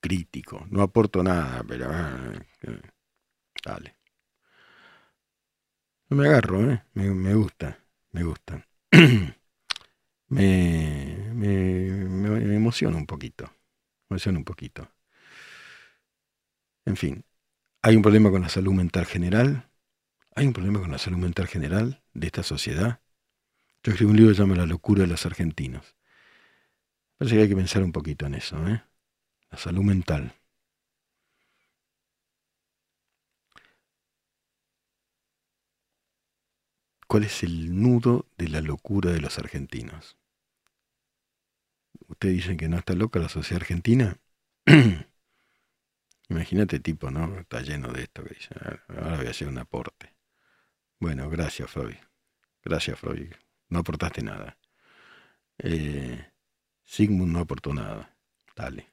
Crítico. 0.00 0.66
No 0.70 0.82
aporto 0.82 1.22
nada, 1.22 1.64
pero... 1.66 1.86
Ah, 1.90 2.32
dale. 3.64 3.96
No 6.08 6.16
me 6.16 6.28
agarro, 6.28 6.70
¿eh? 6.70 6.84
Me, 6.94 7.10
me 7.10 7.34
gusta, 7.34 7.78
me 8.12 8.22
gusta. 8.22 8.66
me, 10.28 11.32
me, 11.34 12.54
emociona 12.54 12.96
un 12.96 13.06
poquito. 13.06 13.46
Me 14.08 14.14
emociona 14.14 14.38
un 14.38 14.44
poquito. 14.44 14.88
En 16.84 16.96
fin, 16.96 17.24
hay 17.82 17.96
un 17.96 18.02
problema 18.02 18.30
con 18.30 18.42
la 18.42 18.48
salud 18.48 18.72
mental 18.72 19.06
general. 19.06 19.71
Hay 20.34 20.46
un 20.46 20.52
problema 20.54 20.80
con 20.80 20.90
la 20.90 20.98
salud 20.98 21.18
mental 21.18 21.46
general 21.46 22.02
de 22.14 22.26
esta 22.26 22.42
sociedad. 22.42 23.00
Yo 23.82 23.92
escribí 23.92 24.10
un 24.10 24.16
libro 24.16 24.30
que 24.30 24.36
se 24.36 24.42
llama 24.42 24.56
La 24.56 24.66
locura 24.66 25.02
de 25.02 25.08
los 25.08 25.26
argentinos. 25.26 25.94
Parece 27.18 27.36
que 27.36 27.42
hay 27.42 27.48
que 27.48 27.56
pensar 27.56 27.82
un 27.82 27.92
poquito 27.92 28.26
en 28.26 28.34
eso, 28.34 28.66
¿eh? 28.66 28.82
La 29.50 29.58
salud 29.58 29.82
mental. 29.82 30.34
¿Cuál 37.06 37.24
es 37.24 37.42
el 37.42 37.78
nudo 37.78 38.26
de 38.38 38.48
la 38.48 38.62
locura 38.62 39.12
de 39.12 39.20
los 39.20 39.38
argentinos? 39.38 40.16
Ustedes 42.08 42.36
dicen 42.36 42.56
que 42.56 42.68
no 42.68 42.78
está 42.78 42.94
loca 42.94 43.20
la 43.20 43.28
sociedad 43.28 43.60
argentina. 43.60 44.16
Imagínate 46.30 46.80
tipo, 46.80 47.10
¿no? 47.10 47.38
Está 47.38 47.60
lleno 47.60 47.92
de 47.92 48.04
esto 48.04 48.24
que 48.24 48.34
dice. 48.34 48.54
Ahora 48.88 49.18
voy 49.18 49.26
a 49.26 49.30
hacer 49.30 49.48
un 49.48 49.58
aporte. 49.58 50.21
Bueno, 51.02 51.28
gracias, 51.28 51.68
Freud. 51.68 51.96
Gracias, 52.64 52.96
Freud. 52.96 53.32
No 53.70 53.80
aportaste 53.80 54.22
nada. 54.22 54.56
Eh, 55.58 56.24
Sigmund 56.84 57.32
no 57.32 57.40
aportó 57.40 57.74
nada. 57.74 58.14
Dale. 58.54 58.86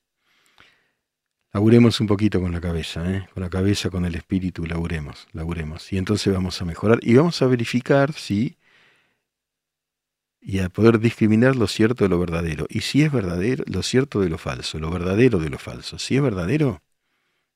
Laburemos 1.54 2.02
un 2.02 2.08
poquito 2.08 2.42
con 2.42 2.52
la 2.52 2.60
cabeza, 2.60 3.08
¿eh? 3.12 3.30
con 3.32 3.44
la 3.44 3.52
cabeza, 3.52 3.92
con 3.92 4.06
el 4.06 4.16
espíritu, 4.16 4.66
laburemos, 4.66 5.28
laburemos. 5.34 5.94
Y 5.94 6.00
entonces 6.00 6.34
vamos 6.34 6.60
a 6.60 6.66
mejorar 6.66 6.98
y 7.04 7.14
vamos 7.14 7.40
a 7.44 7.46
verificar 7.46 8.12
si 8.14 8.58
y 10.42 10.62
a 10.62 10.70
poder 10.70 10.98
discriminar 10.98 11.56
lo 11.58 11.68
cierto 11.68 12.06
de 12.06 12.10
lo 12.10 12.18
verdadero. 12.18 12.66
Y 12.70 12.82
si 12.82 13.04
es 13.04 13.12
verdadero, 13.12 13.64
lo 13.68 13.84
cierto 13.84 14.20
de 14.20 14.30
lo 14.30 14.40
falso, 14.40 14.80
lo 14.80 14.90
verdadero 14.90 15.38
de 15.38 15.52
lo 15.52 15.60
falso. 15.60 16.00
Si 16.00 16.16
es 16.16 16.24
verdadero, 16.24 16.82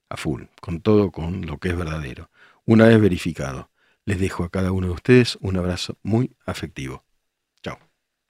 a 0.10 0.16
full, 0.16 0.44
con 0.62 0.80
todo, 0.82 1.10
con 1.12 1.48
lo 1.48 1.58
que 1.58 1.70
es 1.70 1.76
verdadero. 1.76 2.30
Una 2.66 2.86
vez 2.86 3.02
verificado, 3.02 3.72
les 4.06 4.20
dejo 4.20 4.44
a 4.44 4.50
cada 4.50 4.72
uno 4.72 4.88
de 4.88 4.94
ustedes 4.94 5.38
un 5.42 5.58
abrazo 5.58 5.98
muy 6.04 6.36
afectivo. 6.46 7.04
Chao. 7.62 7.80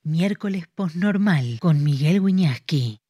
Miércoles 0.03 0.65
Postnormal 0.73 1.59
con 1.59 1.83
Miguel 1.83 2.19
Wiñaski. 2.19 3.02